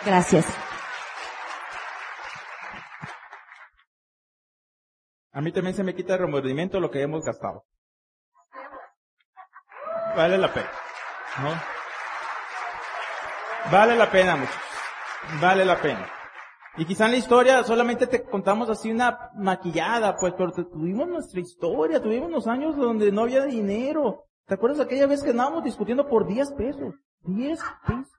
Gracias. 0.06 0.46
A 5.32 5.42
mí 5.42 5.52
también 5.52 5.76
se 5.76 5.84
me 5.84 5.96
quita 5.96 6.14
el 6.14 6.20
remordimiento 6.20 6.80
lo 6.80 6.90
que 6.90 7.02
hemos 7.02 7.26
gastado. 7.26 7.66
Vale 10.16 10.38
la 10.38 10.54
pena. 10.54 10.72
¿no? 11.42 11.62
Vale 13.72 13.96
la 13.96 14.10
pena, 14.10 14.36
muchachos. 14.36 14.62
Vale 15.42 15.66
la 15.66 15.82
pena. 15.82 16.10
Y 16.78 16.86
quizá 16.86 17.06
en 17.06 17.12
la 17.12 17.18
historia 17.18 17.64
solamente 17.64 18.06
te 18.08 18.24
contamos 18.24 18.70
así 18.70 18.92
una 18.92 19.32
maquillada, 19.36 20.16
pues, 20.18 20.34
pero 20.38 20.52
tuvimos 20.52 21.08
nuestra 21.08 21.40
historia, 21.40 22.02
tuvimos 22.02 22.28
unos 22.28 22.48
años 22.48 22.76
donde 22.76 23.12
no 23.12 23.22
había 23.22 23.44
dinero. 23.46 24.26
¿Te 24.46 24.56
acuerdas 24.56 24.82
aquella 24.82 25.08
vez 25.08 25.24
que 25.24 25.30
andábamos 25.30 25.64
discutiendo 25.64 26.08
por 26.08 26.28
10 26.28 26.52
pesos? 26.54 26.94
10 27.22 27.60
pesos. 27.88 28.12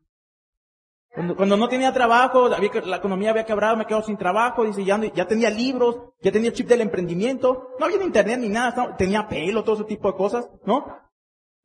Cuando, 1.34 1.56
no 1.56 1.68
tenía 1.68 1.94
trabajo, 1.94 2.48
la 2.48 2.96
economía 2.96 3.30
había 3.30 3.46
quebrado, 3.46 3.74
me 3.76 3.86
quedo 3.86 4.02
sin 4.02 4.18
trabajo, 4.18 4.64
dice, 4.64 4.84
ya, 4.84 5.00
ya 5.14 5.26
tenía 5.26 5.48
libros, 5.48 6.12
ya 6.20 6.30
tenía 6.30 6.52
chip 6.52 6.68
del 6.68 6.82
emprendimiento, 6.82 7.70
no 7.78 7.86
había 7.86 8.02
internet 8.02 8.38
ni 8.38 8.50
nada, 8.50 8.96
tenía 8.98 9.26
pelo, 9.26 9.64
todo 9.64 9.76
ese 9.76 9.84
tipo 9.84 10.12
de 10.12 10.18
cosas, 10.18 10.50
¿no? 10.66 10.84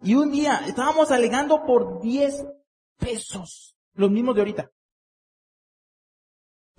Y 0.01 0.15
un 0.15 0.31
día 0.31 0.61
estábamos 0.67 1.11
alegando 1.11 1.65
por 1.65 1.99
10 2.01 2.45
pesos, 2.97 3.75
los 3.93 4.09
mismos 4.09 4.35
de 4.35 4.41
ahorita. 4.41 4.71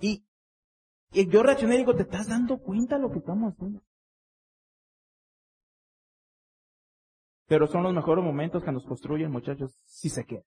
Y, 0.03 0.25
yo 1.11 1.43
reaccioné 1.43 1.75
y 1.75 1.77
digo, 1.77 1.95
¿te 1.95 2.03
estás 2.03 2.27
dando 2.27 2.57
cuenta 2.57 2.95
de 2.95 3.01
lo 3.03 3.09
que 3.09 3.19
estamos 3.19 3.53
haciendo? 3.53 3.81
Pero 7.47 7.67
son 7.67 7.83
los 7.83 7.93
mejores 7.93 8.23
momentos 8.23 8.63
que 8.63 8.71
nos 8.73 8.85
construyen, 8.85 9.31
muchachos, 9.31 9.79
si 9.85 10.09
se 10.09 10.25
queda. 10.25 10.43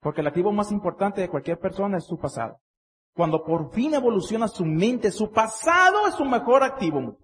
Porque 0.00 0.22
el 0.22 0.28
activo 0.28 0.50
más 0.50 0.72
importante 0.72 1.20
de 1.20 1.28
cualquier 1.28 1.58
persona 1.58 1.98
es 1.98 2.06
su 2.06 2.18
pasado. 2.18 2.58
Cuando 3.12 3.44
por 3.44 3.70
fin 3.72 3.92
evoluciona 3.92 4.48
su 4.48 4.64
mente, 4.64 5.10
su 5.10 5.30
pasado 5.30 6.06
es 6.06 6.14
su 6.14 6.24
mejor 6.24 6.62
activo. 6.62 7.18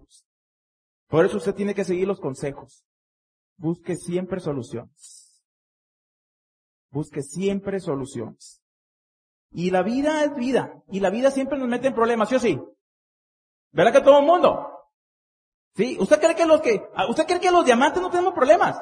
Por 1.07 1.25
eso 1.25 1.37
usted 1.37 1.55
tiene 1.55 1.73
que 1.73 1.85
seguir 1.85 2.07
los 2.07 2.19
consejos. 2.19 2.85
Busque 3.57 3.95
siempre 3.95 4.39
soluciones. 4.39 5.43
Busque 6.91 7.23
siempre 7.23 7.79
soluciones. 7.79 8.62
Y 9.53 9.69
la 9.69 9.83
vida 9.83 10.23
es 10.23 10.35
vida. 10.35 10.83
Y 10.89 10.99
la 10.99 11.09
vida 11.09 11.31
siempre 11.31 11.57
nos 11.57 11.67
mete 11.67 11.87
en 11.87 11.95
problemas, 11.95 12.29
¿sí 12.29 12.35
o 12.35 12.39
sí? 12.39 12.61
¿Verdad 13.71 13.93
que 13.93 14.01
todo 14.01 14.19
el 14.19 14.25
mundo? 14.25 14.69
¿Sí? 15.75 15.97
¿Usted 15.99 16.19
cree 16.19 16.35
que 16.35 16.45
los 16.45 16.61
que, 16.61 16.87
ah, 16.95 17.07
usted 17.07 17.25
cree 17.25 17.39
que 17.39 17.51
los 17.51 17.65
diamantes 17.65 18.01
no 18.01 18.09
tenemos 18.09 18.33
problemas? 18.33 18.81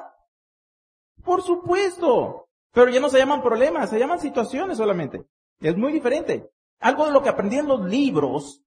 Por 1.24 1.42
supuesto. 1.42 2.48
Pero 2.74 2.90
ya 2.90 3.00
no 3.00 3.10
se 3.10 3.18
llaman 3.18 3.42
problemas, 3.42 3.90
se 3.90 4.00
llaman 4.00 4.20
situaciones 4.20 4.78
solamente. 4.78 5.26
Es 5.60 5.76
muy 5.78 5.92
diferente. 5.92 6.50
Algo 6.80 7.06
de 7.06 7.12
lo 7.12 7.22
que 7.22 7.30
aprendí 7.30 7.58
en 7.58 7.68
los 7.68 7.82
libros, 7.82 8.64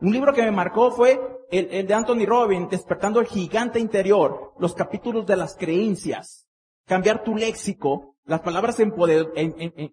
un 0.00 0.12
libro 0.12 0.32
que 0.32 0.42
me 0.42 0.50
marcó 0.50 0.90
fue 0.90 1.20
el, 1.50 1.86
de 1.86 1.94
Anthony 1.94 2.26
Robbins, 2.26 2.68
Despertando 2.68 3.20
el 3.20 3.26
Gigante 3.26 3.78
Interior, 3.78 4.54
los 4.58 4.74
capítulos 4.74 5.24
de 5.24 5.36
las 5.36 5.56
creencias. 5.56 6.48
Cambiar 6.84 7.22
tu 7.22 7.36
léxico, 7.36 8.13
las 8.24 8.40
palabras 8.40 8.76
de 8.76 8.84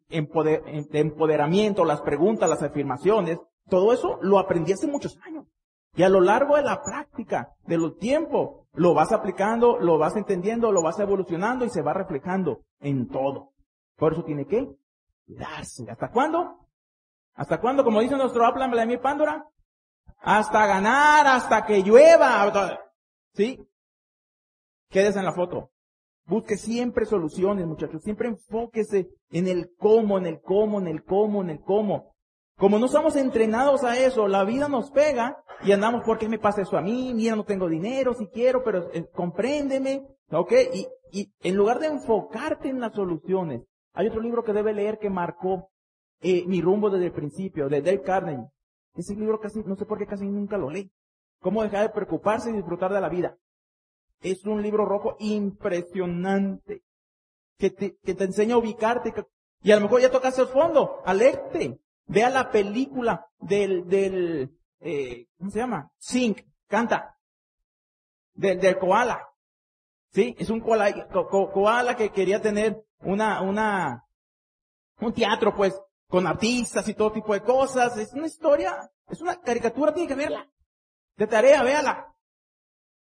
empoderamiento, 0.10 1.86
las 1.86 2.02
preguntas, 2.02 2.50
las 2.50 2.64
afirmaciones, 2.64 3.40
todo 3.70 3.94
eso 3.94 4.18
lo 4.22 4.40
aprendí 4.40 4.74
hace 4.74 4.88
muchos 4.88 5.18
años. 5.26 5.46
Y 5.94 6.04
a 6.04 6.10
lo 6.10 6.22
largo 6.22 6.56
de 6.56 6.62
la 6.64 6.82
práctica, 6.82 7.54
de 7.66 7.78
los 7.78 7.98
tiempos, 7.98 8.66
lo 8.74 8.94
vas 8.94 9.12
aplicando, 9.12 9.78
lo 9.80 9.98
vas 9.98 10.16
entendiendo, 10.16 10.72
lo 10.72 10.82
vas 10.82 11.00
evolucionando 11.00 11.66
y 11.66 11.70
se 11.70 11.82
va 11.82 11.94
reflejando 11.94 12.64
en 12.80 13.10
todo. 13.10 13.52
Por 13.98 14.14
eso 14.14 14.24
tiene 14.24 14.46
que 14.46 14.70
darse. 15.28 15.90
¿Hasta 15.92 16.10
cuándo? 16.10 16.68
¿Hasta 17.34 17.60
cuándo? 17.60 17.84
Como 17.84 18.00
dice 18.00 18.16
nuestro 18.16 18.46
Aplan 18.46 18.72
Vladimir 18.72 19.02
Pándora, 19.02 19.46
hasta 20.20 20.66
ganar, 20.66 21.28
hasta 21.28 21.66
que 21.66 21.82
llueva. 21.84 22.80
¿Sí? 23.34 23.60
Quédese 24.90 25.20
en 25.20 25.26
la 25.26 25.34
foto. 25.34 25.71
Busque 26.32 26.56
siempre 26.56 27.06
soluciones, 27.06 27.68
muchachos. 27.68 28.04
Siempre 28.04 28.30
enfóquese 28.30 29.10
en 29.32 29.50
el 29.50 29.76
cómo, 29.78 30.18
en 30.18 30.26
el 30.26 30.40
cómo, 30.40 30.80
en 30.80 30.88
el 30.88 31.04
cómo, 31.04 31.42
en 31.42 31.50
el 31.50 31.60
cómo. 31.60 32.16
Como 32.58 32.80
no 32.80 32.86
estamos 32.86 33.18
entrenados 33.18 33.84
a 33.84 33.98
eso, 33.98 34.30
la 34.30 34.46
vida 34.46 34.70
nos 34.70 34.92
pega 34.92 35.36
y 35.66 35.74
andamos, 35.74 36.06
¿por 36.06 36.18
qué 36.18 36.30
me 36.30 36.40
pasa 36.40 36.62
eso 36.62 36.78
a 36.78 36.82
mí? 36.82 37.14
Mira, 37.14 37.36
no 37.36 37.44
tengo 37.44 37.68
dinero, 37.68 38.14
si 38.14 38.28
quiero, 38.28 38.64
pero 38.64 38.90
eh, 38.94 39.10
compréndeme, 39.14 40.08
¿ok? 40.30 40.54
Y, 40.74 40.88
y 41.12 41.34
en 41.42 41.58
lugar 41.58 41.80
de 41.80 41.88
enfocarte 41.88 42.70
en 42.70 42.80
las 42.80 42.94
soluciones, 42.94 43.64
hay 43.92 44.08
otro 44.08 44.22
libro 44.22 44.46
que 44.46 44.54
debe 44.54 44.72
leer 44.72 45.00
que 45.00 45.10
marcó 45.10 45.70
eh, 46.22 46.46
mi 46.48 46.62
rumbo 46.62 46.90
desde 46.90 47.08
el 47.08 47.12
principio, 47.12 47.68
de 47.68 47.82
Dale 47.82 48.04
Carnegie. 48.04 48.48
Ese 48.96 49.16
libro 49.16 49.38
casi, 49.42 49.60
no 49.66 49.76
sé 49.76 49.86
por 49.86 49.98
qué 49.98 50.06
casi 50.06 50.30
nunca 50.30 50.58
lo 50.58 50.70
leí. 50.70 50.90
Cómo 51.42 51.62
dejar 51.62 51.88
de 51.88 51.94
preocuparse 51.94 52.52
y 52.52 52.54
disfrutar 52.54 52.94
de 52.94 53.02
la 53.02 53.10
vida. 53.10 53.36
Es 54.22 54.46
un 54.46 54.62
libro 54.62 54.86
rojo 54.86 55.18
impresionante. 55.20 56.84
Que 57.58 57.72
te, 57.72 57.98
que 57.98 58.14
te 58.16 58.24
enseña 58.24 58.56
a 58.56 58.60
ubicarte. 58.60 59.14
Y 59.62 59.72
a 59.72 59.76
lo 59.76 59.82
mejor 59.82 60.02
ya 60.02 60.10
tocas 60.10 60.38
el 60.40 60.48
fondo. 60.48 61.02
Alerte. 61.06 61.80
Vea 62.06 62.30
la 62.30 62.50
película 62.50 63.28
del, 63.40 63.88
del, 63.88 64.58
eh, 64.80 65.28
¿cómo 65.38 65.52
se 65.52 65.60
llama? 65.60 65.92
Zinc. 66.00 66.42
Canta. 66.68 67.18
Del, 68.34 68.60
del 68.60 68.78
koala. 68.78 69.28
Sí, 70.14 70.36
es 70.38 70.50
un 70.50 70.60
koala, 70.60 71.08
koala 71.54 71.96
que 71.96 72.12
quería 72.12 72.42
tener 72.42 72.84
una, 73.00 73.42
una, 73.42 74.06
un 75.00 75.14
teatro 75.14 75.56
pues 75.56 75.80
con 76.08 76.28
artistas 76.28 76.86
y 76.90 76.94
todo 76.94 77.14
tipo 77.14 77.34
de 77.34 77.42
cosas. 77.42 77.98
Es 77.98 78.14
una 78.14 78.28
historia, 78.28 78.92
es 79.08 79.22
una 79.22 79.40
caricatura, 79.40 79.94
tiene 79.94 80.10
que 80.10 80.16
verla. 80.16 80.46
De 81.16 81.28
tarea, 81.28 81.64
véala. 81.64 82.14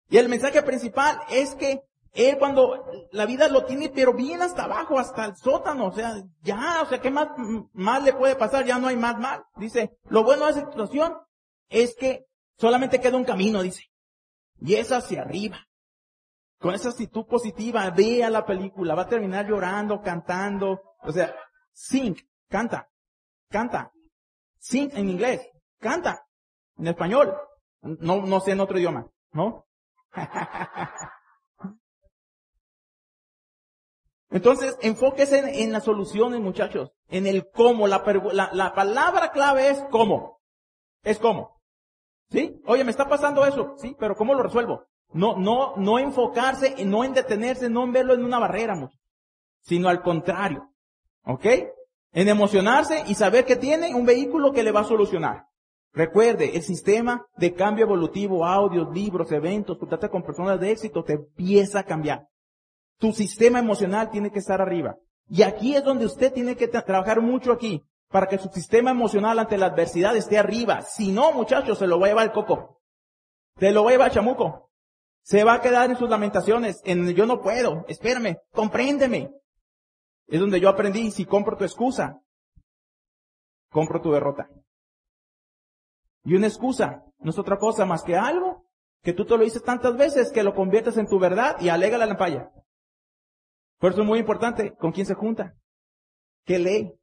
Y 0.09 0.17
el 0.17 0.29
mensaje 0.29 0.61
principal 0.61 1.19
es 1.29 1.55
que 1.55 1.81
él 2.13 2.37
cuando 2.39 2.85
la 3.11 3.25
vida 3.25 3.47
lo 3.47 3.65
tiene, 3.65 3.89
pero 3.89 4.13
bien 4.13 4.41
hasta 4.41 4.63
abajo, 4.63 4.97
hasta 4.97 5.25
el 5.25 5.35
sótano, 5.35 5.87
o 5.87 5.91
sea, 5.91 6.15
ya, 6.41 6.81
o 6.81 6.85
sea, 6.87 6.99
¿qué 6.99 7.11
más 7.11 7.29
mal 7.73 8.03
le 8.03 8.13
puede 8.13 8.35
pasar? 8.35 8.65
Ya 8.65 8.79
no 8.79 8.87
hay 8.87 8.97
más 8.97 9.19
mal. 9.19 9.43
Dice, 9.57 9.97
lo 10.09 10.23
bueno 10.23 10.45
de 10.45 10.51
esa 10.51 10.71
situación 10.71 11.15
es 11.69 11.95
que 11.95 12.25
solamente 12.57 12.99
queda 12.99 13.17
un 13.17 13.25
camino, 13.25 13.61
dice. 13.61 13.83
Y 14.59 14.75
es 14.75 14.91
hacia 14.91 15.21
arriba. 15.21 15.59
Con 16.59 16.73
esa 16.73 16.89
actitud 16.89 17.27
positiva, 17.27 17.87
vea 17.91 18.31
la 18.31 18.45
película, 18.45 18.95
va 18.95 19.03
a 19.03 19.07
terminar 19.07 19.47
llorando, 19.47 20.01
cantando, 20.01 20.81
o 21.03 21.11
sea, 21.11 21.35
sing, 21.71 22.15
canta. 22.49 22.89
Canta. 23.49 23.91
Sing 24.57 24.89
en 24.95 25.09
inglés. 25.09 25.47
Canta. 25.79 26.25
En 26.77 26.87
español. 26.87 27.35
No, 27.81 28.25
no 28.25 28.39
sé 28.39 28.51
en 28.51 28.59
otro 28.59 28.79
idioma. 28.79 29.07
¿No? 29.33 29.66
Entonces, 34.29 34.77
enfóquese 34.81 35.63
en, 35.63 35.71
las 35.71 35.85
soluciones, 35.85 36.41
muchachos. 36.41 36.91
En 37.07 37.27
el 37.27 37.49
cómo. 37.49 37.87
La, 37.87 38.03
la, 38.33 38.49
la, 38.53 38.73
palabra 38.73 39.31
clave 39.31 39.69
es 39.69 39.83
cómo. 39.89 40.41
Es 41.03 41.17
cómo. 41.17 41.61
¿Sí? 42.29 42.61
Oye, 42.65 42.83
me 42.83 42.91
está 42.91 43.07
pasando 43.07 43.45
eso. 43.45 43.75
Sí, 43.77 43.95
pero 43.97 44.15
¿cómo 44.15 44.33
lo 44.33 44.43
resuelvo? 44.43 44.85
No, 45.13 45.37
no, 45.37 45.75
no 45.77 45.99
enfocarse, 45.99 46.83
no 46.85 47.05
en 47.05 47.13
detenerse, 47.13 47.69
no 47.69 47.85
en 47.85 47.93
verlo 47.93 48.13
en 48.13 48.25
una 48.25 48.39
barrera, 48.39 48.75
mucho, 48.75 48.97
sino 49.61 49.87
al 49.87 50.01
contrario. 50.01 50.69
¿Ok? 51.23 51.45
En 52.11 52.27
emocionarse 52.27 53.03
y 53.07 53.15
saber 53.15 53.45
que 53.45 53.55
tiene 53.55 53.95
un 53.95 54.05
vehículo 54.05 54.51
que 54.51 54.63
le 54.63 54.71
va 54.71 54.81
a 54.81 54.85
solucionar. 54.85 55.46
Recuerde, 55.97 56.55
el 56.55 56.61
sistema 56.61 57.25
de 57.37 57.55
cambio 57.55 57.85
evolutivo, 57.85 58.45
audios, 58.45 58.93
libros, 58.93 59.31
eventos, 59.31 59.79
contacto 59.79 60.11
con 60.11 60.21
personas 60.21 60.59
de 60.59 60.69
éxito, 60.69 61.03
te 61.03 61.13
empieza 61.13 61.79
a 61.79 61.85
cambiar. 61.85 62.27
Tu 62.99 63.11
sistema 63.13 63.57
emocional 63.57 64.11
tiene 64.11 64.29
que 64.29 64.37
estar 64.37 64.61
arriba. 64.61 64.95
Y 65.27 65.41
aquí 65.41 65.75
es 65.75 65.83
donde 65.83 66.05
usted 66.05 66.31
tiene 66.31 66.55
que 66.55 66.67
trabajar 66.67 67.19
mucho 67.19 67.51
aquí, 67.51 67.83
para 68.09 68.27
que 68.27 68.37
su 68.37 68.47
sistema 68.49 68.91
emocional 68.91 69.39
ante 69.39 69.57
la 69.57 69.65
adversidad 69.65 70.15
esté 70.15 70.37
arriba. 70.37 70.83
Si 70.83 71.11
no, 71.11 71.31
muchachos, 71.31 71.79
se 71.79 71.87
lo 71.87 71.99
va 71.99 72.05
a 72.05 72.09
llevar 72.09 72.25
el 72.27 72.31
coco. 72.31 72.79
Se 73.57 73.71
lo 73.71 73.83
va 73.83 73.89
a 73.89 73.93
llevar 73.93 74.09
el 74.09 74.13
chamuco. 74.13 74.69
Se 75.23 75.43
va 75.43 75.55
a 75.55 75.61
quedar 75.61 75.89
en 75.89 75.97
sus 75.97 76.11
lamentaciones, 76.11 76.79
en 76.85 77.11
yo 77.15 77.25
no 77.25 77.41
puedo, 77.41 77.85
espérame, 77.87 78.37
compréndeme. 78.51 79.31
Es 80.27 80.39
donde 80.39 80.59
yo 80.59 80.69
aprendí, 80.69 81.09
si 81.09 81.25
compro 81.25 81.57
tu 81.57 81.63
excusa, 81.63 82.21
compro 83.71 83.99
tu 83.99 84.11
derrota. 84.11 84.47
Y 86.27 86.35
una 86.35 86.47
excusa 86.47 87.05
no 87.19 87.29
es 87.29 87.39
otra 87.39 87.57
cosa 87.57 87.85
más 87.85 88.03
que 88.03 88.17
algo 88.17 88.65
que 89.01 89.13
tú 89.13 89.23
te 89.23 89.37
lo 89.37 89.45
dices 89.45 89.63
tantas 89.63 89.95
veces 89.95 90.29
que 90.29 90.43
lo 90.43 90.53
conviertes 90.53 90.97
en 90.97 91.07
tu 91.07 91.19
verdad 91.19 91.55
y 91.61 91.69
alega 91.69 91.97
la 91.97 92.05
lampalla. 92.05 92.51
Por 93.79 93.93
eso 93.93 94.01
es 94.01 94.07
muy 94.07 94.19
importante 94.19 94.75
con 94.75 94.91
quién 94.91 95.05
se 95.05 95.13
junta, 95.13 95.55
qué 96.43 96.59
lee, 96.59 96.93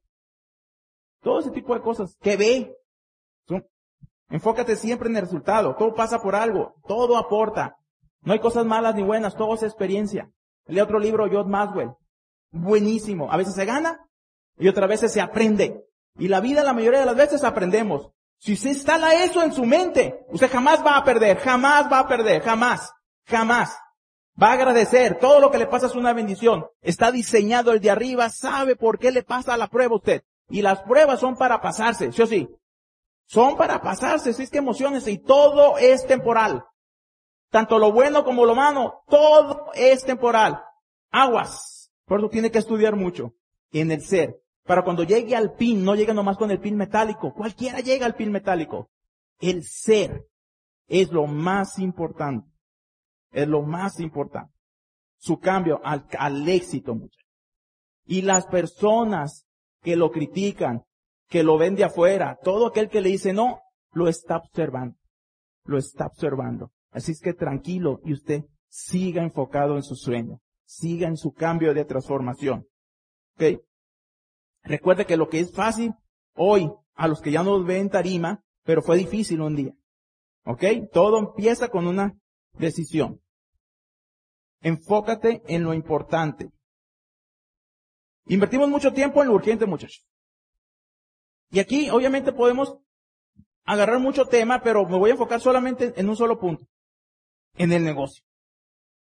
todo 1.21 1.39
ese 1.39 1.49
tipo 1.49 1.73
de 1.73 1.81
cosas, 1.81 2.15
qué 2.21 2.37
ve. 2.37 2.77
Enfócate 4.29 4.75
siempre 4.75 5.09
en 5.09 5.15
el 5.15 5.23
resultado, 5.23 5.75
todo 5.75 5.95
pasa 5.95 6.21
por 6.21 6.35
algo, 6.35 6.75
todo 6.87 7.17
aporta. 7.17 7.77
No 8.21 8.33
hay 8.33 8.39
cosas 8.39 8.63
malas 8.63 8.93
ni 8.93 9.01
buenas, 9.01 9.35
todo 9.35 9.55
es 9.55 9.63
experiencia. 9.63 10.29
Lee 10.67 10.81
otro 10.81 10.99
libro, 10.99 11.27
John 11.31 11.49
Maswell. 11.49 11.93
Buenísimo. 12.51 13.31
A 13.31 13.37
veces 13.37 13.55
se 13.55 13.65
gana 13.65 14.07
y 14.55 14.67
otras 14.67 14.87
veces 14.87 15.11
se 15.11 15.19
aprende. 15.19 15.83
Y 16.15 16.27
la 16.27 16.41
vida 16.41 16.63
la 16.63 16.73
mayoría 16.73 16.99
de 16.99 17.07
las 17.07 17.15
veces 17.15 17.43
aprendemos. 17.43 18.11
Si 18.37 18.53
usted 18.53 18.69
instala 18.69 19.23
eso 19.23 19.41
en 19.41 19.53
su 19.53 19.65
mente, 19.65 20.25
usted 20.29 20.51
jamás 20.51 20.85
va 20.85 20.97
a 20.97 21.03
perder, 21.03 21.37
jamás 21.37 21.91
va 21.91 21.99
a 21.99 22.07
perder, 22.07 22.41
jamás, 22.41 22.93
jamás. 23.25 23.77
Va 24.41 24.49
a 24.49 24.53
agradecer. 24.53 25.17
Todo 25.19 25.39
lo 25.39 25.49
que 25.49 25.57
le 25.57 25.67
pasa 25.67 25.87
es 25.87 25.95
una 25.95 26.13
bendición. 26.13 26.65
Está 26.81 27.11
diseñado 27.11 27.71
el 27.71 27.79
de 27.79 27.89
arriba, 27.89 28.29
sabe 28.29 28.75
por 28.75 28.99
qué 28.99 29.11
le 29.11 29.23
pasa 29.23 29.57
la 29.57 29.67
prueba 29.67 29.93
a 29.93 29.97
usted. 29.97 30.23
Y 30.49 30.61
las 30.61 30.81
pruebas 30.81 31.19
son 31.19 31.35
para 31.37 31.61
pasarse, 31.61 32.11
¿sí 32.11 32.21
o 32.21 32.27
sí? 32.27 32.49
Son 33.27 33.57
para 33.57 33.81
pasarse, 33.81 34.33
si 34.33 34.43
es 34.43 34.49
que 34.49 34.59
emociones 34.59 35.07
y 35.07 35.17
todo 35.17 35.77
es 35.77 36.05
temporal. 36.05 36.63
Tanto 37.49 37.79
lo 37.79 37.91
bueno 37.91 38.23
como 38.23 38.45
lo 38.45 38.53
malo, 38.53 39.03
todo 39.07 39.71
es 39.73 40.03
temporal. 40.03 40.61
Aguas. 41.09 41.91
Por 42.05 42.19
eso 42.19 42.29
tiene 42.29 42.51
que 42.51 42.59
estudiar 42.59 42.95
mucho 42.95 43.33
en 43.71 43.91
el 43.91 44.01
ser. 44.03 44.39
Para 44.65 44.83
cuando 44.83 45.03
llegue 45.03 45.35
al 45.35 45.53
pin, 45.53 45.83
no 45.83 45.95
llegue 45.95 46.13
nomás 46.13 46.37
con 46.37 46.49
el 46.49 46.59
pin 46.59 46.75
metálico. 46.75 47.33
Cualquiera 47.33 47.81
llega 47.81 48.05
al 48.07 48.15
pin 48.15 48.31
metálico. 48.31 48.89
El 49.39 49.63
ser 49.63 50.27
es 50.87 51.11
lo 51.11 51.27
más 51.27 51.77
importante. 51.77 52.49
Es 53.31 53.47
lo 53.47 53.61
más 53.61 53.99
importante. 53.99 54.51
Su 55.17 55.39
cambio 55.39 55.81
al, 55.83 56.49
éxito, 56.49 56.95
muchachos. 56.95 57.29
Y 58.05 58.23
las 58.23 58.47
personas 58.47 59.45
que 59.81 59.95
lo 59.95 60.09
critican, 60.09 60.83
que 61.27 61.43
lo 61.43 61.57
ven 61.59 61.75
de 61.75 61.83
afuera, 61.83 62.39
todo 62.41 62.67
aquel 62.67 62.89
que 62.89 63.01
le 63.01 63.09
dice 63.09 63.33
no, 63.33 63.61
lo 63.91 64.07
está 64.07 64.37
observando. 64.37 64.97
Lo 65.63 65.77
está 65.77 66.07
observando. 66.07 66.71
Así 66.89 67.11
es 67.11 67.19
que 67.19 67.33
tranquilo 67.33 67.99
y 68.03 68.13
usted 68.13 68.45
siga 68.67 69.21
enfocado 69.21 69.75
en 69.75 69.83
su 69.83 69.95
sueño. 69.95 70.39
Siga 70.65 71.07
en 71.07 71.17
su 71.17 71.33
cambio 71.33 71.73
de 71.75 71.85
transformación. 71.85 72.67
¿Ok? 73.35 73.61
Recuerde 74.65 75.05
que 75.05 75.15
lo 75.15 75.29
que 75.29 75.39
es 75.39 75.53
fácil 75.53 75.93
hoy, 76.33 76.71
a 76.95 77.07
los 77.07 77.21
que 77.21 77.31
ya 77.31 77.43
nos 77.43 77.65
ven 77.65 77.89
tarima, 77.89 78.43
pero 78.63 78.81
fue 78.81 78.97
difícil 78.97 79.41
un 79.41 79.55
día. 79.55 79.73
¿Ok? 80.43 80.63
Todo 80.91 81.19
empieza 81.19 81.69
con 81.69 81.87
una 81.87 82.17
decisión. 82.53 83.21
Enfócate 84.61 85.43
en 85.47 85.63
lo 85.63 85.73
importante. 85.73 86.51
Invertimos 88.25 88.67
mucho 88.67 88.91
tiempo 88.91 89.21
en 89.21 89.27
lo 89.29 89.35
urgente, 89.35 89.67
muchachos. 89.67 90.05
Y 91.51 91.59
aquí, 91.59 91.89
obviamente, 91.91 92.33
podemos 92.33 92.77
agarrar 93.65 93.99
mucho 93.99 94.25
tema, 94.25 94.61
pero 94.63 94.85
me 94.87 94.97
voy 94.97 95.11
a 95.11 95.13
enfocar 95.13 95.39
solamente 95.39 95.93
en 95.95 96.09
un 96.09 96.15
solo 96.15 96.39
punto. 96.39 96.65
En 97.53 97.71
el 97.71 97.83
negocio. 97.83 98.23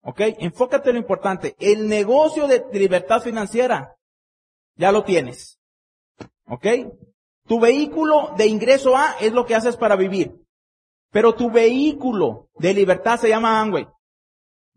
¿Ok? 0.01 0.21
Enfócate 0.39 0.91
en 0.91 0.97
lo 0.97 1.01
importante. 1.03 1.55
El 1.59 1.89
negocio 1.89 2.49
de 2.49 2.65
libertad 2.73 3.21
financiera, 3.21 3.97
ya 4.77 4.93
lo 4.93 5.05
tienes. 5.05 5.59
¿Ok? 6.47 6.67
Tu 7.47 7.61
vehículo 7.61 8.35
de 8.37 8.47
ingreso 8.47 8.97
A 8.97 9.17
es 9.21 9.33
lo 9.33 9.47
que 9.47 9.55
haces 9.55 9.77
para 9.77 9.97
vivir. 9.97 10.35
Pero 11.11 11.35
tu 11.35 11.51
vehículo 11.51 12.49
de 12.55 12.75
libertad 12.75 13.21
se 13.21 13.29
llama 13.29 13.61
Amway. 13.61 13.87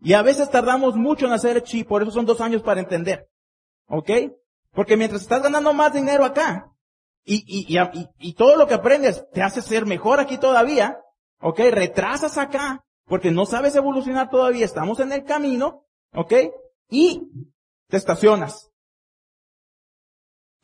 Y 0.00 0.12
a 0.12 0.22
veces 0.22 0.50
tardamos 0.50 0.96
mucho 0.96 1.26
en 1.26 1.32
hacer 1.32 1.62
chip, 1.62 1.88
por 1.88 2.02
eso 2.02 2.10
son 2.10 2.26
dos 2.26 2.40
años 2.40 2.62
para 2.62 2.80
entender. 2.80 3.28
¿Ok? 3.88 4.10
Porque 4.72 4.96
mientras 4.96 5.22
estás 5.22 5.42
ganando 5.42 5.72
más 5.72 5.92
dinero 5.94 6.24
acá, 6.24 6.70
y, 7.24 7.42
y, 7.46 7.76
y, 7.76 8.08
y, 8.18 8.34
todo 8.34 8.56
lo 8.56 8.68
que 8.68 8.74
aprendes 8.74 9.26
te 9.32 9.42
hace 9.42 9.60
ser 9.60 9.84
mejor 9.84 10.20
aquí 10.20 10.38
todavía, 10.38 11.00
¿ok? 11.40 11.58
Retrasas 11.72 12.38
acá, 12.38 12.84
porque 13.06 13.32
no 13.32 13.46
sabes 13.46 13.74
evolucionar 13.74 14.30
todavía, 14.30 14.64
estamos 14.64 15.00
en 15.00 15.10
el 15.10 15.24
camino, 15.24 15.84
¿ok? 16.14 16.32
Y 16.88 17.22
te 17.88 17.96
estacionas. 17.96 18.70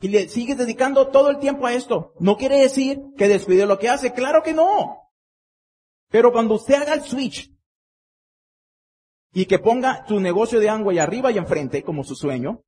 Y 0.03 0.09
le 0.09 0.27
sigues 0.27 0.57
dedicando 0.57 1.07
todo 1.07 1.29
el 1.29 1.39
tiempo 1.39 1.65
a 1.65 1.73
esto. 1.73 2.13
No 2.19 2.35
quiere 2.35 2.59
decir 2.59 2.99
que 3.17 3.29
descuide 3.29 3.65
lo 3.65 3.79
que 3.79 3.87
hace, 3.87 4.11
claro 4.11 4.43
que 4.43 4.53
no. 4.53 4.97
Pero 6.09 6.33
cuando 6.33 6.55
usted 6.55 6.73
haga 6.73 6.93
el 6.93 7.03
switch 7.03 7.49
y 9.31 9.45
que 9.45 9.59
ponga 9.59 10.05
su 10.05 10.19
negocio 10.19 10.59
de 10.59 10.67
Angway 10.67 10.99
arriba 10.99 11.31
y 11.31 11.37
enfrente 11.37 11.83
como 11.83 12.03
su 12.03 12.15
sueño, 12.15 12.65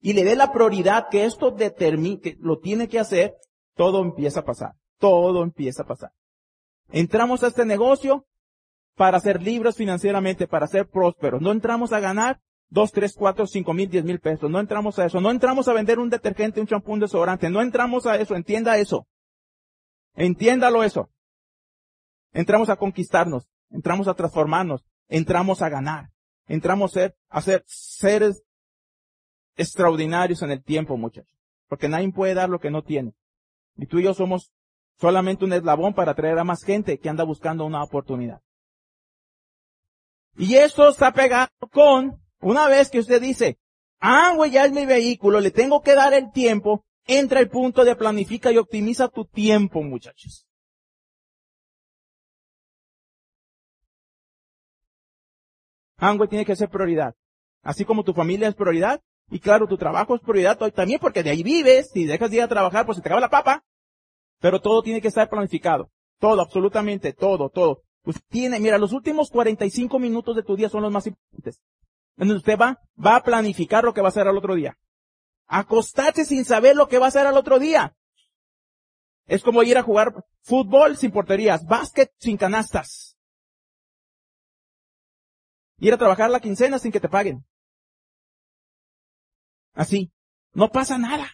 y 0.00 0.12
le 0.12 0.22
dé 0.22 0.36
la 0.36 0.52
prioridad 0.52 1.08
que 1.10 1.24
esto 1.24 1.50
determine, 1.50 2.20
que 2.20 2.36
lo 2.38 2.60
tiene 2.60 2.86
que 2.86 3.00
hacer, 3.00 3.34
todo 3.74 4.00
empieza 4.00 4.40
a 4.40 4.44
pasar. 4.44 4.74
Todo 5.00 5.42
empieza 5.42 5.82
a 5.82 5.86
pasar. 5.86 6.12
Entramos 6.90 7.42
a 7.42 7.48
este 7.48 7.64
negocio 7.64 8.26
para 8.94 9.18
ser 9.18 9.42
libres 9.42 9.74
financieramente, 9.74 10.46
para 10.46 10.68
ser 10.68 10.86
prósperos. 10.88 11.42
No 11.42 11.50
entramos 11.50 11.92
a 11.92 11.98
ganar 11.98 12.40
dos, 12.68 12.92
tres, 12.92 13.14
cuatro, 13.16 13.46
cinco 13.46 13.72
mil, 13.72 13.88
diez 13.88 14.04
mil 14.04 14.20
pesos. 14.20 14.50
No 14.50 14.60
entramos 14.60 14.98
a 14.98 15.06
eso. 15.06 15.20
No 15.20 15.30
entramos 15.30 15.68
a 15.68 15.72
vender 15.72 15.98
un 15.98 16.10
detergente, 16.10 16.60
un 16.60 16.66
champú, 16.66 16.92
un 16.92 17.00
desodorante. 17.00 17.50
No 17.50 17.60
entramos 17.60 18.06
a 18.06 18.16
eso. 18.16 18.34
Entienda 18.34 18.78
eso. 18.78 19.06
Entiéndalo 20.14 20.82
eso. 20.82 21.10
Entramos 22.32 22.68
a 22.68 22.76
conquistarnos. 22.76 23.48
Entramos 23.70 24.08
a 24.08 24.14
transformarnos. 24.14 24.84
Entramos 25.08 25.62
a 25.62 25.68
ganar. 25.68 26.10
Entramos 26.46 26.92
a 26.92 26.94
ser, 26.94 27.16
a 27.28 27.42
ser 27.42 27.64
seres 27.66 28.42
extraordinarios 29.56 30.42
en 30.42 30.50
el 30.50 30.62
tiempo, 30.62 30.96
muchachos. 30.96 31.36
Porque 31.68 31.88
nadie 31.88 32.12
puede 32.12 32.34
dar 32.34 32.48
lo 32.48 32.60
que 32.60 32.70
no 32.70 32.82
tiene. 32.82 33.14
Y 33.76 33.86
tú 33.86 33.98
y 33.98 34.04
yo 34.04 34.14
somos 34.14 34.52
solamente 34.98 35.44
un 35.44 35.52
eslabón 35.52 35.94
para 35.94 36.12
atraer 36.12 36.38
a 36.38 36.44
más 36.44 36.62
gente 36.62 36.98
que 36.98 37.08
anda 37.08 37.24
buscando 37.24 37.64
una 37.64 37.82
oportunidad. 37.82 38.40
Y 40.36 40.54
esto 40.54 40.88
está 40.88 41.12
pegado 41.12 41.48
con, 41.72 42.20
una 42.46 42.68
vez 42.68 42.90
que 42.90 43.00
usted 43.00 43.20
dice, 43.20 43.58
ah, 43.98 44.32
güey, 44.36 44.52
ya 44.52 44.64
es 44.64 44.72
mi 44.72 44.86
vehículo, 44.86 45.40
le 45.40 45.50
tengo 45.50 45.82
que 45.82 45.96
dar 45.96 46.14
el 46.14 46.30
tiempo, 46.30 46.84
entra 47.04 47.40
el 47.40 47.48
punto 47.48 47.84
de 47.84 47.96
planifica 47.96 48.52
y 48.52 48.58
optimiza 48.58 49.08
tu 49.08 49.24
tiempo, 49.24 49.82
muchachos. 49.82 50.46
Angüe 55.96 56.28
tiene 56.28 56.44
que 56.44 56.54
ser 56.54 56.68
prioridad. 56.68 57.16
Así 57.62 57.84
como 57.84 58.04
tu 58.04 58.12
familia 58.12 58.46
es 58.46 58.54
prioridad, 58.54 59.02
y 59.28 59.40
claro, 59.40 59.66
tu 59.66 59.76
trabajo 59.76 60.14
es 60.14 60.20
prioridad 60.20 60.56
también 60.72 61.00
porque 61.00 61.24
de 61.24 61.30
ahí 61.30 61.42
vives. 61.42 61.90
Si 61.92 62.04
dejas 62.04 62.30
de 62.30 62.36
ir 62.36 62.42
a 62.42 62.48
trabajar, 62.48 62.86
pues 62.86 62.96
se 62.96 63.02
te 63.02 63.08
acaba 63.08 63.20
la 63.20 63.28
papa. 63.28 63.64
Pero 64.38 64.60
todo 64.60 64.82
tiene 64.82 65.00
que 65.00 65.08
estar 65.08 65.28
planificado. 65.28 65.90
Todo, 66.20 66.40
absolutamente 66.40 67.12
todo, 67.12 67.50
todo. 67.50 67.82
Usted 68.04 68.22
tiene, 68.28 68.60
mira, 68.60 68.78
los 68.78 68.92
últimos 68.92 69.30
45 69.30 69.98
minutos 69.98 70.36
de 70.36 70.44
tu 70.44 70.54
día 70.54 70.68
son 70.68 70.82
los 70.82 70.92
más 70.92 71.08
importantes. 71.08 71.60
Entonces 72.16 72.38
usted 72.38 72.58
va, 72.58 72.80
va 73.02 73.16
a 73.16 73.22
planificar 73.22 73.84
lo 73.84 73.92
que 73.92 74.00
va 74.00 74.08
a 74.08 74.10
hacer 74.10 74.26
al 74.26 74.36
otro 74.36 74.54
día. 74.54 74.78
Acostarse 75.46 76.24
sin 76.24 76.44
saber 76.44 76.74
lo 76.74 76.88
que 76.88 76.98
va 76.98 77.06
a 77.06 77.08
hacer 77.08 77.26
al 77.26 77.36
otro 77.36 77.58
día. 77.58 77.96
Es 79.26 79.42
como 79.42 79.62
ir 79.62 79.76
a 79.76 79.82
jugar 79.82 80.24
fútbol 80.40 80.96
sin 80.96 81.10
porterías, 81.10 81.64
básquet 81.66 82.12
sin 82.18 82.36
canastas. 82.36 83.16
Ir 85.78 85.92
a 85.92 85.98
trabajar 85.98 86.30
la 86.30 86.40
quincena 86.40 86.78
sin 86.78 86.90
que 86.90 87.00
te 87.00 87.08
paguen. 87.08 87.44
Así. 89.74 90.10
No 90.52 90.70
pasa 90.70 90.96
nada. 90.96 91.28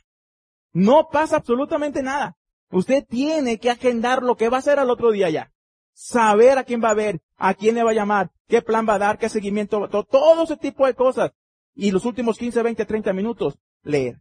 No 0.72 1.08
pasa 1.12 1.36
absolutamente 1.36 2.02
nada. 2.02 2.36
Usted 2.70 3.04
tiene 3.06 3.58
que 3.58 3.70
agendar 3.70 4.22
lo 4.22 4.36
que 4.36 4.48
va 4.48 4.56
a 4.56 4.60
hacer 4.60 4.78
al 4.78 4.90
otro 4.90 5.12
día 5.12 5.30
ya. 5.30 5.51
Saber 5.93 6.59
a 6.59 6.64
quién 6.64 6.82
va 6.82 6.90
a 6.90 6.95
ver, 6.95 7.20
a 7.36 7.55
quién 7.55 7.74
le 7.74 7.82
va 7.82 7.90
a 7.90 7.95
llamar, 7.95 8.30
qué 8.49 8.62
plan 8.62 8.86
va 8.88 8.95
a 8.95 8.99
dar, 8.99 9.18
qué 9.18 9.28
seguimiento, 9.28 9.88
todo, 9.88 10.05
todo 10.05 10.45
ese 10.45 10.57
tipo 10.57 10.86
de 10.86 10.95
cosas. 10.95 11.32
Y 11.74 11.90
los 11.90 12.05
últimos 12.05 12.38
15, 12.38 12.62
20, 12.62 12.84
30 12.84 13.12
minutos, 13.12 13.59
leer. 13.82 14.20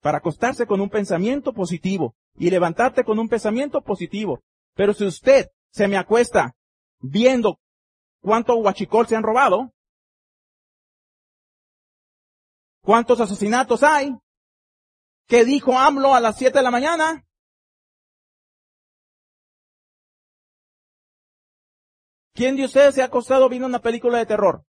Para 0.00 0.18
acostarse 0.18 0.66
con 0.66 0.80
un 0.80 0.90
pensamiento 0.90 1.52
positivo 1.52 2.14
y 2.34 2.50
levantarte 2.50 3.04
con 3.04 3.18
un 3.18 3.28
pensamiento 3.28 3.80
positivo. 3.82 4.42
Pero 4.74 4.94
si 4.94 5.04
usted 5.04 5.50
se 5.70 5.88
me 5.88 5.96
acuesta 5.96 6.54
viendo 7.00 7.60
cuánto 8.20 8.54
huachicol 8.56 9.06
se 9.06 9.16
han 9.16 9.22
robado, 9.22 9.72
cuántos 12.82 13.20
asesinatos 13.20 13.82
hay, 13.82 14.16
qué 15.26 15.44
dijo 15.44 15.78
AMLO 15.78 16.14
a 16.14 16.20
las 16.20 16.36
7 16.36 16.58
de 16.58 16.64
la 16.64 16.70
mañana, 16.70 17.27
¿Quién 22.38 22.54
de 22.54 22.66
ustedes 22.66 22.94
se 22.94 23.02
ha 23.02 23.06
acostado 23.06 23.48
viendo 23.48 23.66
una 23.66 23.80
película 23.80 24.18
de 24.18 24.26
terror? 24.26 24.64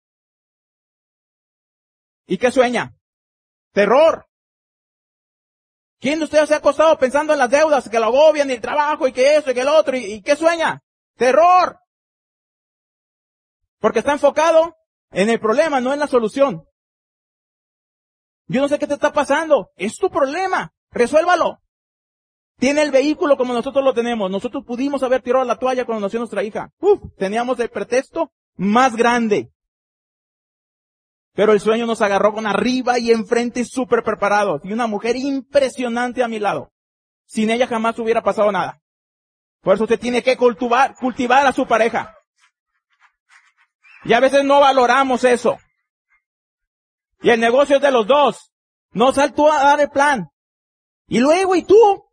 ¿Y 2.24 2.38
qué 2.38 2.52
sueña? 2.52 2.96
Terror. 3.72 4.28
¿Quién 5.98 6.20
de 6.20 6.26
ustedes 6.26 6.46
se 6.46 6.54
ha 6.54 6.58
acostado 6.58 6.96
pensando 6.96 7.32
en 7.32 7.40
las 7.40 7.50
deudas, 7.50 7.88
que 7.88 7.98
lo 7.98 8.04
agobian 8.04 8.48
y 8.50 8.52
el 8.52 8.60
trabajo 8.60 9.08
y 9.08 9.12
que 9.12 9.34
eso 9.34 9.50
y 9.50 9.54
que 9.54 9.62
el 9.62 9.68
otro 9.68 9.96
y, 9.96 10.04
y 10.04 10.22
qué 10.22 10.36
sueña? 10.36 10.84
Terror. 11.16 11.80
Porque 13.80 13.98
está 13.98 14.12
enfocado 14.12 14.76
en 15.10 15.28
el 15.28 15.40
problema, 15.40 15.80
no 15.80 15.92
en 15.92 15.98
la 15.98 16.06
solución. 16.06 16.68
Yo 18.46 18.60
no 18.60 18.68
sé 18.68 18.78
qué 18.78 18.86
te 18.86 18.94
está 18.94 19.12
pasando. 19.12 19.72
Es 19.74 19.96
tu 19.96 20.08
problema. 20.08 20.72
Resuélvalo. 20.92 21.60
Tiene 22.58 22.82
el 22.82 22.90
vehículo 22.90 23.36
como 23.36 23.52
nosotros 23.52 23.84
lo 23.84 23.92
tenemos. 23.92 24.30
Nosotros 24.30 24.64
pudimos 24.64 25.02
haber 25.02 25.22
tirado 25.22 25.44
la 25.44 25.58
toalla 25.58 25.84
cuando 25.84 26.06
nació 26.06 26.20
nuestra 26.20 26.42
hija. 26.42 26.70
Uf, 26.80 27.00
teníamos 27.18 27.60
el 27.60 27.68
pretexto 27.68 28.32
más 28.56 28.96
grande. 28.96 29.50
Pero 31.34 31.52
el 31.52 31.60
sueño 31.60 31.84
nos 31.84 32.00
agarró 32.00 32.32
con 32.32 32.46
arriba 32.46 32.98
y 32.98 33.10
enfrente 33.10 33.64
súper 33.66 34.02
preparados. 34.02 34.62
Y 34.64 34.72
una 34.72 34.86
mujer 34.86 35.16
impresionante 35.16 36.22
a 36.22 36.28
mi 36.28 36.38
lado. 36.38 36.72
Sin 37.26 37.50
ella 37.50 37.66
jamás 37.66 37.98
hubiera 37.98 38.22
pasado 38.22 38.50
nada. 38.50 38.80
Por 39.60 39.74
eso 39.74 39.84
usted 39.84 40.00
tiene 40.00 40.22
que 40.22 40.36
cultivar, 40.36 40.94
cultivar 40.94 41.46
a 41.46 41.52
su 41.52 41.66
pareja. 41.66 42.16
Y 44.04 44.14
a 44.14 44.20
veces 44.20 44.44
no 44.44 44.60
valoramos 44.60 45.24
eso. 45.24 45.58
Y 47.20 47.28
el 47.30 47.40
negocio 47.40 47.76
es 47.76 47.82
de 47.82 47.90
los 47.90 48.06
dos. 48.06 48.52
No 48.92 49.12
saltó 49.12 49.52
a 49.52 49.62
dar 49.62 49.80
el 49.80 49.90
plan. 49.90 50.30
Y 51.06 51.18
luego, 51.18 51.54
¿y 51.54 51.64
tú? 51.64 52.05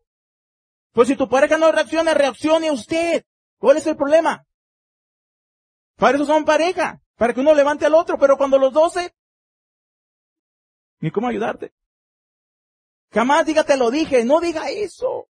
Pues 0.93 1.07
si 1.07 1.15
tu 1.15 1.27
pareja 1.27 1.57
no 1.57 1.71
reacciona, 1.71 2.13
reaccione 2.13 2.71
usted. 2.71 3.25
¿Cuál 3.57 3.77
es 3.77 3.87
el 3.87 3.97
problema? 3.97 4.45
Para 5.95 6.17
eso 6.17 6.25
son 6.25 6.45
pareja. 6.45 7.01
Para 7.15 7.33
que 7.33 7.41
uno 7.41 7.53
levante 7.53 7.85
al 7.85 7.95
otro, 7.95 8.17
pero 8.17 8.37
cuando 8.37 8.57
los 8.57 8.71
dos 8.71 8.93
se... 8.93 9.13
Ni 10.99 11.11
cómo 11.11 11.27
ayudarte. 11.27 11.73
Jamás 13.11 13.45
diga 13.45 13.63
te 13.63 13.77
lo 13.77 13.91
dije, 13.91 14.23
no 14.23 14.39
diga 14.39 14.69
eso. 14.69 15.27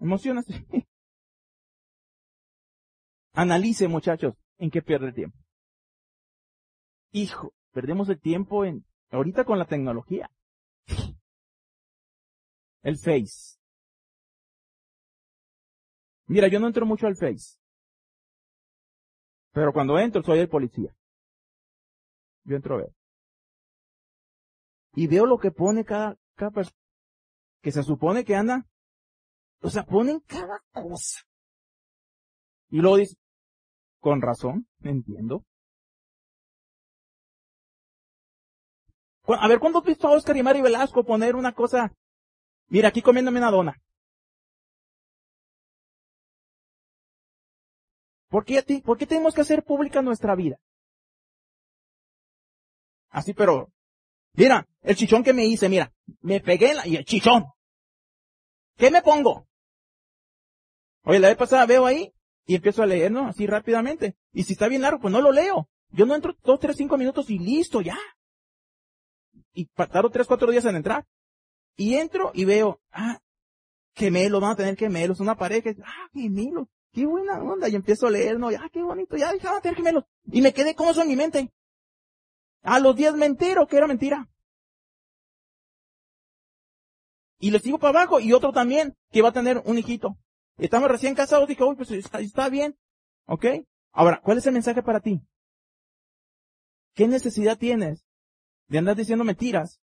Emocionate. 0.00 0.66
Analice, 3.32 3.86
muchachos, 3.86 4.34
en 4.58 4.70
qué 4.70 4.82
pierde 4.82 5.08
el 5.08 5.14
tiempo. 5.14 5.38
Hijo, 7.12 7.54
perdemos 7.72 8.08
el 8.08 8.20
tiempo 8.20 8.64
en, 8.64 8.84
ahorita 9.10 9.44
con 9.44 9.58
la 9.58 9.66
tecnología. 9.66 10.30
El 12.88 12.96
Face. 12.96 13.58
Mira, 16.26 16.48
yo 16.48 16.58
no 16.58 16.68
entro 16.68 16.86
mucho 16.86 17.06
al 17.06 17.16
Face. 17.16 17.58
Pero 19.52 19.74
cuando 19.74 19.98
entro 19.98 20.22
soy 20.22 20.38
el 20.38 20.48
policía. 20.48 20.96
Yo 22.44 22.56
entro 22.56 22.76
a 22.76 22.78
ver. 22.78 22.92
Y 24.94 25.06
veo 25.06 25.26
lo 25.26 25.36
que 25.36 25.50
pone 25.50 25.84
cada, 25.84 26.16
cada 26.34 26.50
persona. 26.50 26.78
Que 27.60 27.72
se 27.72 27.82
supone 27.82 28.24
que 28.24 28.34
anda. 28.34 28.66
O 29.60 29.68
sea, 29.68 29.84
ponen 29.84 30.20
cada 30.20 30.62
cosa. 30.72 31.20
Y 32.70 32.78
luego 32.78 32.96
dice, 32.96 33.16
con 34.00 34.22
razón, 34.22 34.66
entiendo. 34.80 35.44
A 39.26 39.46
ver, 39.46 39.58
¿cuándo 39.58 39.80
has 39.80 39.84
visto 39.84 40.08
a 40.08 40.12
Oscar 40.12 40.38
y 40.38 40.42
Mari 40.42 40.62
Velasco 40.62 41.04
poner 41.04 41.36
una 41.36 41.52
cosa 41.52 41.94
Mira, 42.68 42.88
aquí 42.88 43.02
comiéndome 43.02 43.38
una 43.38 43.50
dona. 43.50 43.82
¿Por 48.28 48.44
qué, 48.44 48.62
ti, 48.62 48.82
¿Por 48.82 48.98
qué 48.98 49.06
tenemos 49.06 49.34
que 49.34 49.40
hacer 49.40 49.64
pública 49.64 50.02
nuestra 50.02 50.34
vida? 50.34 50.58
Así, 53.10 53.32
pero, 53.32 53.72
mira, 54.34 54.66
el 54.82 54.96
chichón 54.96 55.24
que 55.24 55.32
me 55.32 55.46
hice, 55.46 55.68
mira, 55.68 55.92
me 56.20 56.40
pegué 56.40 56.70
en 56.70 56.76
la, 56.76 56.86
y 56.86 56.96
el 56.96 57.04
chichón. 57.06 57.46
¿Qué 58.76 58.90
me 58.90 59.02
pongo? 59.02 59.46
Oye, 61.04 61.20
la 61.20 61.28
vez 61.28 61.38
pasada 61.38 61.64
veo 61.64 61.86
ahí 61.86 62.12
y 62.46 62.54
empiezo 62.54 62.82
a 62.82 62.86
leer, 62.86 63.10
¿no? 63.10 63.28
Así 63.28 63.46
rápidamente. 63.46 64.16
Y 64.32 64.44
si 64.44 64.52
está 64.52 64.68
bien 64.68 64.82
largo, 64.82 65.00
pues 65.00 65.12
no 65.12 65.22
lo 65.22 65.32
leo. 65.32 65.68
Yo 65.90 66.04
no 66.04 66.14
entro 66.14 66.36
dos, 66.44 66.60
tres, 66.60 66.76
cinco 66.76 66.98
minutos 66.98 67.30
y 67.30 67.38
listo, 67.38 67.80
ya. 67.80 67.98
Y 69.54 69.66
tardo 69.66 70.10
tres, 70.10 70.26
cuatro 70.26 70.50
días 70.50 70.66
en 70.66 70.76
entrar. 70.76 71.06
Y 71.80 71.94
entro 71.94 72.32
y 72.34 72.44
veo, 72.44 72.80
ah, 72.90 73.20
gemelos, 73.94 74.40
van 74.40 74.50
a 74.50 74.56
tener 74.56 74.76
gemelos, 74.76 75.20
una 75.20 75.36
pareja, 75.36 75.70
ah, 75.84 76.08
gemelos, 76.12 76.66
qué 76.92 77.06
buena 77.06 77.40
onda. 77.40 77.68
Y 77.68 77.76
empiezo 77.76 78.08
a 78.08 78.10
leer, 78.10 78.36
no, 78.36 78.48
ah, 78.48 78.68
qué 78.72 78.82
bonito, 78.82 79.16
ya 79.16 79.32
dejaban 79.32 79.62
tener 79.62 79.76
gemelos. 79.76 80.04
Y 80.24 80.42
me 80.42 80.52
quedé 80.52 80.74
con 80.74 80.88
eso 80.88 81.02
en 81.02 81.08
mi 81.08 81.14
mente. 81.14 81.52
A 82.62 82.80
los 82.80 82.96
días 82.96 83.14
me 83.14 83.26
entero 83.26 83.68
que 83.68 83.76
era 83.76 83.86
mentira. 83.86 84.28
Y 87.38 87.52
le 87.52 87.60
sigo 87.60 87.78
para 87.78 88.00
abajo, 88.00 88.18
y 88.18 88.32
otro 88.32 88.52
también, 88.52 88.96
que 89.12 89.22
va 89.22 89.28
a 89.28 89.32
tener 89.32 89.62
un 89.64 89.78
hijito. 89.78 90.18
Estamos 90.56 90.90
recién 90.90 91.14
casados, 91.14 91.46
dije, 91.46 91.62
uy, 91.62 91.76
pues 91.76 91.92
está, 91.92 92.18
está 92.18 92.48
bien. 92.48 92.76
¿Ok? 93.26 93.46
Ahora, 93.92 94.20
¿cuál 94.20 94.38
es 94.38 94.46
el 94.46 94.52
mensaje 94.52 94.82
para 94.82 94.98
ti? 94.98 95.22
¿Qué 96.94 97.06
necesidad 97.06 97.56
tienes 97.56 98.04
de 98.66 98.78
andar 98.78 98.96
diciendo 98.96 99.24
mentiras? 99.24 99.80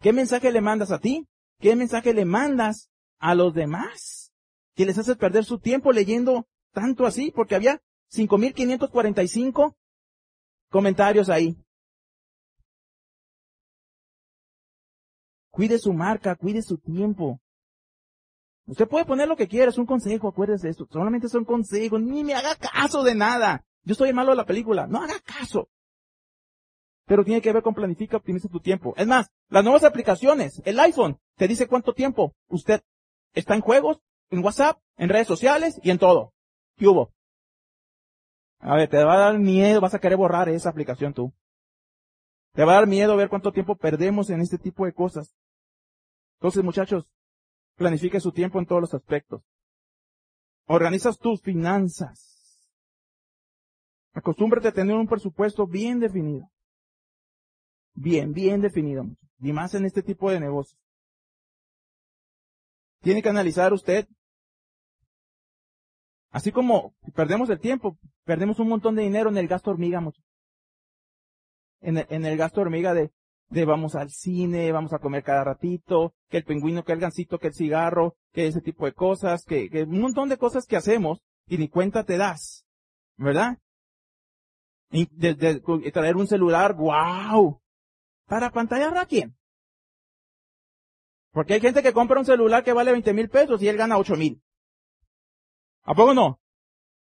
¿Qué 0.00 0.12
mensaje 0.12 0.52
le 0.52 0.60
mandas 0.60 0.92
a 0.92 0.98
ti? 0.98 1.26
¿Qué 1.60 1.74
mensaje 1.74 2.14
le 2.14 2.24
mandas 2.24 2.90
a 3.18 3.34
los 3.34 3.52
demás? 3.52 4.32
Que 4.74 4.86
les 4.86 4.96
haces 4.96 5.16
perder 5.16 5.44
su 5.44 5.58
tiempo 5.58 5.92
leyendo 5.92 6.46
tanto 6.72 7.04
así, 7.04 7.32
porque 7.32 7.56
había 7.56 7.82
5.545 8.12 9.74
comentarios 10.70 11.28
ahí. 11.28 11.56
Cuide 15.50 15.78
su 15.78 15.92
marca, 15.92 16.36
cuide 16.36 16.62
su 16.62 16.78
tiempo. 16.78 17.40
Usted 18.66 18.86
puede 18.86 19.06
poner 19.06 19.26
lo 19.26 19.36
que 19.36 19.48
quiera, 19.48 19.70
es 19.70 19.78
un 19.78 19.86
consejo, 19.86 20.28
acuérdese 20.28 20.68
de 20.68 20.70
esto. 20.70 20.86
Solamente 20.90 21.26
es 21.26 21.34
un 21.34 21.44
consejo, 21.44 21.98
ni 21.98 22.22
me 22.22 22.34
haga 22.34 22.54
caso 22.54 23.02
de 23.02 23.16
nada. 23.16 23.64
Yo 23.82 23.94
el 24.04 24.14
malo 24.14 24.30
de 24.30 24.36
la 24.36 24.46
película, 24.46 24.86
no 24.86 25.02
haga 25.02 25.18
caso 25.20 25.68
pero 27.08 27.24
tiene 27.24 27.40
que 27.40 27.52
ver 27.52 27.62
con 27.62 27.74
planifica, 27.74 28.18
optimiza 28.18 28.48
tu 28.48 28.60
tiempo. 28.60 28.92
Es 28.98 29.06
más, 29.06 29.30
las 29.48 29.64
nuevas 29.64 29.82
aplicaciones, 29.82 30.60
el 30.66 30.78
iPhone, 30.78 31.18
te 31.36 31.48
dice 31.48 31.66
cuánto 31.66 31.94
tiempo 31.94 32.36
usted 32.48 32.82
está 33.32 33.54
en 33.54 33.62
juegos, 33.62 33.98
en 34.28 34.44
WhatsApp, 34.44 34.78
en 34.98 35.08
redes 35.08 35.26
sociales 35.26 35.80
y 35.82 35.90
en 35.90 35.98
todo. 35.98 36.34
¿Qué 36.76 36.86
hubo? 36.86 37.14
A 38.58 38.76
ver, 38.76 38.90
te 38.90 39.02
va 39.02 39.14
a 39.14 39.18
dar 39.18 39.38
miedo, 39.38 39.80
vas 39.80 39.94
a 39.94 40.00
querer 40.00 40.18
borrar 40.18 40.50
esa 40.50 40.68
aplicación 40.68 41.14
tú. 41.14 41.32
Te 42.52 42.64
va 42.64 42.72
a 42.72 42.74
dar 42.76 42.86
miedo 42.86 43.16
ver 43.16 43.30
cuánto 43.30 43.52
tiempo 43.52 43.74
perdemos 43.76 44.28
en 44.28 44.42
este 44.42 44.58
tipo 44.58 44.84
de 44.84 44.92
cosas. 44.92 45.34
Entonces, 46.34 46.62
muchachos, 46.62 47.08
planifique 47.76 48.20
su 48.20 48.32
tiempo 48.32 48.58
en 48.58 48.66
todos 48.66 48.82
los 48.82 48.92
aspectos. 48.92 49.42
Organizas 50.66 51.18
tus 51.18 51.40
finanzas. 51.40 52.68
Acostúmbrate 54.12 54.68
a 54.68 54.72
tener 54.72 54.94
un 54.94 55.08
presupuesto 55.08 55.66
bien 55.66 56.00
definido 56.00 56.50
bien, 57.98 58.32
bien 58.32 58.60
definido, 58.60 59.04
y 59.40 59.52
más 59.52 59.74
en 59.74 59.84
este 59.84 60.02
tipo 60.02 60.30
de 60.30 60.40
negocios. 60.40 60.78
Tiene 63.00 63.22
que 63.22 63.28
analizar 63.28 63.72
usted. 63.72 64.08
Así 66.30 66.52
como 66.52 66.94
perdemos 67.14 67.48
el 67.50 67.58
tiempo, 67.58 67.98
perdemos 68.24 68.58
un 68.58 68.68
montón 68.68 68.94
de 68.94 69.02
dinero 69.02 69.30
en 69.30 69.38
el 69.38 69.48
gasto 69.48 69.70
hormiga, 69.70 70.00
mucho. 70.00 70.22
En 71.80 71.98
el, 71.98 72.06
en 72.10 72.24
el 72.24 72.36
gasto 72.36 72.60
hormiga 72.60 72.92
de, 72.92 73.10
de 73.50 73.64
vamos 73.64 73.94
al 73.94 74.10
cine, 74.10 74.72
vamos 74.72 74.92
a 74.92 74.98
comer 74.98 75.22
cada 75.22 75.44
ratito, 75.44 76.14
que 76.28 76.38
el 76.38 76.44
pingüino, 76.44 76.84
que 76.84 76.92
el 76.92 77.00
gancito, 77.00 77.38
que 77.38 77.48
el 77.48 77.54
cigarro, 77.54 78.16
que 78.32 78.46
ese 78.46 78.60
tipo 78.60 78.84
de 78.84 78.92
cosas, 78.92 79.44
que, 79.44 79.70
que 79.70 79.84
un 79.84 80.00
montón 80.00 80.28
de 80.28 80.38
cosas 80.38 80.66
que 80.66 80.76
hacemos 80.76 81.20
y 81.46 81.56
ni 81.56 81.68
cuenta 81.68 82.04
te 82.04 82.18
das, 82.18 82.66
¿verdad? 83.16 83.58
Y 84.90 85.06
de, 85.12 85.60
traer 85.92 86.16
un 86.16 86.26
celular, 86.26 86.74
wow, 86.74 87.60
¿Para 88.28 88.50
pantallar 88.50 88.96
a 88.96 89.06
quién? 89.06 89.34
Porque 91.32 91.54
hay 91.54 91.60
gente 91.60 91.82
que 91.82 91.92
compra 91.92 92.20
un 92.20 92.26
celular 92.26 92.62
que 92.62 92.72
vale 92.72 92.92
20 92.92 93.12
mil 93.14 93.28
pesos 93.28 93.62
y 93.62 93.68
él 93.68 93.76
gana 93.76 93.98
8 93.98 94.16
mil. 94.16 94.42
¿A 95.82 95.94
poco 95.94 96.12
no? 96.14 96.38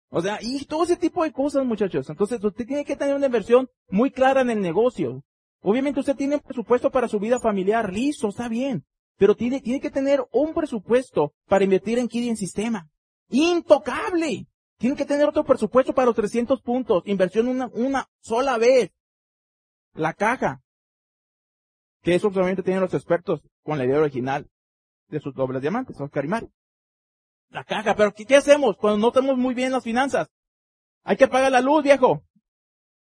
O 0.09 0.23
sea, 0.23 0.39
y 0.41 0.64
todo 0.64 0.85
ese 0.85 0.97
tipo 0.97 1.23
de 1.23 1.33
cosas, 1.33 1.64
muchachos. 1.64 2.09
Entonces, 2.09 2.43
usted 2.43 2.66
tiene 2.66 2.85
que 2.85 2.97
tener 2.97 3.14
una 3.14 3.27
inversión 3.27 3.68
muy 3.89 4.11
clara 4.11 4.41
en 4.41 4.51
el 4.51 4.61
negocio. 4.61 5.23
Obviamente 5.61 6.01
usted 6.01 6.16
tiene 6.16 6.37
un 6.37 6.41
presupuesto 6.41 6.91
para 6.91 7.07
su 7.07 7.21
vida 7.21 7.39
familiar, 7.39 7.93
listo, 7.93 8.29
está 8.29 8.49
bien. 8.49 8.85
Pero 9.18 9.37
tiene, 9.37 9.61
tiene 9.61 9.81
que 9.81 9.91
tener 9.91 10.25
un 10.33 10.55
presupuesto 10.55 11.35
para 11.47 11.64
invertir 11.64 11.99
en 11.99 12.09
KIDI 12.09 12.31
en 12.31 12.37
sistema. 12.37 12.89
Intocable. 13.29 14.47
Tiene 14.79 14.97
que 14.97 15.05
tener 15.05 15.29
otro 15.29 15.45
presupuesto 15.45 15.93
para 15.93 16.07
los 16.07 16.16
300 16.16 16.62
puntos. 16.62 17.03
Inversión 17.05 17.47
una, 17.47 17.68
una 17.75 18.09
sola 18.21 18.57
vez. 18.57 18.91
La 19.93 20.14
caja. 20.14 20.62
Que 22.03 22.14
eso 22.14 22.30
solamente 22.30 22.62
tienen 22.62 22.80
los 22.80 22.94
expertos 22.94 23.40
con 23.62 23.78
la 23.78 23.84
idea 23.84 23.98
original 23.98 24.48
de 25.09 25.20
sus 25.20 25.34
dobles 25.34 25.61
diamantes, 25.61 26.01
Oscar 26.01 26.24
y. 26.24 26.28
La 27.51 27.64
caja, 27.64 27.96
pero 27.96 28.14
¿qué, 28.14 28.36
hacemos 28.36 28.76
cuando 28.76 28.98
no 28.98 29.12
tenemos 29.12 29.36
muy 29.36 29.55
bien 29.55 29.72
las 29.72 29.82
finanzas? 29.82 30.30
Hay 31.03 31.16
que 31.16 31.26
pagar 31.26 31.51
la 31.51 31.61
luz, 31.61 31.82
viejo. 31.82 32.22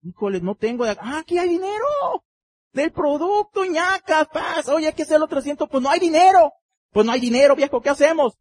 Híjole, 0.03 0.39
no 0.39 0.55
tengo. 0.55 0.85
Ah, 0.85 1.19
aquí 1.19 1.37
hay 1.37 1.49
dinero. 1.49 2.23
Del 2.71 2.91
producto, 2.91 3.65
ñacas, 3.65 4.27
paz. 4.27 4.67
Oye, 4.69 4.87
hay 4.87 4.93
que 4.93 5.03
hacer 5.03 5.19
los 5.19 5.29
300. 5.29 5.67
Pues 5.67 5.81
no 5.81 5.89
hay 5.89 5.99
dinero. 5.99 6.53
Pues 6.91 7.05
no 7.05 7.11
hay 7.11 7.19
dinero, 7.19 7.55
viejo. 7.55 7.81
¿Qué 7.81 7.89
hacemos? 7.89 8.37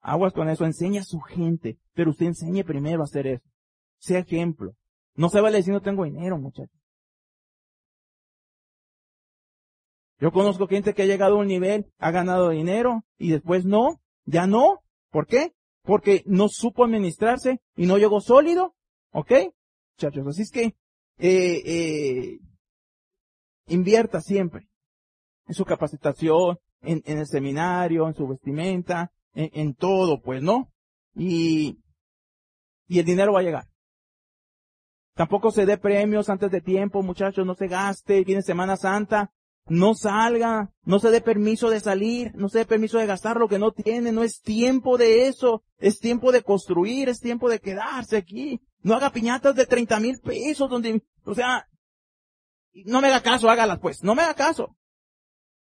Aguas 0.00 0.32
con 0.32 0.48
eso. 0.48 0.64
Enseña 0.64 1.00
a 1.00 1.04
su 1.04 1.18
gente. 1.20 1.78
Pero 1.94 2.10
usted 2.10 2.26
enseñe 2.26 2.62
primero 2.62 3.00
a 3.00 3.04
hacer 3.04 3.26
eso. 3.26 3.44
Sea 3.98 4.20
ejemplo. 4.20 4.76
No 5.14 5.28
se 5.28 5.40
vale 5.40 5.58
decir 5.58 5.72
no 5.72 5.80
tengo 5.80 6.04
dinero, 6.04 6.38
muchachos. 6.38 6.80
Yo 10.18 10.32
conozco 10.32 10.66
gente 10.66 10.92
que 10.92 11.02
ha 11.02 11.06
llegado 11.06 11.36
a 11.36 11.38
un 11.38 11.46
nivel, 11.46 11.86
ha 11.98 12.10
ganado 12.10 12.50
dinero 12.50 13.04
y 13.16 13.30
después 13.30 13.64
no, 13.64 14.00
ya 14.26 14.46
no. 14.46 14.80
¿Por 15.10 15.26
qué? 15.26 15.54
Porque 15.82 16.22
no 16.26 16.48
supo 16.48 16.84
administrarse 16.84 17.60
y 17.74 17.86
no 17.86 17.96
llegó 17.96 18.20
sólido. 18.20 18.74
¿Ok? 19.12 19.32
Muchachos, 19.96 20.26
así 20.26 20.42
es 20.42 20.50
que 20.50 20.76
eh, 21.18 21.62
eh, 21.64 22.38
invierta 23.66 24.20
siempre 24.20 24.68
en 25.46 25.54
su 25.54 25.64
capacitación, 25.64 26.58
en, 26.82 27.02
el 27.04 27.26
seminario, 27.26 28.06
en 28.06 28.14
su 28.14 28.28
vestimenta, 28.28 29.10
en, 29.34 29.74
todo, 29.74 30.20
pues, 30.20 30.42
¿no? 30.42 30.70
Y 31.14 31.78
el 32.88 33.04
dinero 33.04 33.32
va 33.32 33.40
a 33.40 33.42
llegar. 33.42 33.64
Tampoco 35.20 35.50
se 35.50 35.66
dé 35.66 35.76
premios 35.76 36.30
antes 36.30 36.50
de 36.50 36.62
tiempo, 36.62 37.02
muchachos, 37.02 37.44
no 37.44 37.54
se 37.54 37.68
gaste, 37.68 38.24
viene 38.24 38.40
Semana 38.40 38.78
Santa, 38.78 39.30
no 39.66 39.92
salga, 39.92 40.72
no 40.84 40.98
se 40.98 41.10
dé 41.10 41.20
permiso 41.20 41.68
de 41.68 41.78
salir, 41.78 42.32
no 42.36 42.48
se 42.48 42.60
dé 42.60 42.64
permiso 42.64 42.96
de 42.96 43.04
gastar 43.04 43.36
lo 43.36 43.46
que 43.46 43.58
no 43.58 43.70
tiene, 43.70 44.12
no 44.12 44.22
es 44.22 44.40
tiempo 44.40 44.96
de 44.96 45.26
eso, 45.28 45.62
es 45.76 46.00
tiempo 46.00 46.32
de 46.32 46.42
construir, 46.42 47.10
es 47.10 47.20
tiempo 47.20 47.50
de 47.50 47.60
quedarse 47.60 48.16
aquí. 48.16 48.62
No 48.80 48.94
haga 48.94 49.12
piñatas 49.12 49.54
de 49.54 49.66
30 49.66 50.00
mil 50.00 50.18
pesos 50.20 50.70
donde, 50.70 51.02
o 51.26 51.34
sea, 51.34 51.68
no 52.86 53.02
me 53.02 53.08
haga 53.08 53.20
caso, 53.20 53.50
hágalas 53.50 53.78
pues, 53.78 54.02
no 54.02 54.14
me 54.14 54.22
haga 54.22 54.32
caso. 54.32 54.74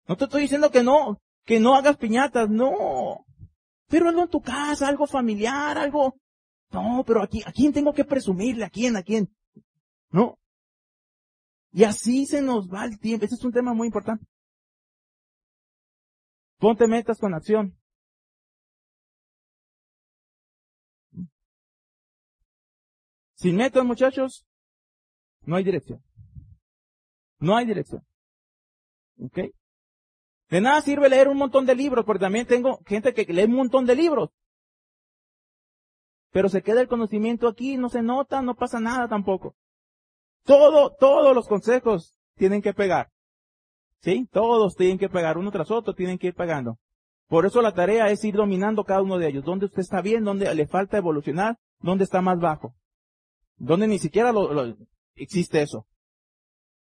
No 0.08 0.16
te 0.16 0.24
estoy 0.24 0.40
diciendo 0.40 0.70
que 0.70 0.82
no, 0.82 1.20
que 1.44 1.60
no 1.60 1.74
hagas 1.74 1.98
piñatas, 1.98 2.48
no. 2.48 3.26
Pero 3.88 4.08
algo 4.08 4.22
en 4.22 4.30
tu 4.30 4.40
casa, 4.40 4.88
algo 4.88 5.06
familiar, 5.06 5.76
algo, 5.76 6.16
no, 6.74 7.04
pero 7.06 7.22
aquí, 7.22 7.40
¿a 7.46 7.52
quién 7.52 7.72
tengo 7.72 7.92
que 7.92 8.04
presumirle? 8.04 8.64
¿A 8.64 8.70
quién? 8.70 8.96
¿A 8.96 9.02
quién? 9.02 9.32
No. 10.10 10.38
Y 11.70 11.84
así 11.84 12.26
se 12.26 12.42
nos 12.42 12.68
va 12.68 12.84
el 12.84 12.98
tiempo. 12.98 13.24
Ese 13.24 13.36
es 13.36 13.44
un 13.44 13.52
tema 13.52 13.72
muy 13.74 13.86
importante. 13.86 14.26
Ponte 16.58 16.86
metas 16.86 17.18
con 17.18 17.32
acción. 17.32 17.76
Sin 23.34 23.56
metas, 23.56 23.84
muchachos, 23.84 24.46
no 25.42 25.56
hay 25.56 25.64
dirección. 25.64 26.02
No 27.38 27.56
hay 27.56 27.66
dirección. 27.66 28.04
¿Ok? 29.18 29.38
De 30.48 30.60
nada 30.60 30.80
sirve 30.80 31.08
leer 31.08 31.28
un 31.28 31.36
montón 31.36 31.66
de 31.66 31.74
libros, 31.74 32.04
porque 32.04 32.20
también 32.20 32.46
tengo 32.46 32.80
gente 32.86 33.12
que 33.12 33.32
lee 33.32 33.44
un 33.44 33.54
montón 33.54 33.86
de 33.86 33.94
libros. 33.94 34.30
Pero 36.34 36.48
se 36.48 36.62
queda 36.62 36.80
el 36.80 36.88
conocimiento 36.88 37.46
aquí, 37.46 37.76
no 37.76 37.88
se 37.88 38.02
nota, 38.02 38.42
no 38.42 38.56
pasa 38.56 38.80
nada 38.80 39.06
tampoco. 39.06 39.54
Todo, 40.42 40.90
todos 40.98 41.32
los 41.32 41.46
consejos 41.46 42.16
tienen 42.34 42.60
que 42.60 42.74
pegar. 42.74 43.12
¿Sí? 44.00 44.28
Todos 44.32 44.74
tienen 44.74 44.98
que 44.98 45.08
pegar, 45.08 45.38
uno 45.38 45.52
tras 45.52 45.70
otro 45.70 45.94
tienen 45.94 46.18
que 46.18 46.26
ir 46.26 46.34
pegando. 46.34 46.76
Por 47.28 47.46
eso 47.46 47.62
la 47.62 47.72
tarea 47.72 48.10
es 48.10 48.24
ir 48.24 48.34
dominando 48.34 48.82
cada 48.82 49.00
uno 49.00 49.16
de 49.16 49.28
ellos. 49.28 49.44
¿Dónde 49.44 49.66
usted 49.66 49.78
está 49.78 50.02
bien? 50.02 50.24
¿Dónde 50.24 50.52
le 50.52 50.66
falta 50.66 50.98
evolucionar? 50.98 51.56
¿Dónde 51.78 52.02
está 52.02 52.20
más 52.20 52.40
bajo? 52.40 52.74
¿Dónde 53.56 53.86
ni 53.86 54.00
siquiera 54.00 54.32
lo, 54.32 54.74
existe 55.14 55.62
eso? 55.62 55.86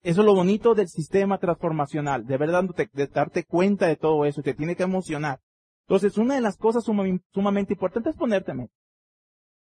Eso 0.00 0.20
es 0.22 0.26
lo 0.26 0.34
bonito 0.34 0.74
del 0.74 0.88
sistema 0.88 1.36
transformacional. 1.36 2.24
De 2.24 2.38
verdad, 2.38 2.64
de 2.64 3.06
darte 3.06 3.44
cuenta 3.44 3.86
de 3.86 3.96
todo 3.96 4.24
eso. 4.24 4.40
Te 4.40 4.54
tiene 4.54 4.76
que 4.76 4.84
emocionar. 4.84 5.42
Entonces, 5.86 6.16
una 6.16 6.36
de 6.36 6.40
las 6.40 6.56
cosas 6.56 6.84
sumamente 6.84 7.74
importantes 7.74 8.14
es 8.14 8.18
ponerte. 8.18 8.54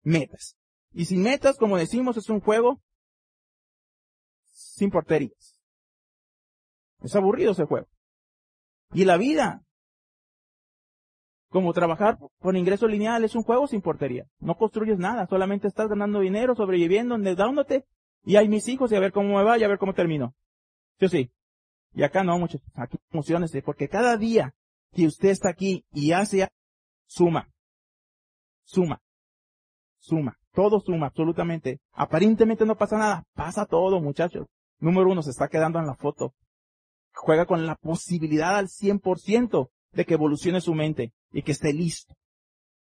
Metas. 0.04 0.56
Y 0.92 1.06
sin 1.06 1.22
metas, 1.22 1.56
como 1.58 1.76
decimos, 1.76 2.16
es 2.16 2.30
un 2.30 2.40
juego 2.40 2.80
sin 4.44 4.90
porterías. 4.90 5.58
Es 7.02 7.16
aburrido 7.16 7.52
ese 7.52 7.64
juego. 7.64 7.88
Y 8.92 9.04
la 9.04 9.16
vida, 9.16 9.64
como 11.48 11.72
trabajar 11.72 12.18
con 12.38 12.56
ingreso 12.56 12.86
lineal, 12.86 13.24
es 13.24 13.34
un 13.34 13.42
juego 13.42 13.66
sin 13.66 13.82
portería. 13.82 14.26
No 14.38 14.56
construyes 14.56 14.98
nada, 14.98 15.26
solamente 15.26 15.66
estás 15.66 15.88
ganando 15.88 16.20
dinero, 16.20 16.54
sobreviviendo, 16.54 17.16
endeudándote, 17.16 17.86
y 18.24 18.36
hay 18.36 18.48
mis 18.48 18.68
hijos 18.68 18.92
y 18.92 18.96
a 18.96 19.00
ver 19.00 19.12
cómo 19.12 19.36
me 19.36 19.44
va 19.44 19.58
y 19.58 19.64
a 19.64 19.68
ver 19.68 19.78
cómo 19.78 19.94
termino. 19.94 20.34
Sí 20.98 21.06
o 21.06 21.08
sí. 21.08 21.32
Y 21.92 22.02
acá 22.02 22.24
no, 22.24 22.38
muchachos. 22.38 22.68
Aquí 22.74 22.98
emociones, 23.10 23.52
porque 23.64 23.88
cada 23.88 24.16
día 24.16 24.54
que 24.92 25.06
usted 25.06 25.30
está 25.30 25.50
aquí 25.50 25.84
y 25.92 26.12
hace, 26.12 26.48
suma. 27.06 27.50
Suma. 28.64 29.02
Suma. 30.04 30.36
Todo 30.52 30.80
suma, 30.80 31.06
absolutamente. 31.06 31.80
Aparentemente 31.92 32.66
no 32.66 32.76
pasa 32.76 32.98
nada. 32.98 33.24
Pasa 33.34 33.64
todo, 33.64 34.00
muchachos. 34.00 34.46
Número 34.78 35.10
uno, 35.10 35.22
se 35.22 35.30
está 35.30 35.48
quedando 35.48 35.78
en 35.78 35.86
la 35.86 35.94
foto. 35.94 36.34
Juega 37.14 37.46
con 37.46 37.64
la 37.64 37.76
posibilidad 37.76 38.56
al 38.56 38.68
100% 38.68 39.70
de 39.92 40.04
que 40.04 40.14
evolucione 40.14 40.60
su 40.60 40.74
mente 40.74 41.14
y 41.32 41.42
que 41.42 41.52
esté 41.52 41.72
listo. 41.72 42.14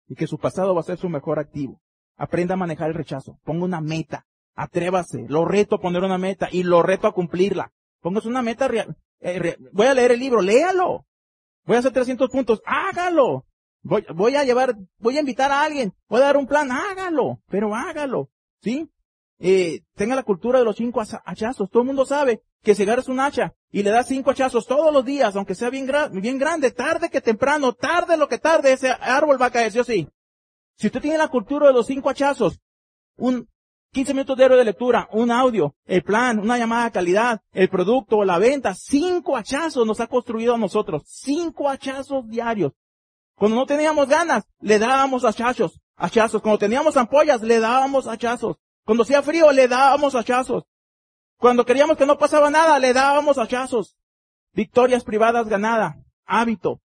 Y 0.06 0.14
que 0.14 0.28
su 0.28 0.38
pasado 0.38 0.72
va 0.72 0.82
a 0.82 0.84
ser 0.84 0.98
su 0.98 1.08
mejor 1.08 1.40
activo. 1.40 1.80
Aprenda 2.16 2.54
a 2.54 2.58
manejar 2.58 2.90
el 2.90 2.94
rechazo. 2.94 3.40
Ponga 3.42 3.64
una 3.64 3.80
meta. 3.80 4.26
Atrévase. 4.54 5.26
Lo 5.28 5.44
reto 5.44 5.76
a 5.76 5.80
poner 5.80 6.04
una 6.04 6.18
meta 6.18 6.48
y 6.52 6.62
lo 6.62 6.82
reto 6.82 7.08
a 7.08 7.12
cumplirla. 7.12 7.72
Póngase 8.00 8.28
una 8.28 8.42
meta 8.42 8.68
real. 8.68 8.96
Eh, 9.18 9.56
voy 9.72 9.86
a 9.88 9.94
leer 9.94 10.12
el 10.12 10.20
libro. 10.20 10.42
Léalo. 10.42 11.06
Voy 11.64 11.76
a 11.76 11.80
hacer 11.80 11.92
300 11.92 12.30
puntos. 12.30 12.62
Hágalo. 12.64 13.46
Voy, 13.82 14.04
voy 14.14 14.36
a 14.36 14.44
llevar, 14.44 14.76
voy 14.98 15.16
a 15.16 15.20
invitar 15.20 15.50
a 15.50 15.62
alguien, 15.62 15.94
voy 16.08 16.20
a 16.20 16.26
dar 16.26 16.36
un 16.36 16.46
plan, 16.46 16.70
hágalo, 16.70 17.40
pero 17.48 17.74
hágalo, 17.74 18.30
¿sí? 18.62 18.90
Eh, 19.38 19.80
tenga 19.94 20.14
la 20.14 20.22
cultura 20.22 20.58
de 20.58 20.66
los 20.66 20.76
cinco 20.76 21.00
hachazos. 21.00 21.70
Todo 21.70 21.82
el 21.82 21.86
mundo 21.86 22.04
sabe 22.04 22.42
que 22.62 22.74
si 22.74 22.82
agarras 22.82 23.08
un 23.08 23.20
hacha 23.20 23.54
y 23.70 23.82
le 23.82 23.90
das 23.90 24.06
cinco 24.06 24.30
hachazos 24.30 24.66
todos 24.66 24.92
los 24.92 25.04
días, 25.04 25.34
aunque 25.34 25.54
sea 25.54 25.70
bien, 25.70 25.90
bien 26.12 26.38
grande, 26.38 26.70
tarde 26.70 27.08
que 27.08 27.22
temprano, 27.22 27.72
tarde 27.72 28.18
lo 28.18 28.28
que 28.28 28.38
tarde, 28.38 28.72
ese 28.72 28.90
árbol 28.90 29.40
va 29.40 29.46
a 29.46 29.50
caer, 29.50 29.72
sí 29.72 29.78
o 29.78 29.84
sí. 29.84 30.08
Si 30.76 30.88
usted 30.88 31.00
tiene 31.00 31.16
la 31.16 31.28
cultura 31.28 31.68
de 31.68 31.72
los 31.72 31.86
cinco 31.86 32.10
hachazos, 32.10 32.60
un 33.16 33.48
15 33.92 34.14
minutos 34.14 34.36
diario 34.36 34.56
de 34.56 34.64
lectura, 34.64 35.08
un 35.10 35.32
audio, 35.32 35.74
el 35.84 36.02
plan, 36.02 36.38
una 36.38 36.56
llamada 36.58 36.84
de 36.84 36.92
calidad, 36.92 37.40
el 37.52 37.68
producto, 37.68 38.24
la 38.24 38.38
venta, 38.38 38.72
cinco 38.74 39.36
hachazos 39.36 39.84
nos 39.84 39.98
ha 40.00 40.06
construido 40.06 40.54
a 40.54 40.58
nosotros. 40.58 41.02
Cinco 41.06 41.68
hachazos 41.68 42.28
diarios. 42.28 42.72
Cuando 43.41 43.57
no 43.57 43.64
teníamos 43.64 44.07
ganas, 44.07 44.45
le 44.61 44.78
dábamos 44.78 45.24
hachazos, 45.24 45.80
hachazos. 45.97 46.43
Cuando 46.43 46.59
teníamos 46.59 46.99
ampollas, 46.99 47.41
le 47.41 47.59
dábamos 47.59 48.07
hachazos. 48.07 48.59
Cuando 48.84 49.03
hacía 49.03 49.22
frío, 49.22 49.51
le 49.51 49.66
dábamos 49.66 50.14
hachazos. 50.14 50.64
Cuando 51.38 51.64
queríamos 51.64 51.97
que 51.97 52.05
no 52.05 52.18
pasaba 52.18 52.51
nada, 52.51 52.78
le 52.78 52.93
dábamos 52.93 53.38
hachazos. 53.38 53.97
Victorias 54.53 55.05
privadas 55.05 55.49
ganadas. 55.49 55.97
Hábito. 56.26 56.82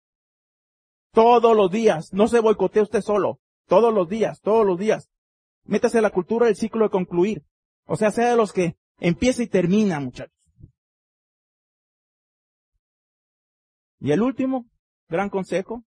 Todos 1.12 1.58
los 1.58 1.70
días. 1.70 2.14
No 2.14 2.30
se 2.30 2.40
boicotee 2.40 2.84
usted 2.84 3.02
solo. 3.02 3.42
Todos 3.68 3.94
los 3.94 4.08
días, 4.08 4.40
todos 4.40 4.66
los 4.66 4.80
días. 4.80 5.10
Métase 5.66 6.00
la 6.00 6.10
cultura 6.10 6.46
del 6.46 6.56
ciclo 6.56 6.86
de 6.86 6.90
concluir. 6.90 7.44
O 7.84 7.98
sea, 7.98 8.12
sea 8.12 8.30
de 8.30 8.38
los 8.38 8.54
que 8.54 8.78
empieza 9.00 9.44
y 9.44 9.48
termina, 9.48 10.00
muchachos. 10.00 10.34
Y 14.00 14.14
el 14.14 14.22
último 14.22 14.68
gran 15.10 15.30
consejo 15.30 15.84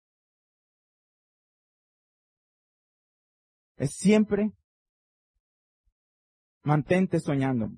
es 3.78 3.93
siempre 3.93 4.51
mantente 6.63 7.19
soñando. 7.19 7.69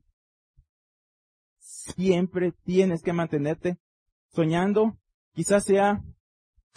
Siempre 1.60 2.54
tienes 2.64 3.04
que 3.04 3.14
mantenerte 3.14 3.78
soñando. 4.30 4.98
Quizás 5.34 5.66
sea 5.66 6.02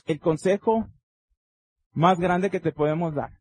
el 0.06 0.20
consejo 0.20 0.88
más 1.92 2.18
grande 2.18 2.50
que 2.50 2.60
te 2.60 2.72
podemos 2.72 3.14
dar. 3.14 3.40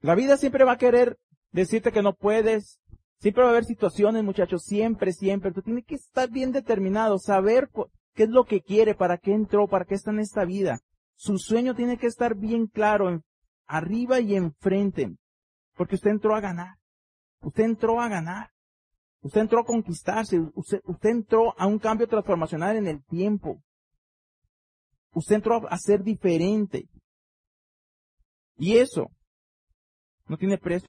La 0.00 0.14
vida 0.14 0.36
siempre 0.36 0.64
va 0.64 0.72
a 0.72 0.78
querer 0.78 1.18
decirte 1.50 1.92
que 1.92 2.02
no 2.02 2.14
puedes. 2.14 2.80
Siempre 3.18 3.42
va 3.42 3.50
a 3.50 3.52
haber 3.52 3.64
situaciones, 3.64 4.24
muchachos, 4.24 4.64
siempre, 4.64 5.12
siempre. 5.12 5.52
Tú 5.52 5.62
tienes 5.62 5.84
que 5.84 5.94
estar 5.94 6.28
bien 6.30 6.50
determinado, 6.50 7.18
saber 7.18 7.70
qué 8.14 8.24
es 8.24 8.30
lo 8.30 8.44
que 8.44 8.62
quiere, 8.62 8.94
para 8.94 9.18
qué 9.18 9.32
entró, 9.32 9.68
para 9.68 9.84
qué 9.84 9.94
está 9.94 10.10
en 10.10 10.18
esta 10.18 10.44
vida. 10.44 10.80
Su 11.22 11.38
sueño 11.38 11.76
tiene 11.76 11.98
que 11.98 12.08
estar 12.08 12.34
bien 12.34 12.66
claro, 12.66 13.22
arriba 13.68 14.18
y 14.18 14.34
enfrente. 14.34 15.14
Porque 15.76 15.94
usted 15.94 16.10
entró 16.10 16.34
a 16.34 16.40
ganar. 16.40 16.74
Usted 17.42 17.62
entró 17.62 18.00
a 18.00 18.08
ganar. 18.08 18.50
Usted 19.20 19.42
entró 19.42 19.60
a 19.60 19.64
conquistarse. 19.64 20.40
Usted, 20.52 20.80
entró 21.02 21.54
a 21.56 21.68
un 21.68 21.78
cambio 21.78 22.08
transformacional 22.08 22.76
en 22.76 22.88
el 22.88 23.04
tiempo. 23.04 23.62
Usted 25.14 25.36
entró 25.36 25.62
a 25.70 25.78
ser 25.78 26.02
diferente. 26.02 26.88
Y 28.56 28.78
eso 28.78 29.08
no 30.26 30.36
tiene 30.36 30.58
precio. 30.58 30.88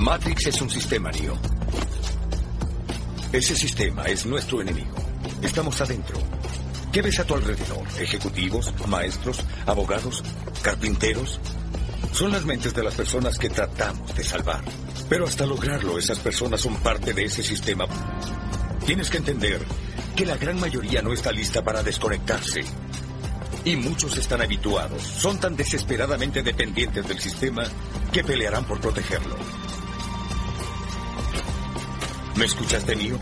Matrix 0.00 0.48
es 0.48 0.60
un 0.60 0.70
sistema, 0.70 1.12
Neo. 1.12 1.38
Ese 3.32 3.54
sistema 3.54 4.06
es 4.06 4.26
nuestro 4.26 4.60
enemigo. 4.60 4.96
Estamos 5.40 5.80
adentro. 5.80 6.33
¿Qué 6.94 7.02
ves 7.02 7.18
a 7.18 7.24
tu 7.24 7.34
alrededor? 7.34 7.84
¿Ejecutivos, 7.98 8.72
maestros, 8.86 9.40
abogados, 9.66 10.22
carpinteros? 10.62 11.40
Son 12.12 12.30
las 12.30 12.44
mentes 12.44 12.72
de 12.72 12.84
las 12.84 12.94
personas 12.94 13.36
que 13.36 13.50
tratamos 13.50 14.14
de 14.14 14.22
salvar. 14.22 14.62
Pero 15.08 15.26
hasta 15.26 15.44
lograrlo, 15.44 15.98
esas 15.98 16.20
personas 16.20 16.60
son 16.60 16.76
parte 16.76 17.12
de 17.12 17.24
ese 17.24 17.42
sistema. 17.42 17.86
Tienes 18.86 19.10
que 19.10 19.16
entender 19.16 19.60
que 20.14 20.24
la 20.24 20.36
gran 20.36 20.60
mayoría 20.60 21.02
no 21.02 21.12
está 21.12 21.32
lista 21.32 21.64
para 21.64 21.82
desconectarse. 21.82 22.62
Y 23.64 23.74
muchos 23.74 24.16
están 24.16 24.42
habituados, 24.42 25.02
son 25.02 25.40
tan 25.40 25.56
desesperadamente 25.56 26.44
dependientes 26.44 27.08
del 27.08 27.18
sistema 27.18 27.64
que 28.12 28.22
pelearán 28.22 28.66
por 28.66 28.80
protegerlo. 28.80 29.34
¿Me 32.36 32.44
escuchaste, 32.44 32.94
mío? 32.94 33.18